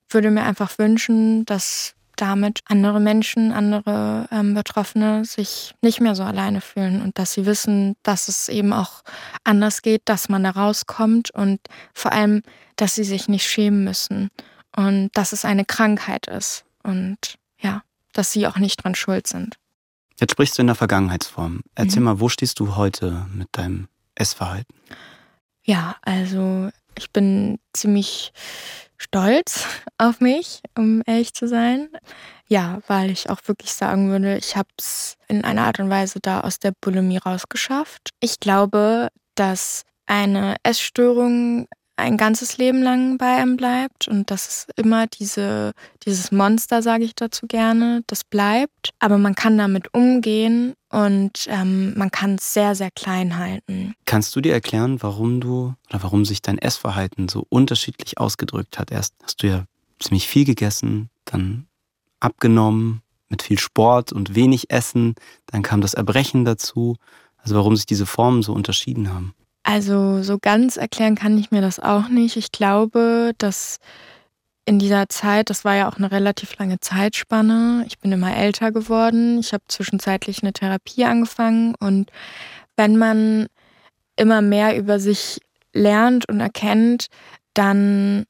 würde 0.09 0.31
mir 0.31 0.43
einfach 0.43 0.77
wünschen, 0.77 1.45
dass 1.45 1.95
damit 2.21 2.59
andere 2.65 2.99
Menschen, 2.99 3.51
andere 3.51 4.27
ähm, 4.31 4.53
Betroffene 4.53 5.23
sich 5.25 5.73
nicht 5.81 6.01
mehr 6.01 6.15
so 6.15 6.23
alleine 6.23 6.61
fühlen 6.61 7.01
und 7.01 7.17
dass 7.17 7.33
sie 7.33 7.45
wissen, 7.45 7.95
dass 8.03 8.27
es 8.27 8.49
eben 8.49 8.73
auch 8.73 9.03
anders 9.43 9.81
geht, 9.81 10.01
dass 10.05 10.29
man 10.29 10.43
da 10.43 10.51
rauskommt 10.51 11.31
und 11.31 11.59
vor 11.93 12.11
allem, 12.11 12.41
dass 12.75 12.95
sie 12.95 13.03
sich 13.03 13.27
nicht 13.27 13.45
schämen 13.47 13.83
müssen 13.83 14.29
und 14.75 15.09
dass 15.13 15.31
es 15.33 15.45
eine 15.45 15.65
Krankheit 15.65 16.27
ist 16.27 16.65
und 16.83 17.17
ja, 17.59 17.83
dass 18.13 18.31
sie 18.31 18.47
auch 18.47 18.57
nicht 18.57 18.83
dran 18.83 18.95
schuld 18.95 19.27
sind. 19.27 19.55
Jetzt 20.19 20.31
sprichst 20.31 20.57
du 20.57 20.61
in 20.61 20.67
der 20.67 20.75
Vergangenheitsform. 20.75 21.61
Erzähl 21.75 21.99
Mhm. 22.01 22.05
mal, 22.05 22.19
wo 22.19 22.27
stehst 22.27 22.59
du 22.59 22.75
heute 22.75 23.25
mit 23.33 23.47
deinem 23.53 23.87
Essverhalten? 24.15 24.75
Ja, 25.63 25.95
also 26.01 26.69
ich 26.97 27.11
bin 27.11 27.59
ziemlich 27.73 28.33
stolz 28.99 29.65
auf 29.97 30.19
mich, 30.21 30.61
um 30.77 31.01
ehrlich 31.05 31.33
zu 31.33 31.47
sein. 31.47 31.89
Ja, 32.47 32.79
weil 32.87 33.11
ich 33.11 33.29
auch 33.29 33.39
wirklich 33.45 33.73
sagen 33.73 34.09
würde, 34.09 34.37
ich 34.37 34.55
habe 34.55 34.69
es 34.77 35.15
in 35.27 35.43
einer 35.43 35.63
Art 35.65 35.79
und 35.79 35.89
Weise 35.89 36.19
da 36.21 36.41
aus 36.41 36.59
der 36.59 36.73
Bulimie 36.81 37.17
rausgeschafft. 37.17 38.09
Ich 38.19 38.39
glaube, 38.39 39.09
dass 39.35 39.83
eine 40.05 40.55
Essstörung 40.63 41.67
ein 41.99 42.17
ganzes 42.17 42.57
Leben 42.57 42.81
lang 42.81 43.17
bei 43.17 43.37
einem 43.37 43.57
bleibt 43.57 44.07
und 44.07 44.31
dass 44.31 44.47
es 44.47 44.67
immer 44.75 45.07
diese, 45.07 45.73
dieses 46.03 46.31
Monster, 46.31 46.81
sage 46.81 47.03
ich 47.03 47.15
dazu 47.15 47.47
gerne, 47.47 48.03
das 48.07 48.23
bleibt. 48.23 48.91
Aber 48.99 49.17
man 49.17 49.35
kann 49.35 49.57
damit 49.57 49.93
umgehen 49.93 50.73
und 50.89 51.47
ähm, 51.47 51.93
man 51.97 52.11
kann 52.11 52.35
es 52.35 52.53
sehr, 52.53 52.75
sehr 52.75 52.91
klein 52.91 53.37
halten. 53.37 53.93
Kannst 54.05 54.35
du 54.35 54.41
dir 54.41 54.53
erklären, 54.53 55.01
warum 55.01 55.39
du 55.41 55.75
oder 55.89 56.03
warum 56.03 56.25
sich 56.25 56.41
dein 56.41 56.57
Essverhalten 56.57 57.29
so 57.29 57.45
unterschiedlich 57.49 58.17
ausgedrückt 58.17 58.79
hat? 58.79 58.91
Erst 58.91 59.13
hast 59.23 59.43
du 59.43 59.47
ja 59.47 59.65
ziemlich 59.99 60.27
viel 60.27 60.45
gegessen, 60.45 61.09
dann 61.25 61.67
abgenommen 62.19 63.01
mit 63.29 63.43
viel 63.43 63.59
Sport 63.59 64.11
und 64.11 64.35
wenig 64.35 64.71
Essen, 64.71 65.15
dann 65.45 65.61
kam 65.61 65.81
das 65.81 65.93
Erbrechen 65.93 66.45
dazu. 66.45 66.95
Also 67.37 67.55
warum 67.55 67.75
sich 67.75 67.85
diese 67.85 68.05
Formen 68.05 68.41
so 68.41 68.53
unterschieden 68.53 69.13
haben. 69.13 69.33
Also 69.63 70.23
so 70.23 70.37
ganz 70.39 70.77
erklären 70.77 71.15
kann 71.15 71.37
ich 71.37 71.51
mir 71.51 71.61
das 71.61 71.79
auch 71.79 72.07
nicht. 72.07 72.37
Ich 72.37 72.51
glaube, 72.51 73.33
dass 73.37 73.77
in 74.65 74.79
dieser 74.79 75.09
Zeit, 75.09 75.49
das 75.49 75.65
war 75.65 75.75
ja 75.75 75.89
auch 75.89 75.97
eine 75.97 76.11
relativ 76.11 76.55
lange 76.57 76.79
Zeitspanne, 76.79 77.83
ich 77.87 77.97
bin 77.99 78.11
immer 78.11 78.35
älter 78.35 78.71
geworden, 78.71 79.39
ich 79.39 79.51
habe 79.51 79.63
zwischenzeitlich 79.67 80.43
eine 80.43 80.53
Therapie 80.53 81.05
angefangen 81.05 81.73
und 81.79 82.11
wenn 82.77 82.95
man 82.95 83.47
immer 84.15 84.41
mehr 84.41 84.77
über 84.77 84.99
sich 84.99 85.39
lernt 85.73 86.29
und 86.29 86.39
erkennt, 86.39 87.07
dann 87.53 88.25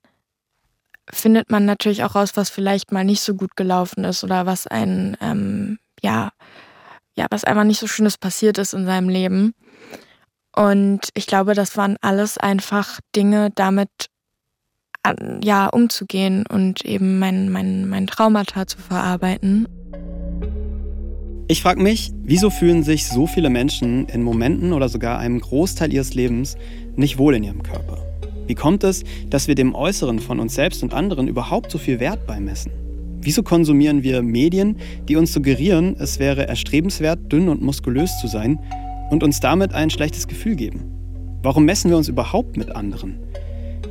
findet 1.11 1.49
man 1.49 1.65
natürlich 1.65 2.03
auch 2.03 2.15
raus, 2.15 2.31
was 2.35 2.49
vielleicht 2.49 2.91
mal 2.91 3.03
nicht 3.03 3.21
so 3.21 3.35
gut 3.35 3.55
gelaufen 3.55 4.03
ist 4.03 4.23
oder 4.23 4.45
was 4.45 4.65
ein, 4.65 5.17
ähm, 5.21 5.79
ja, 6.01 6.29
ja, 7.15 7.27
was 7.29 7.43
einfach 7.43 7.63
nicht 7.63 7.79
so 7.79 7.87
Schönes 7.87 8.17
passiert 8.17 8.57
ist 8.59 8.73
in 8.73 8.85
seinem 8.85 9.09
Leben. 9.09 9.53
Und 10.55 11.09
ich 11.13 11.27
glaube, 11.27 11.53
das 11.53 11.77
waren 11.77 11.97
alles 12.01 12.37
einfach 12.37 12.99
Dinge, 13.15 13.49
damit 13.55 13.89
ja, 15.43 15.67
umzugehen 15.67 16.45
und 16.47 16.83
eben 16.85 17.19
mein, 17.19 17.49
mein, 17.49 17.87
mein 17.87 18.07
Traumata 18.07 18.67
zu 18.67 18.77
verarbeiten. 18.77 19.67
Ich 21.47 21.61
frage 21.63 21.81
mich, 21.81 22.11
wieso 22.21 22.49
fühlen 22.49 22.83
sich 22.83 23.07
so 23.07 23.25
viele 23.25 23.49
Menschen 23.49 24.07
in 24.07 24.21
Momenten 24.21 24.71
oder 24.71 24.87
sogar 24.87 25.17
einem 25.17 25.39
Großteil 25.39 25.91
ihres 25.91 26.13
Lebens 26.13 26.57
nicht 26.95 27.17
wohl 27.17 27.33
in 27.33 27.43
ihrem 27.43 27.63
Körper? 27.63 27.97
Wie 28.45 28.55
kommt 28.55 28.83
es, 28.83 29.03
dass 29.29 29.47
wir 29.47 29.55
dem 29.55 29.73
Äußeren 29.73 30.19
von 30.19 30.39
uns 30.39 30.55
selbst 30.55 30.83
und 30.83 30.93
anderen 30.93 31.27
überhaupt 31.27 31.71
so 31.71 31.77
viel 31.77 31.99
Wert 31.99 32.27
beimessen? 32.27 32.71
Wieso 33.21 33.43
konsumieren 33.43 34.03
wir 34.03 34.21
Medien, 34.21 34.77
die 35.07 35.15
uns 35.15 35.33
suggerieren, 35.33 35.95
es 35.99 36.19
wäre 36.19 36.47
erstrebenswert, 36.47 37.31
dünn 37.31 37.49
und 37.49 37.61
muskulös 37.61 38.17
zu 38.19 38.27
sein 38.27 38.59
und 39.09 39.23
uns 39.23 39.39
damit 39.39 39.73
ein 39.73 39.89
schlechtes 39.89 40.27
Gefühl 40.27 40.55
geben? 40.55 40.85
Warum 41.41 41.65
messen 41.65 41.89
wir 41.89 41.97
uns 41.97 42.09
überhaupt 42.09 42.57
mit 42.57 42.75
anderen? 42.75 43.17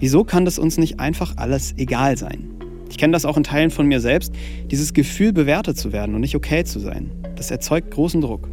Wieso 0.00 0.24
kann 0.24 0.44
das 0.44 0.58
uns 0.58 0.78
nicht 0.78 1.00
einfach 1.00 1.34
alles 1.36 1.74
egal 1.76 2.16
sein? 2.16 2.50
Ich 2.90 2.98
kenne 2.98 3.12
das 3.12 3.24
auch 3.24 3.36
in 3.36 3.44
Teilen 3.44 3.70
von 3.70 3.86
mir 3.86 4.00
selbst, 4.00 4.32
dieses 4.70 4.92
Gefühl, 4.92 5.32
bewertet 5.32 5.78
zu 5.78 5.92
werden 5.92 6.14
und 6.14 6.20
nicht 6.20 6.36
okay 6.36 6.64
zu 6.64 6.78
sein. 6.78 7.10
Das 7.36 7.50
erzeugt 7.50 7.90
großen 7.90 8.20
Druck. 8.20 8.48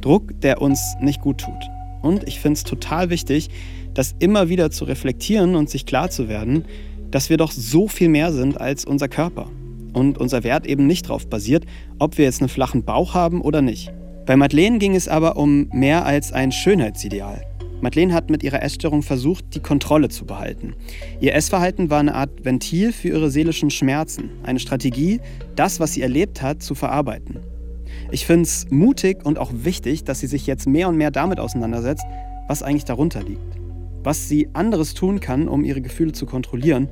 Druck, 0.00 0.40
der 0.40 0.62
uns 0.62 0.80
nicht 1.00 1.20
gut 1.20 1.38
tut. 1.38 1.70
Und 2.02 2.26
ich 2.26 2.40
finde 2.40 2.54
es 2.54 2.64
total 2.64 3.10
wichtig, 3.10 3.50
das 3.94 4.14
immer 4.18 4.48
wieder 4.48 4.70
zu 4.70 4.84
reflektieren 4.84 5.54
und 5.54 5.68
sich 5.68 5.86
klar 5.86 6.10
zu 6.10 6.28
werden, 6.28 6.64
dass 7.10 7.28
wir 7.28 7.36
doch 7.36 7.50
so 7.50 7.88
viel 7.88 8.08
mehr 8.08 8.32
sind 8.32 8.60
als 8.60 8.84
unser 8.84 9.08
Körper. 9.08 9.48
Und 9.92 10.18
unser 10.18 10.44
Wert 10.44 10.66
eben 10.66 10.86
nicht 10.86 11.06
darauf 11.06 11.26
basiert, 11.26 11.66
ob 11.98 12.16
wir 12.16 12.24
jetzt 12.24 12.40
einen 12.40 12.48
flachen 12.48 12.84
Bauch 12.84 13.14
haben 13.14 13.40
oder 13.40 13.60
nicht. 13.60 13.92
Bei 14.26 14.36
Madeleine 14.36 14.78
ging 14.78 14.94
es 14.94 15.08
aber 15.08 15.36
um 15.36 15.68
mehr 15.72 16.04
als 16.04 16.32
ein 16.32 16.52
Schönheitsideal. 16.52 17.44
Madeleine 17.80 18.12
hat 18.12 18.28
mit 18.28 18.42
ihrer 18.42 18.62
Essstörung 18.62 19.02
versucht, 19.02 19.54
die 19.54 19.60
Kontrolle 19.60 20.10
zu 20.10 20.26
behalten. 20.26 20.74
Ihr 21.20 21.34
Essverhalten 21.34 21.88
war 21.88 22.00
eine 22.00 22.14
Art 22.14 22.44
Ventil 22.44 22.92
für 22.92 23.08
ihre 23.08 23.30
seelischen 23.30 23.70
Schmerzen, 23.70 24.30
eine 24.42 24.60
Strategie, 24.60 25.20
das, 25.56 25.80
was 25.80 25.94
sie 25.94 26.02
erlebt 26.02 26.42
hat, 26.42 26.62
zu 26.62 26.74
verarbeiten. 26.74 27.38
Ich 28.10 28.26
finde 28.26 28.42
es 28.42 28.66
mutig 28.70 29.24
und 29.24 29.38
auch 29.38 29.50
wichtig, 29.52 30.04
dass 30.04 30.20
sie 30.20 30.26
sich 30.26 30.46
jetzt 30.46 30.66
mehr 30.66 30.88
und 30.88 30.96
mehr 30.96 31.10
damit 31.10 31.40
auseinandersetzt, 31.40 32.04
was 32.48 32.62
eigentlich 32.62 32.84
darunter 32.84 33.22
liegt. 33.22 33.40
Was 34.02 34.28
sie 34.28 34.48
anderes 34.52 34.94
tun 34.94 35.20
kann, 35.20 35.48
um 35.48 35.64
ihre 35.64 35.80
Gefühle 35.80 36.12
zu 36.12 36.26
kontrollieren. 36.26 36.88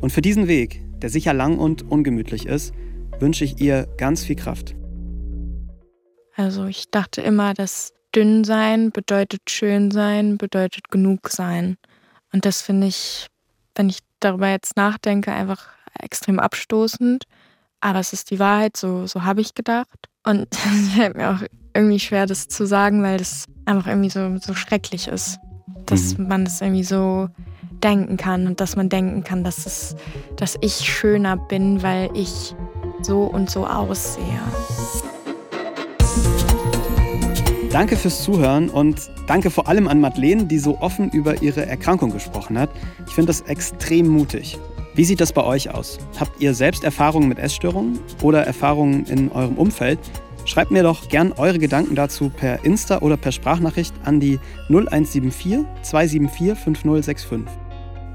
Und 0.00 0.10
für 0.10 0.22
diesen 0.22 0.48
Weg, 0.48 0.82
der 1.02 1.10
sicher 1.10 1.34
lang 1.34 1.58
und 1.58 1.90
ungemütlich 1.90 2.46
ist, 2.46 2.72
wünsche 3.18 3.44
ich 3.44 3.60
ihr 3.60 3.88
ganz 3.98 4.24
viel 4.24 4.36
Kraft. 4.36 4.74
Also 6.40 6.64
ich 6.64 6.90
dachte 6.90 7.20
immer, 7.20 7.52
dass 7.52 7.92
dünn 8.14 8.44
sein 8.44 8.92
bedeutet 8.92 9.42
schön 9.50 9.90
sein, 9.90 10.38
bedeutet 10.38 10.90
genug 10.90 11.28
sein. 11.28 11.76
Und 12.32 12.46
das 12.46 12.62
finde 12.62 12.86
ich, 12.86 13.26
wenn 13.74 13.90
ich 13.90 13.98
darüber 14.20 14.48
jetzt 14.48 14.74
nachdenke, 14.74 15.32
einfach 15.32 15.66
extrem 15.98 16.40
abstoßend. 16.40 17.24
Aber 17.80 17.98
es 17.98 18.14
ist 18.14 18.30
die 18.30 18.38
Wahrheit, 18.38 18.78
so, 18.78 19.06
so 19.06 19.24
habe 19.24 19.42
ich 19.42 19.54
gedacht. 19.54 20.08
Und 20.24 20.48
es 20.72 20.94
fällt 20.94 21.14
mir 21.14 21.30
auch 21.30 21.42
irgendwie 21.74 22.00
schwer, 22.00 22.24
das 22.24 22.48
zu 22.48 22.66
sagen, 22.66 23.02
weil 23.02 23.18
das 23.18 23.44
einfach 23.66 23.88
irgendwie 23.88 24.10
so, 24.10 24.38
so 24.38 24.54
schrecklich 24.54 25.08
ist. 25.08 25.38
Dass 25.84 26.16
mhm. 26.16 26.28
man 26.28 26.46
das 26.46 26.62
irgendwie 26.62 26.84
so 26.84 27.28
denken 27.82 28.16
kann 28.16 28.46
und 28.46 28.60
dass 28.60 28.76
man 28.76 28.88
denken 28.88 29.24
kann, 29.24 29.44
dass, 29.44 29.66
es, 29.66 29.94
dass 30.36 30.56
ich 30.62 30.72
schöner 30.76 31.36
bin, 31.36 31.82
weil 31.82 32.08
ich 32.14 32.54
so 33.02 33.24
und 33.24 33.50
so 33.50 33.66
aussehe. 33.66 34.40
Danke 37.70 37.96
fürs 37.96 38.24
Zuhören 38.24 38.68
und 38.68 39.12
danke 39.28 39.48
vor 39.48 39.68
allem 39.68 39.86
an 39.86 40.00
Madeleine, 40.00 40.46
die 40.46 40.58
so 40.58 40.80
offen 40.80 41.08
über 41.10 41.40
ihre 41.40 41.66
Erkrankung 41.66 42.10
gesprochen 42.10 42.58
hat. 42.58 42.68
Ich 43.06 43.12
finde 43.12 43.28
das 43.28 43.42
extrem 43.42 44.08
mutig. 44.08 44.58
Wie 44.96 45.04
sieht 45.04 45.20
das 45.20 45.32
bei 45.32 45.44
euch 45.44 45.72
aus? 45.72 45.98
Habt 46.18 46.40
ihr 46.40 46.52
selbst 46.52 46.82
Erfahrungen 46.82 47.28
mit 47.28 47.38
Essstörungen 47.38 48.00
oder 48.22 48.44
Erfahrungen 48.44 49.06
in 49.06 49.30
eurem 49.30 49.56
Umfeld? 49.56 50.00
Schreibt 50.46 50.72
mir 50.72 50.82
doch 50.82 51.08
gern 51.08 51.30
eure 51.30 51.60
Gedanken 51.60 51.94
dazu 51.94 52.28
per 52.28 52.64
Insta 52.64 52.98
oder 53.02 53.16
per 53.16 53.30
Sprachnachricht 53.30 53.94
an 54.04 54.18
die 54.18 54.40
0174 54.68 55.60
274 55.82 56.58
5065. 56.58 57.38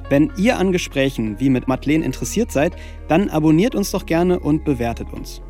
Wenn 0.09 0.33
ihr 0.35 0.57
an 0.59 0.73
Gesprächen 0.73 1.39
wie 1.39 1.49
mit 1.49 1.69
Madeleine 1.69 2.03
interessiert 2.03 2.51
seid, 2.51 2.75
dann 3.07 3.29
abonniert 3.29 3.73
uns 3.73 3.91
doch 3.91 4.05
gerne 4.05 4.37
und 4.37 4.65
bewertet 4.65 5.13
uns. 5.13 5.41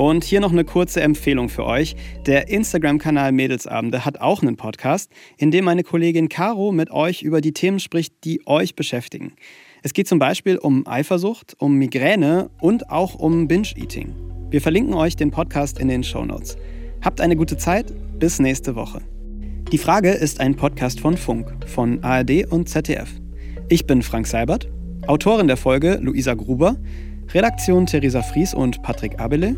Und 0.00 0.24
hier 0.24 0.40
noch 0.40 0.50
eine 0.50 0.64
kurze 0.64 1.02
Empfehlung 1.02 1.50
für 1.50 1.66
euch. 1.66 1.94
Der 2.24 2.48
Instagram-Kanal 2.48 3.32
Mädelsabende 3.32 4.06
hat 4.06 4.18
auch 4.18 4.40
einen 4.40 4.56
Podcast, 4.56 5.12
in 5.36 5.50
dem 5.50 5.66
meine 5.66 5.82
Kollegin 5.82 6.30
Caro 6.30 6.72
mit 6.72 6.90
euch 6.90 7.20
über 7.20 7.42
die 7.42 7.52
Themen 7.52 7.78
spricht, 7.80 8.14
die 8.24 8.40
euch 8.46 8.74
beschäftigen. 8.74 9.34
Es 9.82 9.92
geht 9.92 10.08
zum 10.08 10.18
Beispiel 10.18 10.56
um 10.56 10.86
Eifersucht, 10.86 11.54
um 11.58 11.74
Migräne 11.74 12.48
und 12.62 12.88
auch 12.88 13.14
um 13.14 13.46
Binge-Eating. 13.46 14.14
Wir 14.48 14.62
verlinken 14.62 14.94
euch 14.94 15.16
den 15.16 15.30
Podcast 15.30 15.78
in 15.78 15.88
den 15.88 16.02
Show 16.02 16.24
Notes. 16.24 16.56
Habt 17.02 17.20
eine 17.20 17.36
gute 17.36 17.58
Zeit, 17.58 17.92
bis 18.18 18.38
nächste 18.38 18.76
Woche. 18.76 19.02
Die 19.70 19.76
Frage 19.76 20.12
ist 20.12 20.40
ein 20.40 20.56
Podcast 20.56 20.98
von 21.00 21.18
Funk, 21.18 21.54
von 21.66 22.02
ARD 22.02 22.46
und 22.50 22.70
ZDF. 22.70 23.10
Ich 23.68 23.86
bin 23.86 24.00
Frank 24.00 24.26
Seibert, 24.26 24.66
Autorin 25.06 25.46
der 25.46 25.58
Folge 25.58 25.98
Luisa 26.00 26.32
Gruber, 26.32 26.78
Redaktion 27.34 27.84
Theresa 27.84 28.22
Fries 28.22 28.54
und 28.54 28.82
Patrick 28.82 29.20
Abele, 29.20 29.56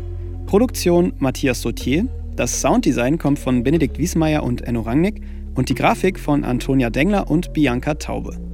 Produktion 0.53 1.13
Matthias 1.17 1.63
Sautier. 1.63 2.05
Das 2.35 2.61
Sounddesign 2.61 3.17
kommt 3.17 3.39
von 3.39 3.63
Benedikt 3.63 3.97
Wiesmeier 3.97 4.43
und 4.43 4.61
Enno 4.61 4.81
Rangnick 4.81 5.19
und 5.55 5.69
die 5.69 5.73
Grafik 5.73 6.19
von 6.19 6.43
Antonia 6.43 6.91
Dengler 6.91 7.27
und 7.31 7.53
Bianca 7.53 7.95
Taube. 7.95 8.52